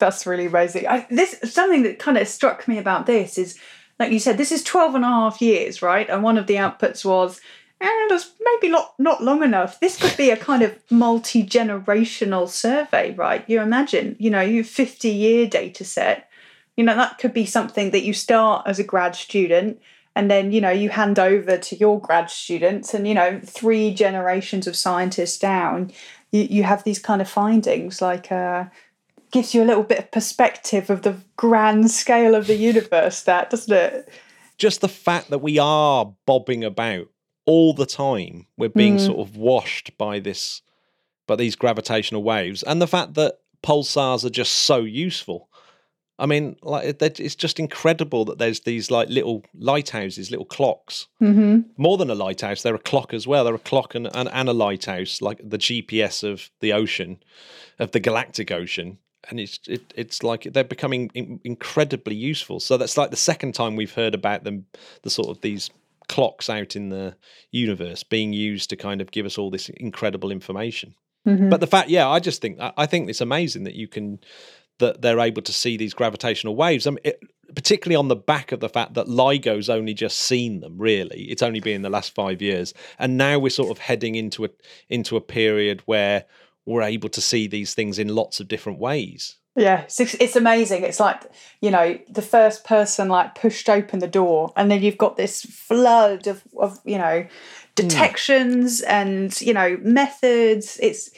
That's 0.00 0.26
really 0.26 0.46
amazing. 0.46 0.88
I, 0.88 1.06
this 1.10 1.36
something 1.44 1.82
that 1.84 1.98
kind 1.98 2.18
of 2.18 2.26
struck 2.26 2.66
me 2.66 2.78
about 2.78 3.06
this 3.06 3.38
is, 3.38 3.58
like 3.98 4.10
you 4.10 4.18
said, 4.18 4.38
this 4.38 4.50
is 4.50 4.64
12 4.64 4.96
and 4.96 5.04
a 5.04 5.08
half 5.08 5.40
years, 5.40 5.82
right? 5.82 6.08
And 6.08 6.22
one 6.22 6.38
of 6.38 6.46
the 6.46 6.56
outputs 6.56 7.04
was, 7.04 7.40
eh, 7.80 8.06
that's 8.08 8.32
maybe 8.40 8.72
not, 8.72 8.94
not 8.98 9.22
long 9.22 9.42
enough. 9.42 9.78
This 9.78 10.00
could 10.00 10.16
be 10.16 10.30
a 10.30 10.36
kind 10.38 10.62
of 10.62 10.76
multi 10.90 11.44
generational 11.44 12.48
survey, 12.48 13.14
right? 13.14 13.44
You 13.46 13.60
imagine, 13.60 14.16
you 14.18 14.30
know, 14.30 14.40
you 14.40 14.64
50 14.64 15.10
year 15.10 15.46
data 15.46 15.84
set, 15.84 16.30
you 16.76 16.84
know, 16.84 16.96
that 16.96 17.18
could 17.18 17.34
be 17.34 17.44
something 17.44 17.90
that 17.90 18.02
you 18.02 18.14
start 18.14 18.66
as 18.66 18.78
a 18.78 18.84
grad 18.84 19.14
student 19.14 19.80
and 20.16 20.30
then, 20.30 20.50
you 20.50 20.62
know, 20.62 20.70
you 20.70 20.88
hand 20.88 21.18
over 21.18 21.58
to 21.58 21.76
your 21.76 22.00
grad 22.00 22.30
students 22.30 22.94
and, 22.94 23.06
you 23.06 23.14
know, 23.14 23.38
three 23.44 23.92
generations 23.92 24.66
of 24.66 24.76
scientists 24.76 25.38
down, 25.38 25.92
you, 26.32 26.42
you 26.42 26.62
have 26.62 26.84
these 26.84 26.98
kind 26.98 27.20
of 27.20 27.28
findings 27.28 28.00
like, 28.00 28.32
uh, 28.32 28.64
gives 29.30 29.54
you 29.54 29.62
a 29.62 29.66
little 29.66 29.82
bit 29.82 29.98
of 29.98 30.10
perspective 30.10 30.90
of 30.90 31.02
the 31.02 31.16
grand 31.36 31.90
scale 31.90 32.34
of 32.34 32.46
the 32.46 32.56
universe 32.56 33.22
that 33.22 33.50
doesn't 33.50 33.74
it? 33.74 34.08
Just 34.58 34.80
the 34.80 34.88
fact 34.88 35.30
that 35.30 35.38
we 35.38 35.58
are 35.58 36.12
bobbing 36.26 36.64
about 36.64 37.08
all 37.46 37.72
the 37.72 37.86
time 37.86 38.46
we're 38.56 38.68
being 38.68 38.98
sort 38.98 39.18
of 39.18 39.36
washed 39.36 39.96
by 39.98 40.20
this 40.20 40.62
by 41.26 41.34
these 41.34 41.56
gravitational 41.56 42.22
waves 42.22 42.62
and 42.62 42.80
the 42.80 42.86
fact 42.86 43.14
that 43.14 43.38
pulsars 43.62 44.24
are 44.24 44.30
just 44.30 44.52
so 44.52 44.78
useful. 44.78 45.48
I 46.18 46.26
mean 46.26 46.56
like 46.62 47.02
it's 47.02 47.34
just 47.34 47.58
incredible 47.58 48.24
that 48.26 48.38
there's 48.38 48.60
these 48.60 48.90
like 48.90 49.08
little 49.08 49.42
lighthouses 49.54 50.30
little 50.30 50.44
clocks. 50.46 51.08
Mm-hmm. 51.22 51.60
more 51.76 51.96
than 51.96 52.10
a 52.10 52.14
lighthouse 52.14 52.62
they're 52.62 52.74
a 52.74 52.78
clock 52.78 53.14
as 53.14 53.26
well. 53.26 53.44
They're 53.44 53.54
a 53.54 53.58
clock 53.58 53.94
and, 53.94 54.08
and, 54.14 54.28
and 54.30 54.48
a 54.48 54.52
lighthouse 54.52 55.22
like 55.22 55.40
the 55.42 55.58
gps 55.58 56.22
of 56.22 56.50
the 56.60 56.72
ocean 56.72 57.22
of 57.78 57.92
the 57.92 58.00
galactic 58.00 58.50
ocean 58.50 58.98
and 59.28 59.38
it's 59.38 59.60
it, 59.66 59.92
it's 59.96 60.22
like 60.22 60.44
they're 60.44 60.64
becoming 60.64 61.10
in, 61.14 61.40
incredibly 61.44 62.14
useful. 62.14 62.60
So 62.60 62.76
that's 62.76 62.96
like 62.96 63.10
the 63.10 63.16
second 63.16 63.54
time 63.54 63.76
we've 63.76 63.94
heard 63.94 64.14
about 64.14 64.44
them 64.44 64.66
the 65.02 65.10
sort 65.10 65.28
of 65.28 65.40
these 65.40 65.70
clocks 66.08 66.50
out 66.50 66.74
in 66.74 66.88
the 66.88 67.14
universe 67.52 68.02
being 68.02 68.32
used 68.32 68.70
to 68.70 68.76
kind 68.76 69.00
of 69.00 69.10
give 69.10 69.26
us 69.26 69.38
all 69.38 69.50
this 69.50 69.68
incredible 69.68 70.30
information. 70.30 70.94
Mm-hmm. 71.26 71.50
But 71.50 71.60
the 71.60 71.66
fact 71.66 71.90
yeah 71.90 72.08
i 72.08 72.18
just 72.18 72.40
think 72.40 72.58
I, 72.58 72.72
I 72.78 72.86
think 72.86 73.10
it's 73.10 73.20
amazing 73.20 73.64
that 73.64 73.74
you 73.74 73.88
can 73.88 74.20
that 74.80 75.02
they're 75.02 75.20
able 75.20 75.42
to 75.42 75.52
see 75.52 75.76
these 75.76 75.94
gravitational 75.94 76.56
waves. 76.56 76.86
I 76.86 76.90
mean, 76.90 76.98
it, 77.04 77.22
particularly 77.54 77.96
on 77.96 78.08
the 78.08 78.16
back 78.16 78.50
of 78.52 78.60
the 78.60 78.68
fact 78.68 78.94
that 78.94 79.06
LIGO's 79.06 79.68
only 79.68 79.94
just 79.94 80.18
seen 80.18 80.60
them 80.60 80.76
really. 80.78 81.24
It's 81.24 81.42
only 81.42 81.60
been 81.60 81.82
the 81.82 81.90
last 81.90 82.14
five 82.14 82.42
years. 82.42 82.74
And 82.98 83.16
now 83.16 83.38
we're 83.38 83.50
sort 83.50 83.70
of 83.70 83.78
heading 83.78 84.16
into 84.16 84.44
a 84.44 84.48
into 84.88 85.16
a 85.16 85.20
period 85.20 85.82
where 85.86 86.24
we're 86.66 86.82
able 86.82 87.08
to 87.08 87.20
see 87.20 87.46
these 87.46 87.74
things 87.74 87.98
in 87.98 88.08
lots 88.08 88.40
of 88.40 88.48
different 88.48 88.78
ways 88.78 89.36
yeah 89.56 89.82
it's, 89.82 90.00
it's 90.00 90.36
amazing 90.36 90.82
it's 90.82 91.00
like 91.00 91.22
you 91.60 91.70
know 91.70 91.98
the 92.08 92.22
first 92.22 92.64
person 92.64 93.08
like 93.08 93.34
pushed 93.34 93.68
open 93.68 93.98
the 93.98 94.06
door 94.06 94.52
and 94.56 94.70
then 94.70 94.82
you've 94.82 94.98
got 94.98 95.16
this 95.16 95.42
flood 95.42 96.26
of, 96.26 96.42
of 96.58 96.78
you 96.84 96.96
know 96.96 97.22
hmm. 97.22 97.28
detections 97.74 98.80
and 98.82 99.40
you 99.40 99.52
know 99.52 99.76
methods 99.82 100.78
it's 100.80 101.10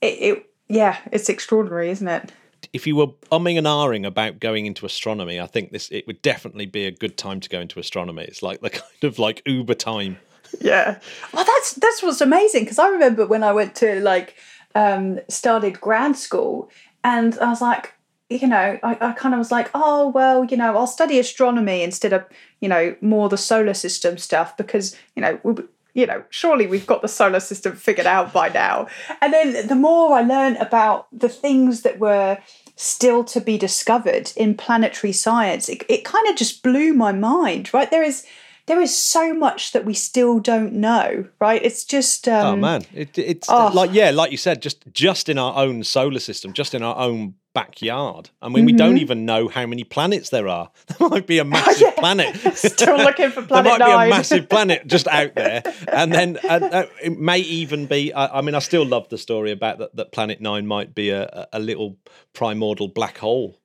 it, 0.00 0.06
it 0.06 0.46
yeah, 0.70 0.98
it's 1.10 1.28
extraordinary, 1.28 1.90
isn't 1.90 2.06
it? 2.06 2.32
If 2.72 2.86
you 2.86 2.94
were 2.94 3.08
umming 3.32 3.58
and 3.58 3.66
ahhing 3.66 4.06
about 4.06 4.38
going 4.38 4.66
into 4.66 4.86
astronomy, 4.86 5.40
I 5.40 5.46
think 5.46 5.72
this 5.72 5.90
it 5.90 6.06
would 6.06 6.22
definitely 6.22 6.66
be 6.66 6.86
a 6.86 6.92
good 6.92 7.18
time 7.18 7.40
to 7.40 7.48
go 7.48 7.60
into 7.60 7.80
astronomy. 7.80 8.22
It's 8.22 8.42
like 8.42 8.60
the 8.60 8.70
kind 8.70 9.04
of 9.04 9.18
like 9.18 9.42
Uber 9.44 9.74
time. 9.74 10.18
Yeah. 10.60 11.00
Well, 11.32 11.44
that's 11.44 11.74
that's 11.74 12.02
what's 12.02 12.20
amazing 12.20 12.64
because 12.64 12.78
I 12.78 12.88
remember 12.88 13.26
when 13.26 13.42
I 13.42 13.52
went 13.52 13.74
to 13.76 14.00
like 14.00 14.36
um, 14.74 15.20
started 15.28 15.80
grad 15.80 16.16
school, 16.16 16.70
and 17.04 17.38
I 17.38 17.48
was 17.48 17.60
like, 17.60 17.94
you 18.28 18.46
know, 18.46 18.78
I, 18.82 18.96
I 19.00 19.12
kind 19.12 19.34
of 19.34 19.38
was 19.38 19.50
like, 19.50 19.70
oh 19.74 20.08
well, 20.08 20.44
you 20.44 20.56
know, 20.56 20.76
I'll 20.76 20.86
study 20.86 21.18
astronomy 21.18 21.82
instead 21.82 22.12
of 22.12 22.24
you 22.60 22.68
know 22.68 22.94
more 23.00 23.28
the 23.28 23.36
solar 23.36 23.74
system 23.74 24.18
stuff 24.18 24.56
because 24.56 24.96
you 25.16 25.22
know 25.22 25.40
we, 25.42 25.54
you 25.94 26.06
know, 26.06 26.22
surely 26.30 26.66
we've 26.66 26.86
got 26.86 27.02
the 27.02 27.08
solar 27.08 27.40
system 27.40 27.74
figured 27.74 28.06
out 28.06 28.32
by 28.32 28.48
now. 28.48 28.86
And 29.20 29.32
then 29.32 29.66
the 29.66 29.74
more 29.74 30.14
I 30.14 30.22
learned 30.22 30.56
about 30.58 31.08
the 31.12 31.28
things 31.28 31.82
that 31.82 31.98
were 31.98 32.38
still 32.76 33.24
to 33.24 33.40
be 33.40 33.58
discovered 33.58 34.32
in 34.36 34.54
planetary 34.54 35.12
science, 35.12 35.68
it, 35.68 35.84
it 35.88 36.04
kind 36.04 36.28
of 36.28 36.36
just 36.36 36.62
blew 36.62 36.94
my 36.94 37.12
mind, 37.12 37.72
right? 37.74 37.90
There 37.90 38.04
is 38.04 38.24
there 38.70 38.80
is 38.80 38.96
so 38.96 39.34
much 39.34 39.72
that 39.72 39.84
we 39.84 39.92
still 39.92 40.38
don't 40.38 40.72
know, 40.74 41.26
right? 41.40 41.60
It's 41.60 41.84
just 41.84 42.28
um, 42.28 42.46
oh 42.46 42.56
man, 42.56 42.84
it, 42.94 43.18
it's 43.18 43.48
oh. 43.50 43.72
like 43.74 43.90
yeah, 43.92 44.10
like 44.10 44.30
you 44.30 44.36
said, 44.36 44.62
just 44.62 44.84
just 44.92 45.28
in 45.28 45.38
our 45.38 45.56
own 45.56 45.82
solar 45.82 46.20
system, 46.20 46.52
just 46.52 46.72
in 46.72 46.80
our 46.80 46.96
own 46.96 47.34
backyard. 47.52 48.30
I 48.40 48.48
mean, 48.48 48.64
we 48.64 48.72
don't 48.72 48.98
even 48.98 49.24
know 49.26 49.48
how 49.48 49.66
many 49.66 49.82
planets 49.82 50.30
there 50.30 50.46
are. 50.46 50.70
There 51.00 51.08
might 51.08 51.26
be 51.26 51.38
a 51.38 51.44
massive 51.56 51.80
yeah. 51.80 51.98
planet. 51.98 52.36
Still 52.56 52.96
looking 52.98 53.30
for 53.30 53.42
planet. 53.42 53.78
there 53.78 53.78
might 53.78 53.78
Nine. 53.80 54.08
be 54.08 54.12
a 54.12 54.16
massive 54.16 54.48
planet 54.48 54.86
just 54.86 55.08
out 55.08 55.34
there, 55.34 55.62
and 55.88 56.12
then 56.12 56.38
uh, 56.44 56.60
uh, 56.72 56.86
it 57.02 57.18
may 57.18 57.40
even 57.40 57.86
be. 57.86 58.12
I, 58.12 58.38
I 58.38 58.40
mean, 58.40 58.54
I 58.54 58.60
still 58.60 58.86
love 58.86 59.08
the 59.08 59.18
story 59.18 59.50
about 59.50 59.78
that. 59.78 59.96
That 59.96 60.12
Planet 60.12 60.40
Nine 60.40 60.68
might 60.68 60.94
be 60.94 61.10
a, 61.10 61.24
a- 61.24 61.48
a 61.54 61.58
little 61.58 61.96
primordial 62.34 62.86
black 62.86 63.18
hole. 63.18 63.58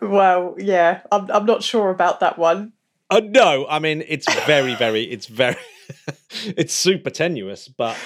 well, 0.00 0.54
yeah, 0.56 1.02
I'm 1.12 1.30
I'm 1.30 1.44
not 1.44 1.62
sure 1.62 1.90
about 1.90 2.20
that 2.20 2.38
one. 2.38 2.72
Uh, 3.10 3.20
no, 3.24 3.66
I 3.68 3.78
mean 3.78 4.02
it's 4.06 4.32
very, 4.44 4.74
very, 4.74 5.04
it's 5.04 5.26
very, 5.26 5.56
it's 6.56 6.74
super 6.74 7.10
tenuous, 7.10 7.68
but 7.68 7.96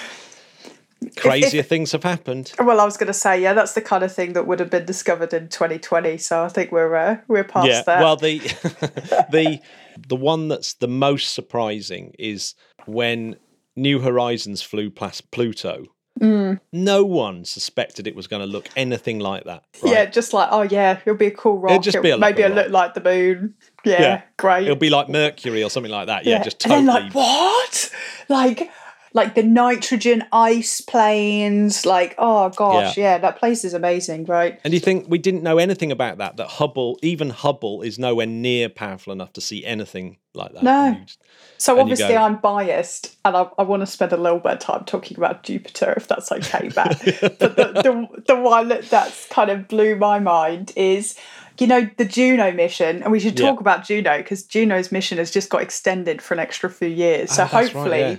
crazier 1.17 1.63
things 1.63 1.91
have 1.91 2.03
happened. 2.03 2.53
Well, 2.59 2.79
I 2.79 2.85
was 2.85 2.97
going 2.97 3.07
to 3.07 3.13
say, 3.13 3.41
yeah, 3.41 3.53
that's 3.53 3.73
the 3.73 3.81
kind 3.81 4.03
of 4.03 4.13
thing 4.13 4.33
that 4.33 4.45
would 4.47 4.59
have 4.59 4.69
been 4.69 4.85
discovered 4.85 5.33
in 5.33 5.49
2020. 5.49 6.17
So 6.17 6.43
I 6.43 6.49
think 6.49 6.71
we're 6.71 6.95
uh, 6.95 7.17
we're 7.27 7.43
past 7.43 7.67
yeah. 7.67 7.81
that. 7.83 8.01
Well, 8.01 8.15
the 8.15 8.39
the 9.31 9.59
the 10.07 10.15
one 10.15 10.47
that's 10.47 10.75
the 10.75 10.87
most 10.87 11.33
surprising 11.33 12.13
is 12.19 12.53
when 12.85 13.37
New 13.75 13.99
Horizons 13.99 14.61
flew 14.61 14.89
past 14.89 15.31
Pluto. 15.31 15.85
Mm. 16.19 16.59
No 16.71 17.03
one 17.03 17.45
suspected 17.45 18.05
it 18.05 18.15
was 18.15 18.27
going 18.27 18.41
to 18.41 18.45
look 18.45 18.67
anything 18.75 19.19
like 19.19 19.45
that. 19.45 19.63
right? 19.81 19.91
Yeah, 19.93 20.05
just 20.05 20.33
like 20.33 20.49
oh 20.51 20.61
yeah, 20.63 20.99
it'll 21.05 21.17
be 21.17 21.27
a 21.27 21.31
cool 21.31 21.57
rock. 21.57 21.81
just 21.81 21.95
It'll- 21.97 22.03
be 22.03 22.19
maybe 22.19 22.41
a 22.43 22.45
it'll 22.45 22.57
look 22.57 22.69
like 22.71 22.93
the 22.93 23.01
moon. 23.01 23.55
Yeah, 23.83 24.01
Yeah. 24.01 24.21
great. 24.37 24.63
It'll 24.63 24.75
be 24.75 24.89
like 24.91 25.09
Mercury 25.09 25.63
or 25.63 25.69
something 25.69 25.91
like 25.91 26.07
that. 26.07 26.25
Yeah, 26.25 26.43
just 26.43 26.63
and 26.65 26.71
totally. 26.71 26.85
then 26.85 27.03
like 27.05 27.15
what? 27.15 27.91
Like 28.29 28.69
like 29.13 29.35
the 29.35 29.43
nitrogen 29.43 30.23
ice 30.31 30.81
planes. 30.81 31.85
Like 31.85 32.15
oh 32.17 32.49
gosh, 32.49 32.97
yeah. 32.97 33.17
that 33.17 33.37
place 33.37 33.63
is 33.63 33.73
amazing, 33.73 34.25
right? 34.25 34.59
And 34.63 34.73
you 34.73 34.79
think 34.79 35.05
we 35.09 35.17
didn't 35.17 35.43
know 35.43 35.57
anything 35.57 35.91
about 35.91 36.17
that? 36.19 36.37
That 36.37 36.47
Hubble, 36.47 36.97
even 37.01 37.29
Hubble, 37.29 37.81
is 37.81 37.99
nowhere 37.99 38.27
near 38.27 38.69
powerful 38.69 39.13
enough 39.13 39.33
to 39.33 39.41
see 39.41 39.65
anything 39.65 40.17
like 40.33 40.53
that. 40.53 40.63
No. 40.63 40.97
Just- 41.05 41.19
So 41.57 41.79
obviously 41.79 42.07
go- 42.07 42.17
I'm 42.23 42.37
biased, 42.37 43.17
and 43.25 43.35
I, 43.35 43.47
I 43.57 43.63
want 43.63 43.81
to 43.81 43.85
spend 43.85 44.13
a 44.13 44.17
little 44.17 44.39
bit 44.39 44.53
of 44.53 44.59
time 44.59 44.83
talking 44.85 45.17
about 45.17 45.43
Jupiter, 45.43 45.93
if 45.95 46.07
that's 46.07 46.31
okay, 46.31 46.71
Matt. 46.75 47.01
but 47.21 47.39
the, 47.39 47.47
the 47.83 48.23
the 48.27 48.35
one 48.35 48.69
that 48.69 48.89
that's 48.89 49.27
kind 49.27 49.51
of 49.51 49.67
blew 49.67 49.95
my 49.95 50.17
mind 50.19 50.71
is, 50.75 51.15
you 51.59 51.67
know, 51.67 51.89
the 51.97 52.05
Juno 52.05 52.51
mission, 52.51 53.03
and 53.03 53.11
we 53.11 53.19
should 53.19 53.39
Yeah. 53.39 53.47
talk 53.47 53.59
about 53.59 53.85
Juno 53.85 54.17
because 54.17 54.43
Juno's 54.43 54.91
mission 54.91 55.17
has 55.17 55.31
just 55.31 55.49
got 55.49 55.61
extended 55.61 56.21
for 56.21 56.33
an 56.33 56.39
extra 56.39 56.69
few 56.69 56.87
years. 56.87 57.31
So 57.31 57.43
Oh, 57.43 57.45
that's 57.45 57.53
right, 57.53 57.63
hopefully 57.73 57.99
yeah. 57.99 58.15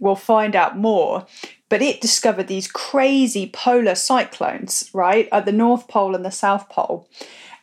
we'll 0.00 0.14
find 0.16 0.54
out 0.56 0.76
more. 0.78 1.26
But 1.68 1.82
it 1.82 2.00
discovered 2.00 2.46
these 2.46 2.68
crazy 2.68 3.50
polar 3.52 3.96
cyclones, 3.96 4.88
right, 4.94 5.28
at 5.32 5.46
the 5.46 5.52
North 5.52 5.88
Pole 5.88 6.14
and 6.14 6.24
the 6.24 6.30
South 6.30 6.68
Pole, 6.68 7.08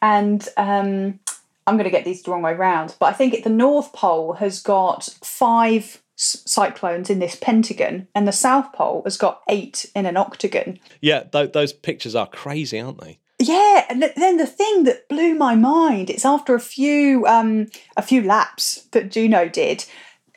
and 0.01 0.47
um, 0.57 1.19
I'm 1.65 1.75
going 1.77 1.85
to 1.85 1.89
get 1.89 2.03
these 2.03 2.21
the 2.21 2.31
wrong 2.31 2.41
way 2.41 2.53
round, 2.53 2.95
but 2.99 3.05
I 3.05 3.13
think 3.13 3.41
the 3.43 3.49
North 3.49 3.93
Pole 3.93 4.33
has 4.33 4.61
got 4.61 5.05
five 5.23 6.01
cyclones 6.15 7.09
in 7.09 7.19
this 7.19 7.35
pentagon, 7.35 8.07
and 8.13 8.27
the 8.27 8.31
South 8.33 8.73
Pole 8.73 9.01
has 9.05 9.17
got 9.17 9.41
eight 9.49 9.89
in 9.95 10.05
an 10.05 10.17
octagon. 10.17 10.79
yeah, 11.01 11.23
th- 11.23 11.53
those 11.53 11.71
pictures 11.73 12.13
are 12.15 12.27
crazy, 12.27 12.79
aren't 12.79 12.99
they? 13.01 13.19
Yeah, 13.47 13.85
and 13.89 14.03
then 14.15 14.37
the 14.37 14.45
thing 14.45 14.83
that 14.83 15.09
blew 15.09 15.35
my 15.35 15.55
mind, 15.55 16.09
it's 16.09 16.25
after 16.25 16.55
a 16.55 16.59
few 16.59 17.25
um, 17.25 17.67
a 17.97 18.01
few 18.01 18.21
laps 18.21 18.83
that 18.91 19.11
Juno 19.11 19.49
did, 19.49 19.85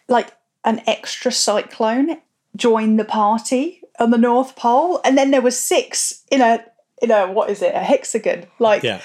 like 0.08 0.32
an 0.64 0.82
extra 0.86 1.30
cyclone 1.30 2.18
joined 2.56 2.98
the 2.98 3.04
party 3.04 3.82
on 3.98 4.10
the 4.10 4.18
North 4.18 4.56
Pole, 4.56 5.00
and 5.04 5.16
then 5.16 5.30
there 5.30 5.42
was 5.42 5.58
six 5.58 6.24
in 6.30 6.40
a 6.40 6.64
in 7.00 7.10
a 7.10 7.30
what 7.30 7.50
is 7.50 7.62
it 7.62 7.74
a 7.74 7.80
hexagon. 7.80 8.46
Like 8.58 8.82
Yeah. 8.82 9.00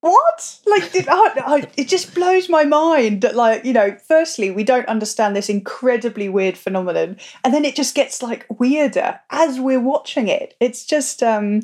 what? 0.00 0.58
Like 0.66 0.92
did, 0.92 1.08
I, 1.08 1.32
I, 1.36 1.68
it 1.76 1.88
just 1.88 2.14
blows 2.14 2.48
my 2.48 2.64
mind 2.64 3.22
that 3.22 3.34
like 3.34 3.64
you 3.64 3.72
know 3.72 3.96
firstly 4.06 4.50
we 4.50 4.64
don't 4.64 4.86
understand 4.88 5.34
this 5.34 5.48
incredibly 5.48 6.28
weird 6.28 6.58
phenomenon 6.58 7.16
and 7.42 7.54
then 7.54 7.64
it 7.64 7.74
just 7.74 7.94
gets 7.94 8.22
like 8.22 8.46
weirder 8.58 9.20
as 9.30 9.58
we're 9.58 9.80
watching 9.80 10.28
it. 10.28 10.54
It's 10.60 10.84
just 10.84 11.22
um 11.22 11.62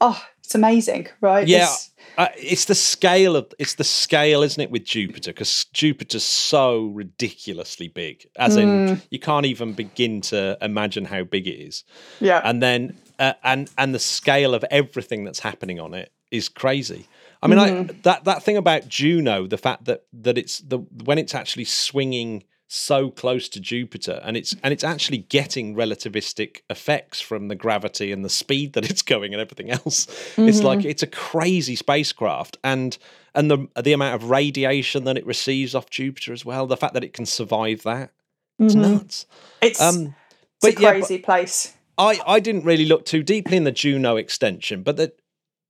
oh 0.00 0.24
it's 0.44 0.54
amazing 0.54 1.08
right 1.20 1.48
Yeah. 1.48 1.56
It's- 1.58 1.90
Uh, 2.16 2.28
it's 2.38 2.66
the 2.66 2.76
scale 2.76 3.34
of 3.34 3.52
it's 3.58 3.74
the 3.74 3.82
scale, 3.82 4.42
isn't 4.44 4.62
it, 4.62 4.70
with 4.70 4.84
Jupiter? 4.84 5.32
Because 5.32 5.66
Jupiter's 5.72 6.22
so 6.22 6.84
ridiculously 6.94 7.88
big, 7.88 8.26
as 8.36 8.54
Hmm. 8.54 8.60
in 8.60 9.02
you 9.10 9.18
can't 9.18 9.46
even 9.46 9.72
begin 9.72 10.20
to 10.32 10.56
imagine 10.62 11.06
how 11.06 11.24
big 11.24 11.46
it 11.48 11.58
is. 11.68 11.82
yeah 12.20 12.40
and 12.44 12.62
then 12.62 12.96
uh, 13.18 13.32
and 13.42 13.70
and 13.78 13.92
the 13.94 13.98
scale 13.98 14.54
of 14.54 14.64
everything 14.70 15.24
that's 15.24 15.40
happening 15.40 15.80
on 15.80 15.92
it 15.94 16.12
is 16.30 16.48
crazy. 16.48 17.06
I 17.42 17.46
mean, 17.48 17.58
Mm-hmm. 17.58 17.90
I, 17.90 17.94
that 18.02 18.24
that 18.24 18.42
thing 18.44 18.56
about 18.56 18.88
Juno, 18.88 19.46
the 19.48 19.58
fact 19.58 19.84
that 19.86 20.04
that 20.22 20.38
it's 20.38 20.58
the 20.58 20.78
when 21.04 21.18
it's 21.18 21.34
actually 21.34 21.64
swinging 21.64 22.44
so 22.74 23.10
close 23.10 23.48
to 23.50 23.60
Jupiter, 23.60 24.20
and 24.24 24.36
it's 24.36 24.54
and 24.62 24.72
it's 24.72 24.84
actually 24.84 25.18
getting 25.18 25.74
relativistic 25.74 26.62
effects 26.68 27.20
from 27.20 27.48
the 27.48 27.54
gravity 27.54 28.12
and 28.12 28.24
the 28.24 28.28
speed 28.28 28.72
that 28.74 28.84
it's 28.90 29.02
going 29.02 29.32
and 29.32 29.40
everything 29.40 29.70
else. 29.70 30.06
It's 30.38 30.58
Mm-hmm. 30.58 30.66
like 30.66 30.84
it's 30.84 31.02
a 31.02 31.06
crazy 31.06 31.76
spacecraft, 31.76 32.58
and 32.64 32.96
and 33.34 33.50
the 33.50 33.68
the 33.82 33.92
amount 33.92 34.14
of 34.14 34.30
radiation 34.30 35.04
that 35.04 35.16
it 35.16 35.26
receives 35.26 35.74
off 35.74 35.90
Jupiter 35.90 36.32
as 36.32 36.44
well. 36.44 36.66
The 36.66 36.76
fact 36.76 36.94
that 36.94 37.04
it 37.04 37.12
can 37.12 37.26
survive 37.26 37.82
that, 37.84 38.12
it's 38.58 38.74
nuts. 38.74 39.26
it's, 39.62 39.80
Um, 39.80 39.94
Mm-hmm. 39.94 40.66
it's 40.68 40.78
a 40.78 40.82
yeah, 40.82 40.90
crazy 40.92 41.18
place 41.18 41.74
I, 41.96 42.20
I 42.26 42.40
didn't 42.40 42.64
really 42.64 42.86
look 42.86 43.04
too 43.04 43.22
deeply 43.22 43.56
in 43.56 43.64
the 43.64 43.72
Juno 43.72 44.16
extension, 44.16 44.82
but 44.82 44.96
that 44.96 45.18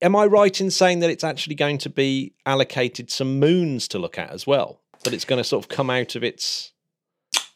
am 0.01 0.17
I 0.17 0.27
right 0.27 0.59
in 0.61 0.71
saying 0.71 1.01
that 1.01 1.11
it's 1.11 1.25
actually 1.25 1.55
going 1.55 1.79
to 1.79 1.91
be 1.91 2.35
allocated 2.47 3.11
some 3.11 3.39
moons 3.39 3.89
to 3.89 3.99
look 3.99 4.19
at 4.19 4.31
as 4.31 4.47
well? 4.47 4.81
That 5.03 5.13
it's 5.13 5.25
going 5.25 5.39
to 5.39 5.45
sort 5.45 5.65
of 5.65 5.69
come 5.69 5.91
out 5.91 6.15
of 6.17 6.25
its 6.25 6.73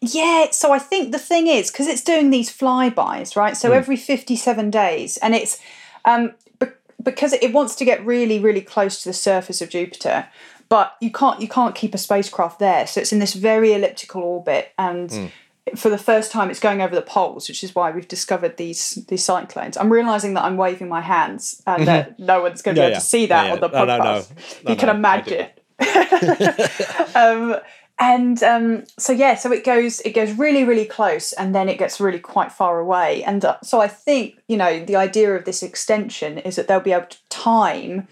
Yeah, 0.01 0.51
so 0.53 0.72
I 0.72 0.78
think 0.78 1.11
the 1.12 1.18
thing 1.18 1.46
is 1.49 1.70
because 1.70 1.86
it's 1.88 2.03
doing 2.03 2.30
these 2.30 2.51
flybys, 2.57 3.34
right? 3.36 3.57
So 3.57 3.72
every 3.72 3.96
fifty-seven 3.96 4.70
days, 4.70 5.16
and 5.18 5.34
it's 5.34 5.61
um, 6.05 6.34
be- 6.61 6.66
because 7.03 7.32
it 7.32 7.53
wants 7.53 7.74
to 7.76 7.84
get 7.84 8.05
really, 8.07 8.38
really 8.38 8.61
close 8.61 9.03
to 9.03 9.09
the 9.09 9.12
surface 9.12 9.61
of 9.61 9.70
Jupiter, 9.70 10.28
but 10.68 10.94
you 11.01 11.11
can't 11.11 11.40
you 11.40 11.49
can't 11.49 11.74
keep 11.74 11.94
a 11.94 11.99
spacecraft 11.99 12.61
there, 12.61 12.86
so 12.86 13.01
it's 13.01 13.12
in 13.12 13.18
this 13.18 13.34
very 13.34 13.72
elliptical 13.72 14.22
orbit, 14.22 14.70
and 14.78 15.32
for 15.76 15.90
the 15.90 15.99
first 15.99 16.30
time, 16.32 16.49
it's 16.49 16.61
going 16.61 16.80
over 16.80 16.94
the 16.94 17.03
poles, 17.03 17.46
which 17.49 17.62
is 17.64 17.74
why 17.74 17.90
we've 17.90 18.07
discovered 18.09 18.57
these 18.57 19.05
these 19.09 19.24
cyclones. 19.24 19.76
I'm 19.76 19.90
realizing 19.92 20.34
that 20.34 20.44
I'm 20.44 20.57
waving 20.57 20.88
my 20.88 21.01
hands, 21.01 21.61
and 21.66 21.88
that 21.88 22.18
no 22.20 22.40
one's 22.40 22.62
going 22.62 22.76
to 22.76 22.80
Yeah, 22.82 22.86
be 22.86 22.90
able 22.92 22.94
yeah. 22.94 23.01
to 23.01 23.05
see 23.05 23.26
that 23.26 23.46
Yeah, 23.46 23.53
on 23.55 23.61
the 23.61 23.68
yeah. 23.70 23.78
No, 23.84 23.84
no, 23.84 23.99
no. 23.99 24.05
podcast. 24.20 24.68
You 24.70 24.76
can 24.76 24.88
imagine 24.90 25.49
um, 27.14 27.57
and 28.01 28.42
um, 28.42 28.84
so 28.96 29.12
yeah, 29.12 29.34
so 29.34 29.51
it 29.53 29.64
goes 29.64 30.01
it 30.01 30.14
goes 30.14 30.32
really 30.32 30.64
really 30.64 30.84
close, 30.84 31.32
and 31.32 31.55
then 31.55 31.68
it 31.68 31.78
gets 31.78 32.01
really 32.01 32.20
quite 32.20 32.53
far 32.53 32.78
away. 32.78 33.24
And 33.24 33.44
uh, 33.44 33.59
so 33.62 33.80
I 33.80 33.88
think 33.88 34.38
you 34.46 34.57
know 34.57 34.84
the 34.84 34.96
idea 34.96 35.34
of 35.34 35.44
this 35.44 35.62
extension 35.62 36.38
is 36.38 36.57
that 36.57 36.68
they'll 36.68 36.80
be 36.80 36.92
able 36.92 37.07
to 37.07 37.18
time 37.28 38.07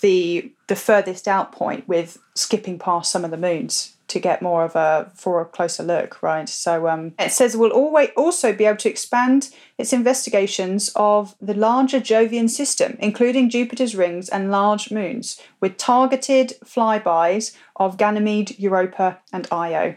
the 0.00 0.52
the 0.66 0.76
furthest 0.76 1.26
out 1.26 1.52
point 1.52 1.88
with 1.88 2.18
skipping 2.34 2.78
past 2.78 3.10
some 3.10 3.24
of 3.24 3.30
the 3.30 3.36
moons 3.36 3.96
to 4.10 4.18
get 4.18 4.42
more 4.42 4.64
of 4.64 4.74
a 4.74 5.10
for 5.14 5.40
a 5.40 5.44
closer 5.44 5.84
look, 5.84 6.22
right? 6.22 6.48
So 6.48 6.88
um, 6.88 7.14
it 7.18 7.30
says 7.30 7.56
we'll 7.56 7.70
always 7.70 8.10
also 8.16 8.52
be 8.52 8.64
able 8.64 8.78
to 8.78 8.90
expand 8.90 9.50
its 9.78 9.92
investigations 9.92 10.90
of 10.96 11.36
the 11.40 11.54
larger 11.54 12.00
Jovian 12.00 12.50
system, 12.50 12.96
including 12.98 13.48
Jupiter's 13.48 13.94
rings 13.94 14.28
and 14.28 14.50
large 14.50 14.90
moons, 14.90 15.40
with 15.60 15.76
targeted 15.76 16.54
flybys 16.64 17.56
of 17.80 17.96
Ganymede, 17.96 18.56
Europa, 18.58 19.18
and 19.32 19.48
Io. 19.50 19.96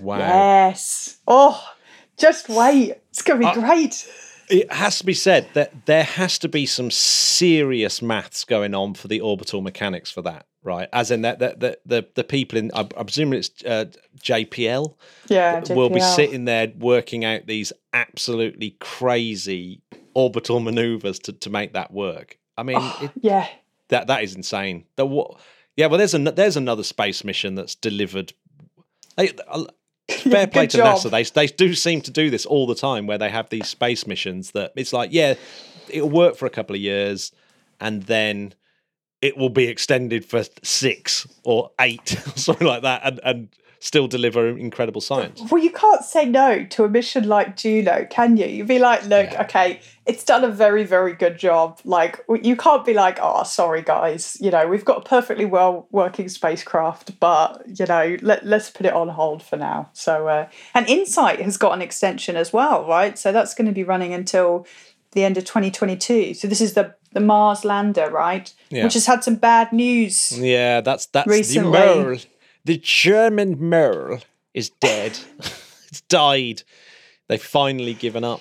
wow. 0.00 0.18
Yes. 0.18 1.16
Oh, 1.26 1.66
just 2.18 2.48
wait. 2.50 2.94
It's 3.10 3.22
going 3.22 3.40
to 3.40 3.48
be 3.48 3.60
great. 3.60 4.06
It 4.50 4.70
has 4.70 4.98
to 4.98 5.06
be 5.06 5.14
said 5.14 5.48
that 5.54 5.86
there 5.86 6.04
has 6.04 6.38
to 6.40 6.48
be 6.48 6.66
some 6.66 6.90
serious 6.90 8.02
maths 8.02 8.44
going 8.44 8.74
on 8.74 8.92
for 8.92 9.08
the 9.08 9.20
orbital 9.22 9.62
mechanics 9.62 10.10
for 10.10 10.20
that, 10.22 10.46
right? 10.62 10.88
As 10.92 11.10
in 11.10 11.22
that 11.22 11.38
the 11.38 11.54
the 11.56 11.78
the, 11.86 12.08
the 12.16 12.24
people 12.24 12.58
in, 12.58 12.70
I, 12.74 12.80
I 12.80 13.02
presume 13.04 13.32
it's 13.32 13.50
uh, 13.64 13.86
JPL, 14.20 14.94
Yeah, 15.28 15.60
will 15.70 15.88
be 15.88 16.00
sitting 16.00 16.44
there 16.44 16.70
working 16.78 17.24
out 17.24 17.46
these 17.46 17.72
absolutely 17.94 18.76
crazy 18.80 19.80
orbital 20.12 20.60
maneuvers 20.60 21.18
to, 21.20 21.32
to 21.32 21.48
make 21.48 21.72
that 21.72 21.90
work. 21.90 22.38
I 22.58 22.64
mean, 22.64 22.82
it, 23.00 23.10
Yeah, 23.22 23.48
that 23.88 24.08
that 24.08 24.22
is 24.22 24.34
insane. 24.34 24.84
The 24.96 25.06
what? 25.06 25.40
Yeah, 25.76 25.86
well, 25.86 25.98
there's 25.98 26.14
an, 26.14 26.24
there's 26.24 26.56
another 26.56 26.82
space 26.82 27.24
mission 27.24 27.54
that's 27.54 27.74
delivered. 27.74 28.32
They, 29.16 29.32
uh, 29.48 29.64
fair 30.08 30.46
play 30.46 30.66
to 30.66 30.76
job. 30.76 30.98
NASA. 30.98 31.10
They 31.10 31.24
they 31.24 31.46
do 31.46 31.74
seem 31.74 32.00
to 32.02 32.10
do 32.10 32.30
this 32.30 32.44
all 32.44 32.66
the 32.66 32.74
time, 32.74 33.06
where 33.06 33.18
they 33.18 33.30
have 33.30 33.48
these 33.50 33.68
space 33.68 34.06
missions 34.06 34.50
that 34.52 34.72
it's 34.76 34.92
like, 34.92 35.10
yeah, 35.12 35.34
it'll 35.88 36.10
work 36.10 36.36
for 36.36 36.46
a 36.46 36.50
couple 36.50 36.74
of 36.74 36.82
years, 36.82 37.32
and 37.80 38.02
then 38.02 38.54
it 39.20 39.36
will 39.36 39.50
be 39.50 39.68
extended 39.68 40.24
for 40.24 40.44
six 40.62 41.26
or 41.44 41.70
eight, 41.80 42.14
or 42.14 42.30
something 42.36 42.66
like 42.66 42.82
that, 42.82 43.02
and 43.04 43.20
and 43.24 43.48
still 43.82 44.06
deliver 44.06 44.48
incredible 44.48 45.00
science. 45.00 45.42
Well, 45.50 45.60
you 45.60 45.72
can't 45.72 46.04
say 46.04 46.24
no 46.24 46.64
to 46.66 46.84
a 46.84 46.88
mission 46.88 47.26
like 47.26 47.56
Juno, 47.56 48.06
can 48.08 48.36
you? 48.36 48.46
You'd 48.46 48.68
be 48.68 48.78
like, 48.78 49.04
look, 49.06 49.32
okay, 49.32 49.80
it's 50.06 50.22
done 50.22 50.44
a 50.44 50.48
very, 50.48 50.84
very 50.84 51.14
good 51.14 51.36
job. 51.36 51.80
Like, 51.84 52.24
you 52.42 52.54
can't 52.54 52.84
be 52.86 52.94
like, 52.94 53.18
oh, 53.20 53.42
sorry, 53.42 53.82
guys. 53.82 54.38
You 54.40 54.52
know, 54.52 54.68
we've 54.68 54.84
got 54.84 54.98
a 54.98 55.00
perfectly 55.08 55.46
well 55.46 55.88
working 55.90 56.28
spacecraft, 56.28 57.18
but, 57.18 57.60
you 57.66 57.84
know, 57.86 58.16
let, 58.22 58.46
let's 58.46 58.70
put 58.70 58.86
it 58.86 58.92
on 58.92 59.08
hold 59.08 59.42
for 59.42 59.56
now. 59.56 59.90
So, 59.94 60.28
uh, 60.28 60.48
and 60.74 60.86
InSight 60.86 61.40
has 61.40 61.56
got 61.56 61.72
an 61.72 61.82
extension 61.82 62.36
as 62.36 62.52
well, 62.52 62.86
right? 62.86 63.18
So 63.18 63.32
that's 63.32 63.52
going 63.52 63.66
to 63.66 63.74
be 63.74 63.82
running 63.82 64.14
until 64.14 64.64
the 65.10 65.24
end 65.24 65.36
of 65.36 65.44
2022. 65.44 66.34
So 66.34 66.46
this 66.46 66.60
is 66.60 66.74
the, 66.74 66.94
the 67.14 67.20
Mars 67.20 67.64
lander, 67.64 68.08
right? 68.08 68.54
Yeah. 68.70 68.84
Which 68.84 68.94
has 68.94 69.06
had 69.06 69.24
some 69.24 69.34
bad 69.34 69.72
news. 69.72 70.38
Yeah, 70.38 70.82
that's 70.82 71.06
that's 71.06 71.26
Recently. 71.26 71.72
the. 71.72 72.24
The 72.64 72.78
German 72.78 73.68
mole 73.68 74.20
is 74.54 74.70
dead. 74.70 75.18
it's 75.88 76.00
died. 76.02 76.62
They've 77.28 77.42
finally 77.42 77.94
given 77.94 78.24
up. 78.24 78.40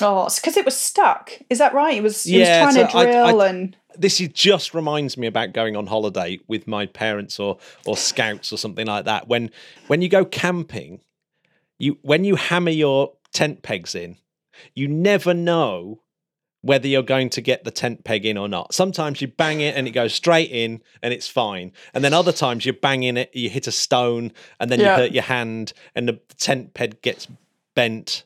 Oh, 0.00 0.26
it's 0.26 0.38
because 0.40 0.56
it 0.56 0.64
was 0.64 0.76
stuck. 0.76 1.32
Is 1.50 1.58
that 1.58 1.74
right? 1.74 1.96
It 1.96 2.02
was, 2.02 2.24
it 2.26 2.32
Yeah, 2.32 2.64
was 2.66 2.74
trying 2.74 2.86
to 2.86 2.92
so 2.92 2.98
I- 2.98 3.02
I- 3.02 3.04
drill 3.32 3.40
and. 3.42 3.76
This 3.96 4.20
is 4.20 4.28
just 4.28 4.74
reminds 4.74 5.16
me 5.16 5.26
about 5.26 5.52
going 5.52 5.74
on 5.74 5.88
holiday 5.88 6.38
with 6.46 6.68
my 6.68 6.86
parents 6.86 7.40
or 7.40 7.58
or 7.84 7.96
scouts 7.96 8.52
or 8.52 8.56
something 8.56 8.86
like 8.86 9.06
that. 9.06 9.26
When 9.26 9.50
when 9.88 10.02
you 10.02 10.08
go 10.08 10.24
camping, 10.24 11.00
you 11.80 11.98
when 12.02 12.22
you 12.22 12.36
hammer 12.36 12.70
your 12.70 13.14
tent 13.32 13.62
pegs 13.62 13.96
in, 13.96 14.16
you 14.72 14.86
never 14.86 15.34
know 15.34 16.02
whether 16.62 16.88
you're 16.88 17.02
going 17.02 17.30
to 17.30 17.40
get 17.40 17.64
the 17.64 17.70
tent 17.70 18.04
peg 18.04 18.26
in 18.26 18.36
or 18.36 18.48
not. 18.48 18.74
Sometimes 18.74 19.20
you 19.20 19.28
bang 19.28 19.60
it 19.60 19.76
and 19.76 19.86
it 19.86 19.92
goes 19.92 20.12
straight 20.12 20.50
in 20.50 20.82
and 21.02 21.14
it's 21.14 21.28
fine. 21.28 21.72
And 21.94 22.02
then 22.02 22.12
other 22.12 22.32
times 22.32 22.66
you're 22.66 22.74
banging 22.74 23.16
it, 23.16 23.30
you 23.32 23.48
hit 23.48 23.66
a 23.66 23.72
stone 23.72 24.32
and 24.58 24.70
then 24.70 24.80
Yeah. 24.80 24.96
you 24.96 25.02
hurt 25.02 25.12
your 25.12 25.22
hand 25.22 25.72
and 25.94 26.08
the 26.08 26.20
tent 26.36 26.74
peg 26.74 27.00
gets 27.02 27.28
bent. 27.74 28.24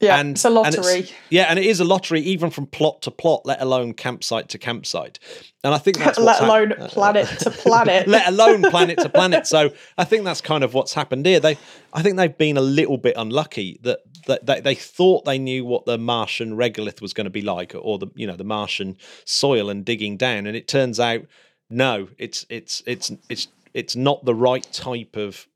Yeah, 0.00 0.20
and 0.20 0.30
it's 0.36 0.44
a 0.44 0.48
and 0.48 0.58
it's- 0.68 0.76
lottery. 0.76 1.10
yeah, 1.28 1.46
and 1.48 1.58
it 1.58 1.66
is 1.66 1.80
a 1.80 1.84
lottery 1.84 2.20
even 2.20 2.50
from 2.50 2.66
plot 2.66 3.02
to 3.02 3.10
plot, 3.10 3.42
let 3.44 3.60
alone 3.60 3.94
campsite 3.94 4.48
to 4.50 4.58
campsite. 4.58 5.18
And 5.64 5.74
I 5.74 5.78
think 5.78 5.98
that's 6.04 6.18
let 6.18 6.24
what's 6.26 6.38
hap- 6.38 6.48
alone 6.48 6.72
uh, 6.72 6.88
planet 6.88 7.26
to 7.40 7.50
planet. 7.66 8.06
let 8.06 8.28
alone 8.28 8.62
planet 8.62 8.98
to 8.98 9.08
planet. 9.08 9.46
So 9.48 9.70
I 9.96 10.04
think 10.04 10.24
that's 10.24 10.40
kind 10.40 10.62
of 10.62 10.72
what's 10.74 10.94
happened 10.94 11.26
here. 11.26 11.40
They, 11.40 11.58
I 11.92 12.02
think 12.02 12.16
they've 12.16 12.36
been 12.38 12.56
a 12.56 12.60
little 12.62 12.96
bit 12.98 13.14
unlucky 13.16 13.78
that 13.82 14.00
that 14.26 14.46
they, 14.46 14.60
they 14.60 14.74
thought 14.74 15.24
they 15.24 15.38
knew 15.38 15.64
what 15.64 15.84
the 15.86 15.96
Martian 15.98 16.56
regolith 16.56 17.00
was 17.00 17.12
going 17.12 17.24
to 17.24 17.30
be 17.30 17.42
like, 17.42 17.74
or 17.74 17.98
the 17.98 18.08
you 18.14 18.26
know 18.26 18.36
the 18.36 18.44
Martian 18.44 18.96
soil 19.24 19.68
and 19.70 19.84
digging 19.84 20.16
down, 20.16 20.46
and 20.46 20.56
it 20.56 20.68
turns 20.68 21.00
out 21.00 21.22
no, 21.70 22.08
it's 22.18 22.46
it's 22.48 22.82
it's 22.86 23.10
it's 23.28 23.48
it's 23.74 23.96
not 23.96 24.24
the 24.24 24.34
right 24.34 24.66
type 24.72 25.16
of 25.16 25.46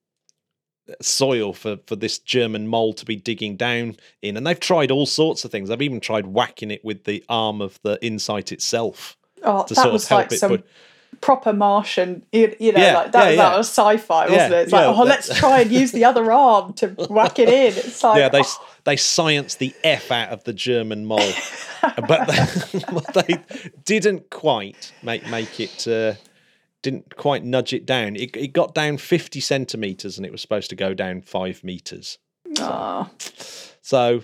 soil 1.00 1.52
for 1.52 1.78
for 1.86 1.96
this 1.96 2.18
German 2.18 2.66
mole 2.68 2.92
to 2.94 3.04
be 3.04 3.16
digging 3.16 3.56
down 3.56 3.96
in, 4.20 4.36
and 4.36 4.46
they've 4.46 4.58
tried 4.60 4.90
all 4.90 5.06
sorts 5.06 5.44
of 5.44 5.50
things. 5.50 5.68
They've 5.68 5.82
even 5.82 6.00
tried 6.00 6.26
whacking 6.26 6.70
it 6.70 6.84
with 6.84 7.04
the 7.04 7.24
arm 7.28 7.60
of 7.60 7.78
the 7.82 7.98
InSight 8.02 8.52
itself. 8.52 9.16
oh, 9.42 9.64
to 9.64 9.74
that 9.74 9.80
sort 9.80 9.86
of 9.88 9.92
was 9.94 10.08
help 10.08 10.18
like 10.22 10.32
it 10.32 10.38
some 10.38 10.50
put- 10.52 10.66
proper 11.20 11.52
Martian. 11.52 12.24
You, 12.32 12.54
you 12.58 12.72
know, 12.72 12.80
Yeah, 12.80 12.94
like 12.94 13.12
that, 13.12 13.30
yeah, 13.30 13.36
that 13.36 13.50
yeah. 13.52 13.56
was 13.56 13.68
sci-fi, 13.68 14.28
wasn't 14.28 14.52
it? 14.54 14.62
It's 14.62 14.72
like, 14.72 14.86
oh, 14.86 15.02
let's 15.04 15.36
try 15.38 15.60
and 15.60 15.70
use 15.70 15.92
the 15.92 16.04
other 16.04 16.32
arm 16.32 16.72
to 16.74 16.88
whack 17.10 17.38
it 17.38 17.48
in. 17.48 17.74
It's 17.76 18.02
like, 18.04 18.18
yeah, 18.18 18.28
they 18.28 18.40
oh, 18.42 18.66
they 18.84 18.96
science 18.96 19.54
the 19.56 19.74
f 19.84 20.10
out 20.10 20.30
of 20.30 20.42
the 20.44 20.52
German 20.52 21.04
mole, 21.04 21.32
but 22.08 22.26
they, 23.14 23.22
they 23.34 23.38
didn't 23.84 24.30
quite 24.30 24.92
make 25.02 25.28
make 25.28 25.60
it. 25.60 25.86
Uh, 25.86 26.14
didn't 26.82 27.16
quite 27.16 27.44
nudge 27.44 27.72
it 27.72 27.86
down. 27.86 28.16
It, 28.16 28.36
it 28.36 28.52
got 28.52 28.74
down 28.74 28.98
fifty 28.98 29.40
centimeters, 29.40 30.16
and 30.16 30.26
it 30.26 30.32
was 30.32 30.42
supposed 30.42 30.70
to 30.70 30.76
go 30.76 30.94
down 30.94 31.22
five 31.22 31.62
meters. 31.64 32.18
oh. 32.58 33.08
So 33.80 34.22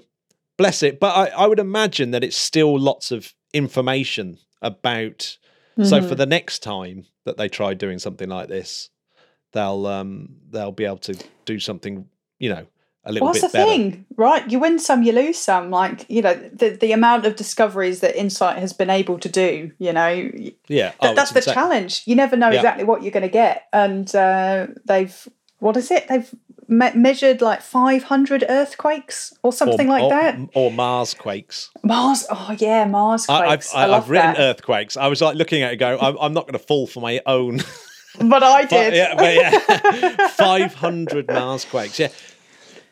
bless 0.56 0.82
it. 0.82 1.00
But 1.00 1.16
I, 1.16 1.42
I 1.44 1.46
would 1.46 1.58
imagine 1.58 2.10
that 2.12 2.24
it's 2.24 2.36
still 2.36 2.78
lots 2.78 3.10
of 3.10 3.34
information 3.52 4.38
about. 4.62 5.38
So 5.80 5.98
Mm-hmm. 6.00 6.08
for 6.08 6.14
the 6.16 6.26
next 6.26 6.58
time 6.64 7.06
that 7.24 7.36
they 7.36 7.48
try 7.48 7.72
doing 7.74 8.00
something 8.00 8.28
like 8.28 8.48
this, 8.48 8.90
they'll 9.52 9.86
um 9.86 10.36
they'll 10.50 10.72
be 10.72 10.84
able 10.84 10.96
to 10.98 11.16
do 11.44 11.60
something 11.60 12.06
you 12.40 12.50
know 12.50 12.66
a 13.08 13.12
little 13.12 13.26
Well, 13.26 13.32
that's 13.34 13.44
bit 13.46 13.52
the 13.52 13.58
better. 13.58 13.70
thing, 13.70 14.04
right? 14.16 14.48
You 14.50 14.58
win 14.60 14.78
some, 14.78 15.02
you 15.02 15.12
lose 15.12 15.38
some. 15.38 15.70
Like 15.70 16.04
you 16.08 16.22
know, 16.22 16.34
the 16.34 16.70
the 16.70 16.92
amount 16.92 17.24
of 17.26 17.34
discoveries 17.36 18.00
that 18.00 18.14
InSight 18.14 18.58
has 18.58 18.72
been 18.72 18.90
able 18.90 19.18
to 19.18 19.28
do. 19.28 19.72
You 19.78 19.92
know, 19.92 20.08
Yeah, 20.68 20.90
Th- 20.90 20.94
oh, 21.00 21.14
that's 21.14 21.32
the 21.32 21.38
insane. 21.38 21.54
challenge. 21.54 22.02
You 22.06 22.14
never 22.14 22.36
know 22.36 22.50
Yeah. 22.50 22.56
exactly 22.56 22.84
what 22.84 23.02
you're 23.02 23.10
going 23.12 23.22
to 23.22 23.28
get, 23.28 23.66
and 23.72 24.14
uh, 24.14 24.68
they've 24.84 25.28
what 25.58 25.76
is 25.76 25.90
it? 25.90 26.06
They've 26.08 26.32
me- 26.68 26.92
measured 26.94 27.40
like 27.40 27.62
500 27.62 28.44
earthquakes 28.48 29.34
or 29.42 29.52
something 29.52 29.88
or, 29.88 29.90
like 29.90 30.02
or, 30.04 30.10
that. 30.10 30.38
or 30.54 30.70
Mars 30.70 31.14
quakes. 31.14 31.70
Mars. 31.82 32.26
Oh 32.30 32.54
yeah, 32.58 32.84
Mars 32.84 33.26
I, 33.28 33.38
I've 33.40 33.46
quakes. 33.48 33.74
I, 33.74 33.82
I, 33.82 33.86
love 33.86 34.04
I've 34.04 34.10
written 34.10 34.32
that. 34.34 34.40
earthquakes. 34.40 34.96
I 34.96 35.08
was 35.08 35.20
like 35.20 35.34
looking 35.34 35.62
at 35.62 35.72
it, 35.72 35.76
go, 35.78 35.98
I'm, 35.98 36.16
I'm 36.20 36.32
not 36.34 36.44
going 36.46 36.58
to 36.58 36.64
fall 36.64 36.86
for 36.86 37.00
my 37.00 37.20
own. 37.26 37.56
but 38.20 38.42
I 38.44 38.62
but, 38.66 38.70
did. 38.70 38.94
yeah, 38.94 39.14
but 39.16 39.34
yeah, 39.34 40.28
500 40.36 41.26
Mars 41.28 41.64
quakes. 41.64 41.98
Yeah, 41.98 42.08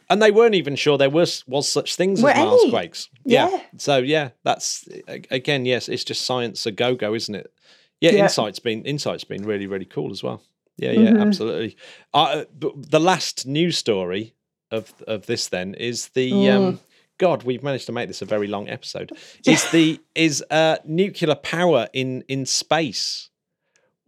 and 0.08 0.20
they 0.22 0.30
weren't 0.30 0.54
even 0.54 0.76
sure 0.76 0.96
there 0.98 1.10
was 1.10 1.44
was 1.46 1.68
such 1.68 1.96
things 1.96 2.22
Were 2.22 2.30
as 2.30 2.38
Mars 2.44 2.64
quakes. 2.70 3.08
Yeah. 3.24 3.48
Yeah. 3.50 3.62
So 3.78 3.98
yeah, 3.98 4.30
that's 4.44 4.88
again, 5.30 5.66
yes, 5.66 5.88
it's 5.88 6.04
just 6.04 6.22
science 6.26 6.64
a 6.66 6.72
go 6.72 6.94
go, 6.94 7.14
isn't 7.14 7.34
it? 7.34 7.52
Yeah, 8.00 8.12
Yeah. 8.12 8.24
InSight's 8.24 8.58
been 8.58 8.84
InSight's 8.84 9.24
been 9.24 9.44
really 9.44 9.66
really 9.66 9.84
cool 9.86 10.10
as 10.12 10.22
well. 10.22 10.42
Yeah, 10.76 10.92
yeah, 10.92 11.10
Mm-hmm. 11.10 11.22
absolutely. 11.22 11.76
Uh, 12.12 12.44
the 12.58 13.00
last 13.00 13.46
news 13.46 13.78
story 13.78 14.34
of 14.70 14.92
of 15.06 15.26
this 15.26 15.48
then 15.48 15.74
is 15.74 16.08
the 16.08 16.32
Mm. 16.32 16.56
um, 16.56 16.80
God, 17.18 17.44
we've 17.44 17.62
managed 17.62 17.86
to 17.86 17.92
make 17.92 18.08
this 18.08 18.20
a 18.20 18.26
very 18.26 18.46
long 18.46 18.68
episode. 18.68 19.10
Is 19.46 19.70
the 19.70 19.98
is 20.14 20.44
uh, 20.50 20.76
nuclear 20.84 21.34
power 21.34 21.88
in 21.94 22.22
in 22.28 22.44
space? 22.44 23.30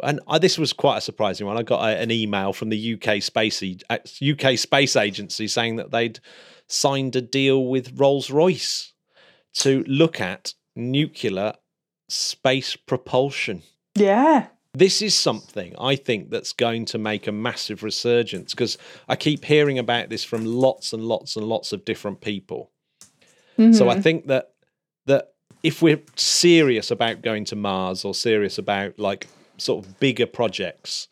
And 0.02 0.20
I, 0.28 0.38
this 0.38 0.58
was 0.58 0.72
quite 0.72 0.98
a 0.98 1.00
surprising 1.00 1.46
one. 1.46 1.56
I 1.56 1.62
got 1.62 1.82
a, 1.82 1.98
an 2.00 2.10
email 2.10 2.52
from 2.52 2.68
the 2.68 2.94
UK 3.00 3.22
space 3.22 3.62
E- 3.62 3.80
uh, 3.90 3.98
UK 4.22 4.56
space 4.58 4.94
agency 4.96 5.48
saying 5.48 5.76
that 5.76 5.90
they'd 5.90 6.20
signed 6.68 7.16
a 7.16 7.20
deal 7.22 7.66
with 7.66 7.98
Rolls 7.98 8.30
Royce 8.30 8.92
to 9.54 9.82
look 9.88 10.20
at 10.20 10.54
nuclear 10.76 11.54
space 12.08 12.76
propulsion 12.76 13.62
Yeah. 13.96 14.46
this 14.72 15.02
is 15.02 15.14
something 15.14 15.74
I 15.80 15.96
think 15.96 16.30
that's 16.30 16.52
going 16.52 16.84
to 16.86 16.98
make 16.98 17.26
a 17.26 17.32
massive 17.32 17.82
resurgence 17.82 18.52
because 18.54 18.78
I 19.08 19.16
keep 19.16 19.44
hearing 19.44 19.78
about 19.78 20.08
this 20.08 20.22
from 20.24 20.44
lots 20.44 20.92
and 20.92 21.02
lots 21.04 21.36
and 21.36 21.46
lots 21.46 21.72
of 21.72 21.84
different 21.84 22.20
people. 22.20 22.70
So 23.56 23.62
Mm-hmm. 23.62 23.88
I 23.88 24.00
think 24.00 24.26
that 24.28 24.52
that 25.06 25.32
if 25.64 25.82
we're 25.82 26.00
serious 26.14 26.90
about 26.92 27.22
going 27.22 27.44
to 27.46 27.56
Mars 27.56 28.04
or 28.04 28.14
serious 28.14 28.56
about 28.58 28.98
like 29.00 29.26
sort 29.58 29.84
of 29.84 29.98
bigger 30.00 30.26
projects, 30.26 31.08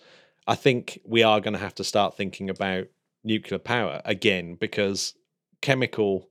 I 0.46 0.54
think 0.54 1.00
we 1.04 1.22
are 1.22 1.40
going 1.40 1.54
to 1.54 1.60
have 1.60 1.74
to 1.76 1.84
start 1.84 2.16
thinking 2.16 2.48
about 2.48 2.86
nuclear 3.24 3.58
power 3.58 4.00
again 4.04 4.54
because 4.54 5.14
chemical 5.60 6.28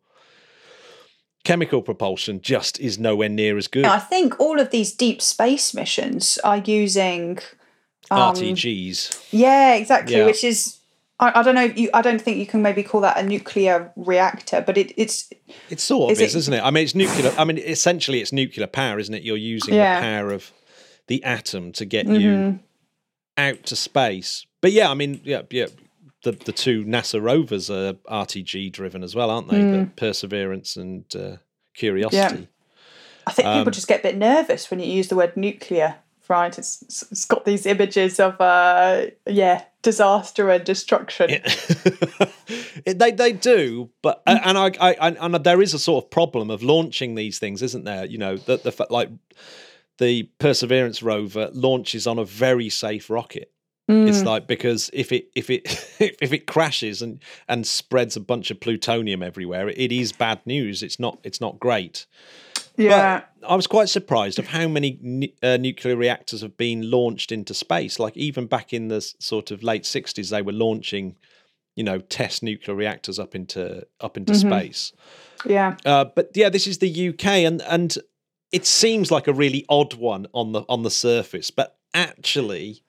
chemical 1.43 1.81
propulsion 1.81 2.41
just 2.41 2.79
is 2.79 2.97
nowhere 2.97 3.29
near 3.29 3.57
as 3.57 3.67
good. 3.67 3.85
I 3.85 3.99
think 3.99 4.39
all 4.39 4.59
of 4.59 4.71
these 4.71 4.91
deep 4.93 5.21
space 5.21 5.73
missions 5.73 6.37
are 6.43 6.57
using. 6.57 7.39
Um, 8.09 8.33
RTGs. 8.35 9.27
Yeah, 9.31 9.75
exactly. 9.75 10.15
Yeah. 10.15 10.25
Which 10.25 10.43
is, 10.43 10.77
I, 11.19 11.39
I 11.39 11.43
don't 11.43 11.55
know. 11.55 11.65
If 11.65 11.77
you, 11.77 11.89
I 11.93 12.01
don't 12.01 12.21
think 12.21 12.37
you 12.37 12.45
can 12.45 12.61
maybe 12.61 12.83
call 12.83 13.01
that 13.01 13.17
a 13.17 13.23
nuclear 13.23 13.91
reactor, 13.95 14.61
but 14.61 14.77
it, 14.77 14.93
it's 14.97 15.31
It 15.69 15.79
sort 15.79 16.11
of 16.11 16.19
Is 16.19 16.21
is, 16.21 16.35
it- 16.35 16.37
is 16.39 16.49
not 16.49 16.57
it? 16.59 16.63
I 16.63 16.71
mean, 16.71 16.83
it's 16.83 16.95
nuclear. 16.95 17.33
I 17.37 17.43
mean, 17.43 17.57
essentially, 17.57 18.21
it's 18.21 18.31
nuclear 18.31 18.67
power, 18.67 18.99
isn't 18.99 19.13
it? 19.13 19.23
You're 19.23 19.37
using 19.37 19.73
Yeah. 19.75 19.95
the 19.99 20.01
power 20.01 20.31
of 20.31 20.51
the 21.07 21.23
atom 21.23 21.71
to 21.73 21.85
get 21.85 22.05
Mm-hmm. 22.07 22.19
you 22.21 22.59
out 23.37 23.63
to 23.65 23.75
space. 23.75 24.45
But 24.61 24.71
yeah, 24.71 24.89
I 24.89 24.93
mean, 24.93 25.21
yeah, 25.23 25.41
yeah. 25.49 25.67
The 26.23 26.31
the 26.31 26.51
two 26.51 26.83
NASA 26.85 27.21
rovers 27.21 27.69
are 27.69 27.93
RTG 28.09 28.71
driven 28.71 29.03
as 29.03 29.13
well, 29.15 29.29
aren't 29.29 29.49
they? 29.49 29.59
Mm. 29.61 29.71
The 29.71 29.91
Perseverance 29.95 30.75
and 30.75 31.05
uh, 31.15 31.37
curiosity. 31.75 32.47
I 33.27 33.31
think 33.31 33.47
Um, 33.47 33.59
people 33.59 33.71
just 33.71 33.87
get 33.87 33.99
a 33.99 34.03
bit 34.03 34.17
nervous 34.17 34.69
when 34.71 34.79
you 34.79 34.87
use 34.91 35.07
the 35.09 35.15
word 35.15 35.35
nuclear, 35.37 35.97
right? 36.27 36.57
It's 36.57 37.03
it's 37.11 37.25
got 37.25 37.45
these 37.45 37.65
images 37.65 38.19
of 38.19 38.39
uh 38.41 39.07
yeah, 39.27 39.63
disaster 39.83 40.49
and 40.49 40.63
destruction. 40.63 41.29
It- 42.85 42.99
they 42.99 43.11
they 43.11 43.33
do, 43.33 43.89
but 44.01 44.21
and 44.27 44.57
I, 44.57 44.71
I 44.79 45.15
and 45.19 45.35
there 45.43 45.61
is 45.61 45.73
a 45.73 45.79
sort 45.79 46.03
of 46.05 46.09
problem 46.11 46.49
of 46.51 46.61
launching 46.63 47.15
these 47.15 47.39
things, 47.39 47.61
isn't 47.61 47.83
there? 47.85 48.05
You 48.05 48.17
know, 48.17 48.37
that 48.37 48.63
the 48.63 48.87
like 48.89 49.09
the 49.97 50.23
Perseverance 50.39 51.01
rover 51.01 51.49
launches 51.53 52.07
on 52.07 52.19
a 52.19 52.25
very 52.25 52.69
safe 52.69 53.09
rocket. 53.09 53.51
It's 53.87 54.23
like 54.23 54.47
because 54.47 54.89
if 54.93 55.11
it 55.11 55.29
if 55.35 55.51
it 55.51 55.61
if 55.99 56.33
it 56.33 56.47
crashes 56.47 57.03
and 57.03 57.21
and 57.47 57.67
spreads 57.67 58.15
a 58.15 58.19
bunch 58.19 58.49
of 58.49 58.59
plutonium 58.59 59.21
everywhere, 59.21 59.69
it 59.69 59.91
is 59.91 60.11
bad 60.11 60.39
news. 60.47 60.81
It's 60.81 60.99
not 60.99 61.19
it's 61.23 61.39
not 61.39 61.59
great. 61.59 62.07
yeah. 62.77 63.19
But 63.41 63.49
I 63.51 63.55
was 63.55 63.67
quite 63.67 63.89
surprised 63.89 64.39
of 64.39 64.47
how 64.47 64.67
many 64.67 64.97
nu- 65.03 65.27
uh, 65.43 65.57
nuclear 65.57 65.95
reactors 65.95 66.41
have 66.41 66.57
been 66.57 66.89
launched 66.89 67.31
into 67.31 67.53
space. 67.53 67.99
Like 67.99 68.17
even 68.17 68.47
back 68.47 68.73
in 68.73 68.87
the 68.87 69.01
sort 69.19 69.51
of 69.51 69.61
late 69.61 69.85
sixties, 69.85 70.31
they 70.31 70.41
were 70.41 70.51
launching, 70.51 71.15
you 71.75 71.83
know, 71.83 71.99
test 71.99 72.41
nuclear 72.41 72.75
reactors 72.75 73.19
up 73.19 73.35
into 73.35 73.85
up 74.01 74.17
into 74.17 74.33
space. 74.33 74.93
yeah. 75.45 75.77
Uh, 75.85 76.05
but 76.05 76.31
yeah, 76.33 76.49
this 76.49 76.65
is 76.65 76.79
the 76.79 77.09
UK, 77.09 77.25
and 77.45 77.61
and 77.61 77.99
it 78.51 78.65
seems 78.65 79.11
like 79.11 79.27
a 79.27 79.33
really 79.33 79.65
odd 79.69 79.95
one 79.95 80.27
on 80.33 80.51
the 80.51 80.61
on 80.69 80.83
the 80.83 80.91
surface, 80.91 81.51
but 81.51 81.77
actually, 81.93 82.83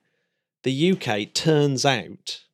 the 0.62 0.92
UK 0.92 1.32
turns 1.32 1.84
out 1.84 2.44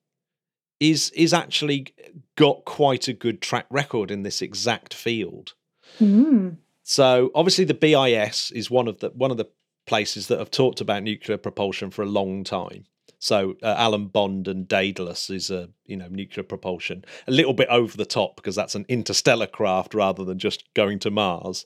is 0.81 1.11
is 1.11 1.33
actually 1.33 1.95
got 2.37 2.65
quite 2.65 3.09
a 3.09 3.13
good 3.13 3.41
track 3.41 3.67
record 3.71 4.11
in 4.11 4.23
this 4.23 4.43
exact 4.43 4.95
field. 4.95 5.55
Mm. 6.01 6.57
So 6.83 7.31
obviously, 7.35 7.65
the 7.65 7.75
BIS 7.75 8.51
is 8.51 8.71
one 8.71 8.89
of 8.89 8.99
the 8.99 9.11
one 9.11 9.31
of 9.31 9.37
the 9.37 9.49
places 9.87 10.29
that 10.29 10.39
have 10.39 10.51
talked 10.51 10.81
about 10.81 11.03
nuclear 11.03 11.39
propulsion 11.39 11.91
for 11.91 12.03
a 12.03 12.07
long 12.07 12.45
time. 12.45 12.85
So 13.19 13.55
uh, 13.63 13.75
Alan 13.79 14.09
Bond 14.09 14.49
and 14.49 14.67
Daedalus 14.67 15.31
is 15.31 15.51
a 15.51 15.69
you 15.87 15.97
know 15.97 16.09
nuclear 16.09 16.43
propulsion, 16.43 17.05
a 17.29 17.31
little 17.31 17.53
bit 17.53 17.69
over 17.69 17.97
the 17.97 18.05
top 18.05 18.37
because 18.37 18.57
that's 18.57 18.75
an 18.75 18.85
interstellar 18.89 19.47
craft 19.47 19.95
rather 19.95 20.25
than 20.25 20.39
just 20.41 20.65
going 20.75 20.99
to 21.01 21.11
Mars. 21.11 21.65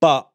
But 0.00 0.28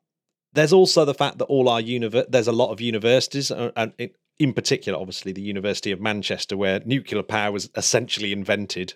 there's 0.53 0.73
also 0.73 1.05
the 1.05 1.13
fact 1.13 1.37
that 1.39 1.45
all 1.45 1.69
our 1.69 1.81
univer- 1.81 2.25
there's 2.29 2.47
a 2.47 2.51
lot 2.51 2.71
of 2.71 2.81
universities, 2.81 3.51
uh, 3.51 3.71
and 3.75 3.93
in, 3.97 4.09
in 4.39 4.53
particular, 4.53 4.97
obviously, 4.99 5.31
the 5.31 5.41
University 5.41 5.91
of 5.91 5.99
Manchester, 6.01 6.57
where 6.57 6.81
nuclear 6.85 7.23
power 7.23 7.51
was 7.51 7.69
essentially 7.75 8.31
invented. 8.31 8.95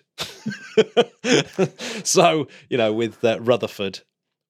so 2.04 2.48
you 2.68 2.76
know, 2.76 2.92
with 2.92 3.22
uh, 3.24 3.38
Rutherford, 3.40 4.00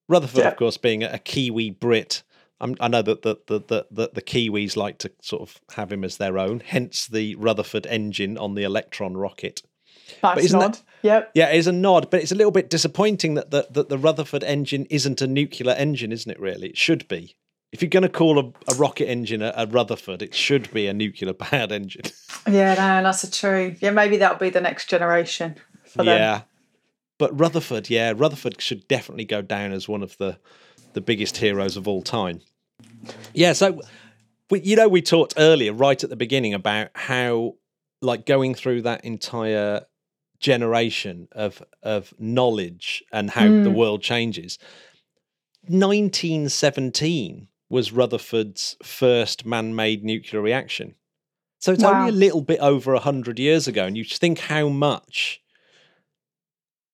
Rutherford, 0.09 0.39
Yeah. 0.43 0.47
of 0.49 0.55
course, 0.57 0.77
being 0.77 1.03
a, 1.03 1.19
Kiwi 1.19 1.71
Brit. 1.71 2.23
I'm, 2.59 2.75
I 2.79 2.87
know 2.87 3.03
that 3.03 3.21
the, 3.21 3.35
the, 3.45 3.59
the, 3.91 4.09
the, 4.15 4.21
Kiwis 4.21 4.75
like 4.75 4.97
to 4.99 5.11
sort 5.21 5.43
of 5.43 5.61
have 5.75 5.91
him 5.91 6.03
as 6.03 6.17
their 6.17 6.39
own, 6.39 6.59
hence 6.65 7.05
the 7.05 7.35
Rutherford 7.35 7.85
engine 7.85 8.35
on 8.35 8.55
the 8.55 8.63
Electron 8.63 9.15
rocket. 9.15 9.61
Nice 10.23 10.45
isn't 10.45 10.59
nod. 10.59 10.73
that- 10.73 10.83
Yep. 11.03 11.31
Yeah, 11.35 11.49
it 11.49 11.57
is 11.57 11.67
a 11.67 11.71
nod, 11.71 12.09
but 12.09 12.21
it's 12.21 12.31
a 12.31 12.35
little 12.35 12.51
bit 12.51 12.69
disappointing 12.69 13.35
that 13.35 13.51
the, 13.51 13.67
that 13.71 13.89
the 13.89 13.97
Rutherford 13.97 14.43
engine 14.43 14.85
isn't 14.89 15.21
a 15.21 15.27
nuclear 15.27 15.73
engine, 15.73 16.11
isn't 16.11 16.31
it, 16.31 16.39
really? 16.39 16.69
It 16.69 16.77
should 16.77 17.07
be. 17.07 17.35
If 17.71 17.81
you're 17.81 17.89
going 17.89 18.03
to 18.03 18.09
call 18.09 18.39
a, 18.39 18.71
a 18.71 18.75
rocket 18.75 19.07
engine 19.07 19.41
a, 19.41 19.53
a 19.55 19.67
Rutherford, 19.67 20.21
it 20.21 20.33
should 20.33 20.71
be 20.71 20.87
a 20.87 20.93
nuclear 20.93 21.33
powered 21.33 21.71
engine. 21.71 22.03
Yeah, 22.47 22.73
no, 22.75 23.03
that's 23.03 23.37
true. 23.37 23.75
Yeah, 23.79 23.91
maybe 23.91 24.17
that'll 24.17 24.37
be 24.37 24.49
the 24.49 24.61
next 24.61 24.89
generation 24.89 25.55
for 25.85 25.99
them. 26.03 26.17
yeah. 26.17 26.41
But 27.17 27.37
Rutherford, 27.37 27.89
yeah, 27.89 28.13
Rutherford 28.15 28.61
should 28.61 28.87
definitely 28.87 29.25
go 29.25 29.41
down 29.41 29.71
as 29.71 29.87
one 29.87 30.03
of 30.03 30.17
the 30.17 30.37
the 30.93 31.01
biggest 31.01 31.37
heroes 31.37 31.77
of 31.77 31.87
all 31.87 32.01
time. 32.01 32.41
Yeah, 33.33 33.53
so 33.53 33.81
we, 34.49 34.61
you 34.61 34.75
know 34.75 34.87
we 34.87 35.01
talked 35.01 35.33
earlier 35.37 35.73
right 35.73 36.01
at 36.03 36.09
the 36.09 36.15
beginning 36.15 36.53
about 36.53 36.89
how 36.95 37.55
like 38.01 38.25
going 38.25 38.55
through 38.55 38.83
that 38.83 39.03
entire 39.03 39.85
generation 40.39 41.27
of 41.31 41.63
of 41.83 42.13
knowledge 42.19 43.03
and 43.11 43.31
how 43.31 43.47
the 43.63 43.71
world 43.71 44.01
changes. 44.01 44.57
1917 45.67 47.47
was 47.69 47.91
Rutherford's 47.91 48.77
first 48.83 49.45
man-made 49.45 50.03
nuclear 50.03 50.41
reaction. 50.41 50.95
So 51.59 51.73
it's 51.73 51.83
Wow. 51.83 51.99
only 52.01 52.09
a 52.09 52.13
little 52.13 52.41
bit 52.41 52.59
over 52.59 52.93
100 52.93 53.39
years 53.39 53.67
ago 53.67 53.85
and 53.85 53.97
you 53.97 54.03
think 54.03 54.39
how 54.39 54.69
much 54.69 55.41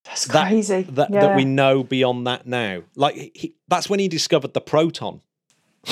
That's 0.06 0.26
that, 0.26 0.50
that, 0.96 1.10
yeah. 1.12 1.20
that 1.22 1.36
we 1.36 1.46
know 1.46 1.84
beyond 1.84 2.26
that 2.28 2.46
now. 2.48 2.84
Like 2.96 3.16
he, 3.36 3.56
that's 3.68 3.90
when 3.90 4.00
he 4.00 4.08
discovered 4.08 4.54
the 4.54 4.62
proton. 4.62 5.22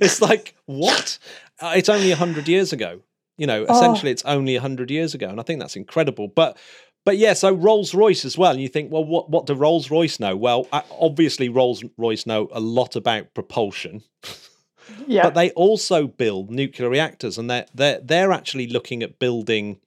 it's 0.00 0.20
like 0.20 0.54
what? 0.66 1.18
Uh, 1.60 1.74
it's 1.76 1.88
only 1.88 2.10
hundred 2.10 2.48
years 2.48 2.72
ago. 2.72 3.00
You 3.38 3.46
know, 3.46 3.64
Oh. 3.68 3.74
essentially, 3.76 4.12
it's 4.12 4.24
only 4.24 4.56
hundred 4.56 4.90
years 4.90 5.14
ago, 5.14 5.28
and 5.28 5.40
I 5.40 5.42
think 5.42 5.58
that's 5.60 5.76
incredible. 5.76 6.28
But 6.28 6.56
but 7.04 7.16
yeah, 7.18 7.32
so 7.32 7.52
Rolls 7.52 7.94
Royce 7.94 8.24
as 8.24 8.38
well. 8.38 8.52
And 8.52 8.60
you 8.60 8.68
think, 8.68 8.92
well, 8.92 9.04
what 9.04 9.30
what 9.30 9.46
do 9.46 9.54
Rolls 9.54 9.90
Royce 9.90 10.20
know? 10.20 10.36
Well, 10.36 10.68
obviously, 11.00 11.48
Rolls 11.48 11.82
Royce 11.96 12.26
know 12.26 12.48
a 12.52 12.60
lot 12.60 12.94
about 12.96 13.32
propulsion. 13.34 14.02
yeah. 15.06 15.22
But 15.24 15.34
they 15.34 15.50
also 15.52 16.06
build 16.06 16.50
nuclear 16.50 16.88
reactors, 16.88 17.38
and 17.38 17.50
they're 17.50 17.66
they're 17.74 18.00
they're 18.00 18.32
actually 18.32 18.66
looking 18.68 19.02
at 19.02 19.18
building 19.18 19.78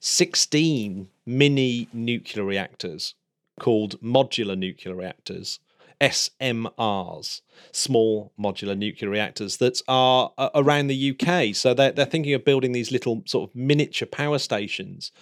sixteen 0.00 1.08
mini 1.26 1.88
nuclear 1.92 2.44
reactors 2.44 3.14
called 3.60 4.00
modular 4.00 4.56
nuclear 4.56 4.94
reactors, 4.94 5.60
SMRs, 6.02 7.40
small 7.70 8.32
modular 8.38 8.76
nuclear 8.76 9.08
reactors 9.08 9.58
that 9.58 9.80
are 9.86 10.32
uh, 10.36 10.50
around 10.54 10.88
the 10.88 11.10
UK. 11.16 11.54
So 11.54 11.74
they're 11.74 11.92
they're 11.92 12.04
thinking 12.04 12.34
of 12.34 12.44
building 12.44 12.72
these 12.72 12.90
little 12.90 13.22
sort 13.24 13.48
of 13.48 13.54
miniature 13.56 14.06
power 14.06 14.38
stations, 14.38 15.12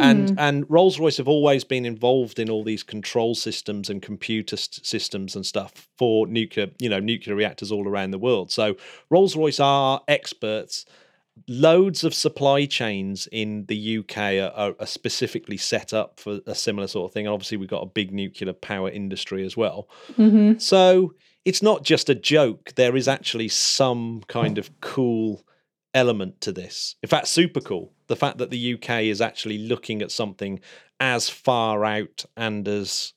and 0.00 0.32
and 0.38 0.64
Rolls 0.70 1.00
Royce 1.00 1.16
have 1.16 1.26
always 1.28 1.64
been 1.64 1.84
involved 1.84 2.38
in 2.38 2.48
all 2.48 2.62
these 2.62 2.84
control 2.84 3.34
systems 3.34 3.90
and 3.90 4.00
computer 4.00 4.54
s- 4.54 4.80
systems 4.82 5.34
and 5.34 5.44
stuff 5.44 5.88
for 5.98 6.26
nuclear 6.28 6.68
you 6.78 6.88
know 6.88 7.00
nuclear 7.00 7.34
reactors 7.34 7.72
all 7.72 7.88
around 7.88 8.12
the 8.12 8.18
world. 8.18 8.52
So 8.52 8.76
Rolls 9.10 9.34
Royce 9.34 9.58
are 9.60 10.00
experts 10.06 10.86
loads 11.48 12.04
of 12.04 12.14
supply 12.14 12.66
chains 12.66 13.28
in 13.32 13.66
the 13.66 13.98
UK 13.98 14.16
are, 14.16 14.52
are, 14.54 14.74
are 14.80 14.86
specifically 14.86 15.56
set 15.56 15.92
up 15.92 16.18
for 16.20 16.40
a 16.46 16.54
similar 16.54 16.86
sort 16.86 17.10
of 17.10 17.14
thing. 17.14 17.26
And 17.26 17.32
obviously, 17.32 17.56
we've 17.56 17.68
got 17.68 17.82
a 17.82 17.86
big 17.86 18.12
nuclear 18.12 18.52
power 18.52 18.90
industry 18.90 19.44
as 19.44 19.56
well. 19.56 19.88
Mm-hmm. 20.16 20.58
So 20.58 21.14
it's 21.44 21.62
not 21.62 21.84
just 21.84 22.08
a 22.08 22.14
joke. 22.14 22.72
There 22.76 22.96
is 22.96 23.08
actually 23.08 23.48
some 23.48 24.22
kind 24.28 24.58
of 24.58 24.80
cool 24.80 25.44
element 25.94 26.40
to 26.42 26.52
this. 26.52 26.96
In 27.02 27.08
fact, 27.08 27.28
super 27.28 27.60
cool. 27.60 27.92
The 28.06 28.16
fact 28.16 28.38
that 28.38 28.50
the 28.50 28.74
UK 28.74 29.02
is 29.02 29.20
actually 29.20 29.58
looking 29.58 30.02
at 30.02 30.10
something 30.10 30.60
as 30.98 31.28
far 31.28 31.84
out 31.84 32.24
and 32.36 32.66
as 32.68 33.14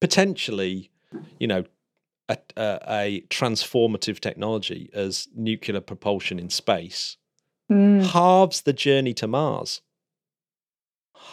potentially, 0.00 0.90
you 1.38 1.46
know, 1.46 1.64
a, 2.28 2.38
a, 2.56 2.78
a 2.88 3.20
transformative 3.28 4.18
technology 4.18 4.90
as 4.94 5.28
nuclear 5.34 5.80
propulsion 5.80 6.38
in 6.38 6.50
space 6.50 7.18
Mm. 7.72 8.04
halves 8.06 8.62
the 8.62 8.72
journey 8.72 9.14
to 9.14 9.26
Mars. 9.26 9.80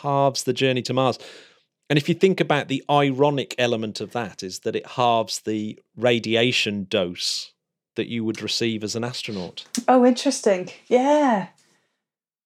Halves 0.01 0.43
the 0.43 0.53
journey 0.53 0.81
to 0.83 0.93
Mars. 0.93 1.19
And 1.89 1.97
if 1.97 2.07
you 2.07 2.15
think 2.15 2.39
about 2.39 2.69
the 2.69 2.83
ironic 2.89 3.53
element 3.57 3.99
of 3.99 4.13
that, 4.13 4.43
is 4.43 4.59
that 4.59 4.75
it 4.75 4.87
halves 4.87 5.41
the 5.41 5.77
radiation 5.97 6.85
dose 6.89 7.51
that 7.97 8.07
you 8.07 8.23
would 8.23 8.41
receive 8.41 8.83
as 8.83 8.95
an 8.95 9.03
astronaut. 9.03 9.65
Oh, 9.89 10.05
interesting. 10.05 10.69
Yeah. 10.87 11.47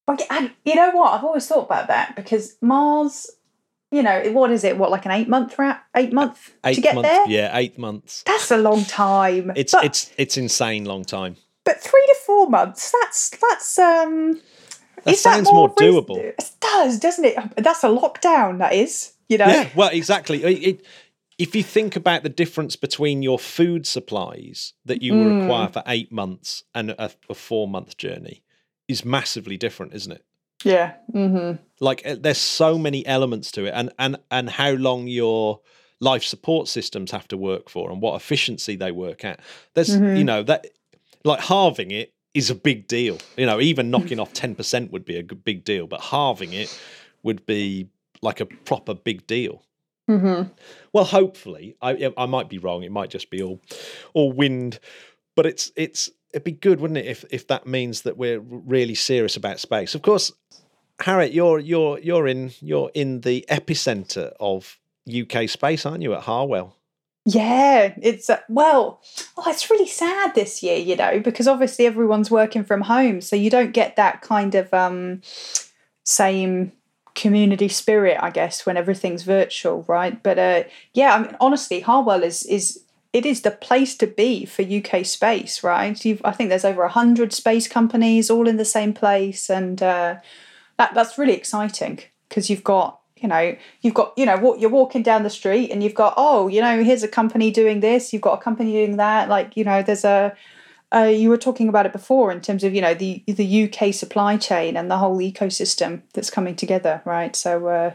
Like, 0.08 0.20
and 0.30 0.50
you 0.64 0.74
know 0.74 0.90
what? 0.90 1.12
I've 1.14 1.24
always 1.24 1.46
thought 1.46 1.66
about 1.66 1.86
that 1.86 2.16
because 2.16 2.56
Mars, 2.60 3.30
you 3.92 4.02
know, 4.02 4.20
what 4.32 4.50
is 4.50 4.64
it? 4.64 4.76
What, 4.78 4.90
like 4.90 5.04
an 5.04 5.12
eight 5.12 5.28
month 5.28 5.56
ra- 5.58 5.78
eight 5.94 6.12
month 6.12 6.54
Eight 6.64 6.74
to 6.74 6.80
get 6.80 6.96
months, 6.96 7.08
there? 7.08 7.28
yeah, 7.28 7.56
eight 7.56 7.78
months. 7.78 8.24
That's 8.24 8.50
a 8.50 8.56
long 8.56 8.84
time. 8.84 9.52
It's 9.54 9.72
but, 9.72 9.84
it's 9.84 10.12
it's 10.18 10.36
insane 10.36 10.84
long 10.84 11.04
time. 11.04 11.36
But 11.66 11.82
three 11.82 12.04
to 12.06 12.16
four 12.24 12.48
months. 12.48 12.90
That's 13.02 13.30
that's 13.30 13.78
um. 13.78 14.40
That 15.04 15.12
is 15.14 15.20
sounds 15.20 15.46
that 15.46 15.52
more 15.54 15.72
reason- 15.78 15.94
doable. 15.94 16.16
It 16.18 16.50
does, 16.60 16.98
doesn't 16.98 17.24
it? 17.24 17.36
That's 17.56 17.84
a 17.84 17.88
lockdown. 17.88 18.58
That 18.58 18.72
is. 18.72 19.12
You 19.28 19.38
know. 19.38 19.46
Yeah, 19.46 19.68
well, 19.76 19.90
exactly. 19.92 20.42
It, 20.42 20.62
it- 20.68 20.86
if 21.38 21.54
you 21.54 21.62
think 21.62 21.96
about 21.96 22.22
the 22.22 22.30
difference 22.30 22.76
between 22.76 23.22
your 23.22 23.38
food 23.38 23.86
supplies 23.86 24.72
that 24.86 25.02
you 25.02 25.12
Mm. 25.12 25.42
require 25.42 25.68
for 25.68 25.82
eight 25.86 26.10
months 26.10 26.64
and 26.74 26.92
a, 26.92 27.10
a 27.28 27.34
four 27.34 27.68
month 27.68 27.98
journey, 27.98 28.42
is 28.88 29.04
massively 29.04 29.58
different, 29.58 29.92
isn't 29.92 30.12
it? 30.12 30.24
Yeah. 30.64 30.94
Mm-hmm. 31.14 31.62
like 31.80 32.00
uh, 32.06 32.16
there's 32.18 32.38
so 32.38 32.78
many 32.78 33.06
elements 33.06 33.52
to 33.52 33.66
it 33.66 33.72
and 33.76 33.92
and 33.98 34.16
and 34.30 34.48
how 34.48 34.70
long 34.70 35.06
your 35.08 35.60
life 36.00 36.24
support 36.24 36.68
systems 36.68 37.10
have 37.10 37.28
to 37.28 37.36
work 37.36 37.68
for 37.68 37.90
and 37.90 38.00
what 38.00 38.14
efficiency 38.16 38.74
they 38.76 38.90
work 38.90 39.22
at 39.22 39.38
there's 39.74 39.94
you 39.94 40.24
know 40.24 40.42
that 40.42 40.66
like 41.26 41.40
halving 41.40 41.90
it 41.90 42.12
is 42.34 42.50
a 42.50 42.54
big 42.54 42.86
deal 42.86 43.18
you 43.36 43.46
know 43.46 43.60
even 43.60 43.90
knocking 43.90 44.20
off 44.20 44.32
10% 44.32 44.90
would 44.90 45.04
be 45.04 45.18
a 45.18 45.22
big 45.22 45.64
deal 45.64 45.86
but 45.86 46.00
halving 46.00 46.52
it 46.52 46.80
would 47.22 47.44
be 47.46 47.88
like 48.22 48.40
a 48.40 48.46
proper 48.46 48.94
big 48.94 49.26
deal 49.26 49.62
Mm-hmm. 50.08 50.50
Well, 50.92 51.04
hopefully, 51.04 51.76
I 51.82 52.12
I 52.16 52.26
might 52.26 52.48
be 52.48 52.58
wrong. 52.58 52.84
It 52.84 52.92
might 52.92 53.10
just 53.10 53.28
be 53.28 53.42
all 53.42 53.60
all 54.14 54.30
wind, 54.30 54.78
but 55.34 55.46
it's 55.46 55.72
it's 55.74 56.10
it'd 56.32 56.44
be 56.44 56.52
good, 56.52 56.80
wouldn't 56.80 56.98
it, 56.98 57.06
if 57.06 57.24
if 57.30 57.48
that 57.48 57.66
means 57.66 58.02
that 58.02 58.16
we're 58.16 58.38
really 58.38 58.94
serious 58.94 59.36
about 59.36 59.58
space. 59.58 59.94
Of 59.94 60.02
course, 60.02 60.32
Harriet, 61.00 61.32
you're 61.32 61.58
you're 61.58 61.98
you're 61.98 62.28
in 62.28 62.52
you're 62.60 62.90
in 62.94 63.22
the 63.22 63.44
epicenter 63.50 64.32
of 64.38 64.78
UK 65.08 65.48
space, 65.48 65.84
aren't 65.84 66.02
you, 66.02 66.14
at 66.14 66.22
Harwell? 66.22 66.76
Yeah, 67.28 67.92
it's 68.00 68.30
uh, 68.30 68.38
well, 68.48 69.02
oh, 69.36 69.50
it's 69.50 69.68
really 69.68 69.88
sad 69.88 70.36
this 70.36 70.62
year, 70.62 70.76
you 70.76 70.94
know, 70.94 71.18
because 71.18 71.48
obviously 71.48 71.84
everyone's 71.84 72.30
working 72.30 72.62
from 72.62 72.82
home, 72.82 73.20
so 73.20 73.34
you 73.34 73.50
don't 73.50 73.72
get 73.72 73.96
that 73.96 74.22
kind 74.22 74.54
of 74.54 74.72
um, 74.72 75.22
same 76.04 76.70
community 77.16 77.66
spirit, 77.66 78.16
I 78.20 78.30
guess, 78.30 78.64
when 78.64 78.76
everything's 78.76 79.24
virtual, 79.24 79.84
right? 79.88 80.22
But 80.22 80.38
uh, 80.38 80.64
yeah, 80.94 81.16
I 81.16 81.18
mean, 81.18 81.36
honestly, 81.40 81.80
Harwell 81.80 82.22
is 82.22 82.44
is 82.44 82.84
it 83.12 83.26
is 83.26 83.42
the 83.42 83.50
place 83.50 83.96
to 83.96 84.06
be 84.06 84.44
for 84.44 84.62
UK 84.62 85.04
space, 85.04 85.64
right? 85.64 86.04
You've, 86.04 86.22
I 86.24 86.30
think 86.30 86.48
there's 86.50 86.64
over 86.64 86.86
hundred 86.86 87.32
space 87.32 87.66
companies 87.66 88.30
all 88.30 88.46
in 88.46 88.56
the 88.56 88.64
same 88.64 88.94
place, 88.94 89.50
and 89.50 89.82
uh, 89.82 90.16
that 90.78 90.94
that's 90.94 91.18
really 91.18 91.34
exciting 91.34 91.98
because 92.28 92.48
you've 92.48 92.62
got 92.62 93.00
you 93.18 93.28
know 93.28 93.56
you've 93.80 93.94
got 93.94 94.12
you 94.16 94.26
know 94.26 94.36
what 94.36 94.60
you're 94.60 94.70
walking 94.70 95.02
down 95.02 95.22
the 95.22 95.30
street 95.30 95.70
and 95.70 95.82
you've 95.82 95.94
got 95.94 96.14
oh 96.16 96.48
you 96.48 96.60
know 96.60 96.82
here's 96.82 97.02
a 97.02 97.08
company 97.08 97.50
doing 97.50 97.80
this 97.80 98.12
you've 98.12 98.22
got 98.22 98.38
a 98.38 98.42
company 98.42 98.72
doing 98.72 98.96
that 98.96 99.28
like 99.28 99.56
you 99.56 99.64
know 99.64 99.82
there's 99.82 100.04
a 100.04 100.36
uh, 100.92 101.02
you 101.02 101.28
were 101.28 101.36
talking 101.36 101.68
about 101.68 101.84
it 101.84 101.92
before 101.92 102.30
in 102.30 102.40
terms 102.40 102.62
of 102.62 102.74
you 102.74 102.80
know 102.80 102.94
the 102.94 103.22
the 103.26 103.64
UK 103.64 103.92
supply 103.92 104.36
chain 104.36 104.76
and 104.76 104.90
the 104.90 104.98
whole 104.98 105.18
ecosystem 105.18 106.02
that's 106.14 106.30
coming 106.30 106.54
together 106.54 107.02
right? 107.04 107.34
So 107.34 107.66
uh, 107.66 107.94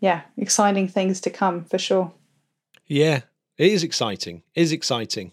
yeah 0.00 0.22
exciting 0.36 0.88
things 0.88 1.20
to 1.22 1.30
come 1.30 1.64
for 1.64 1.78
sure. 1.78 2.12
Yeah 2.86 3.20
it 3.56 3.70
is 3.70 3.84
exciting 3.84 4.42
it 4.54 4.62
is 4.62 4.72
exciting. 4.72 5.32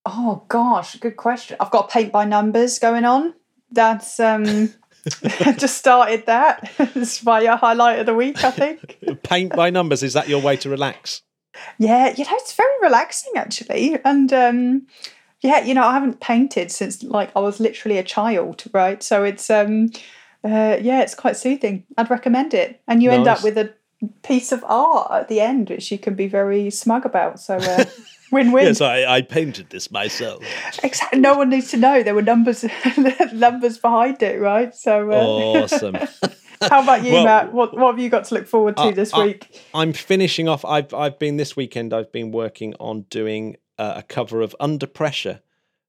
Oh 0.06 0.44
gosh, 0.48 0.96
good 0.96 1.16
question. 1.16 1.56
I've 1.60 1.70
got 1.70 1.90
paint 1.90 2.12
by 2.12 2.24
numbers 2.24 2.78
going 2.78 3.04
on. 3.04 3.34
That's 3.70 4.20
um 4.20 4.72
just 5.56 5.76
started 5.76 6.26
that. 6.26 6.70
it's 6.78 7.22
my 7.24 7.44
uh, 7.44 7.56
highlight 7.56 7.98
of 7.98 8.06
the 8.06 8.14
week, 8.14 8.42
I 8.42 8.50
think. 8.50 8.98
Paint 9.22 9.54
by 9.54 9.70
numbers. 9.70 10.02
Is 10.02 10.14
that 10.14 10.28
your 10.28 10.40
way 10.40 10.56
to 10.58 10.70
relax? 10.70 11.22
Yeah, 11.78 12.14
you 12.16 12.24
know, 12.24 12.30
it's 12.32 12.54
very 12.54 12.74
relaxing 12.82 13.32
actually. 13.36 13.98
And 14.04 14.32
um 14.32 14.86
yeah, 15.40 15.62
you 15.64 15.74
know, 15.74 15.84
I 15.84 15.92
haven't 15.92 16.20
painted 16.20 16.70
since 16.72 17.02
like 17.02 17.30
I 17.36 17.40
was 17.40 17.60
literally 17.60 17.98
a 17.98 18.02
child, 18.02 18.64
right? 18.72 19.02
So 19.02 19.24
it's 19.24 19.50
um 19.50 19.90
uh 20.44 20.78
yeah, 20.80 21.02
it's 21.02 21.14
quite 21.14 21.36
soothing. 21.36 21.84
I'd 21.96 22.10
recommend 22.10 22.54
it. 22.54 22.80
And 22.88 23.02
you 23.02 23.10
end 23.10 23.28
up 23.28 23.42
with 23.42 23.58
a 23.58 23.74
piece 24.22 24.52
of 24.52 24.64
art 24.64 25.10
at 25.12 25.28
the 25.28 25.40
end, 25.40 25.70
which 25.70 25.90
you 25.90 25.98
can 25.98 26.14
be 26.14 26.26
very 26.26 26.70
smug 26.70 27.04
about. 27.06 27.40
So 27.40 27.56
uh 27.56 27.84
win-win. 28.30 28.64
Yes, 28.64 28.80
I, 28.80 29.04
I 29.04 29.22
painted 29.22 29.70
this 29.70 29.90
myself. 29.90 30.42
Exactly. 30.82 31.20
No 31.20 31.34
one 31.34 31.48
needs 31.50 31.70
to 31.70 31.76
know 31.76 32.02
there 32.02 32.14
were 32.14 32.22
numbers 32.22 32.64
numbers 33.32 33.78
behind 33.78 34.22
it, 34.22 34.40
right? 34.40 34.74
So, 34.74 35.10
uh, 35.10 35.26
Awesome. 35.26 35.96
how 36.68 36.82
about 36.82 37.04
you, 37.04 37.12
Well- 37.12 37.24
Matt? 37.24 37.52
What 37.52 37.76
what 37.76 37.92
have 37.92 37.98
you 37.98 38.08
got 38.10 38.24
to 38.24 38.34
look 38.34 38.46
forward 38.46 38.76
to 38.78 38.92
this 38.92 39.12
week? 39.14 39.62
I'm 39.74 39.92
finishing 39.92 40.48
off. 40.48 40.64
I've 40.64 40.92
I've 40.94 41.18
been 41.18 41.36
this 41.36 41.56
weekend. 41.56 41.92
I've 41.92 42.12
been 42.12 42.30
working 42.32 42.74
on 42.80 43.02
doing 43.10 43.56
uh, 43.78 43.94
a 43.96 44.02
cover 44.02 44.40
of 44.40 44.54
Under 44.60 44.86
Pressure 44.86 45.40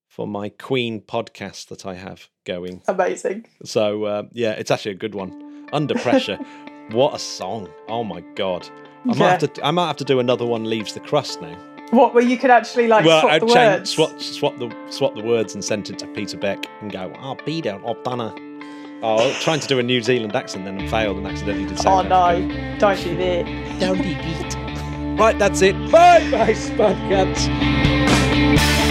for 0.07 0.27
my 0.27 0.49
Queen 0.49 1.01
podcast 1.01 1.67
that 1.67 1.85
I 1.85 1.95
have 1.95 2.29
going. 2.45 2.81
Amazing. 2.87 3.45
So 3.63 4.03
uh, 4.05 4.23
yeah, 4.31 4.51
it's 4.51 4.71
actually 4.71 4.91
a 4.91 4.95
good 4.95 5.15
one. 5.15 5.67
Under 5.73 5.95
Pressure. 5.95 6.37
what 6.91 7.13
a 7.15 7.19
song! 7.19 7.69
Oh 7.87 8.03
my 8.03 8.21
god. 8.35 8.67
I 9.03 9.07
might 9.09 9.17
Yeah. 9.19 9.29
have 9.39 9.53
to. 9.53 9.65
I 9.65 9.71
might 9.71 9.87
have 9.87 9.97
to 9.97 10.03
do 10.05 10.19
another 10.19 10.45
one. 10.45 10.63
Leaves 10.65 10.93
the 10.93 10.99
crust 10.99 11.41
now. 11.41 11.55
What 11.91 12.15
where 12.15 12.23
you 12.23 12.37
could 12.37 12.49
actually 12.49 12.87
like 12.87 13.05
well, 13.05 13.21
swap 13.21 13.31
I'd 13.33 13.41
the 13.43 13.45
change, 13.47 13.57
words? 13.79 13.89
swap, 13.91 14.19
swap 14.19 14.57
the 14.57 14.75
swap 14.89 15.13
the 15.15 15.21
words 15.23 15.53
and 15.53 15.63
send 15.63 15.87
it 15.89 15.99
to 15.99 16.07
Peter 16.07 16.37
Beck 16.37 16.65
and 16.81 16.91
go. 16.91 17.13
Oh, 17.19 17.35
Peter, 17.35 17.79
I've 17.85 18.03
done 18.03 18.19
a. 18.21 18.44
Oh, 19.07 19.31
trying 19.39 19.59
to 19.59 19.67
do 19.67 19.77
a 19.77 19.83
New 19.83 20.01
Zealand 20.01 20.35
accent 20.35 20.65
then 20.65 20.79
and 20.79 20.89
failed 20.89 21.17
and 21.17 21.27
accidentally 21.27 21.67
did. 21.67 21.77
Say. 21.77 21.87
Oh 21.87 22.01
South 22.01 22.07
no! 22.07 22.15
African. 22.15 22.79
Don't 22.79 23.03
do 23.03 23.15
that. 23.17 23.79
Don't 23.79 24.01
be 24.01 24.15
beat. 24.15 25.19
Right, 25.19 25.37
that's 25.37 25.61
it. 25.61 25.75
Bye, 25.91 26.27
bye, 26.31 26.53
Spud 26.53 26.95
Cats. 27.07 28.84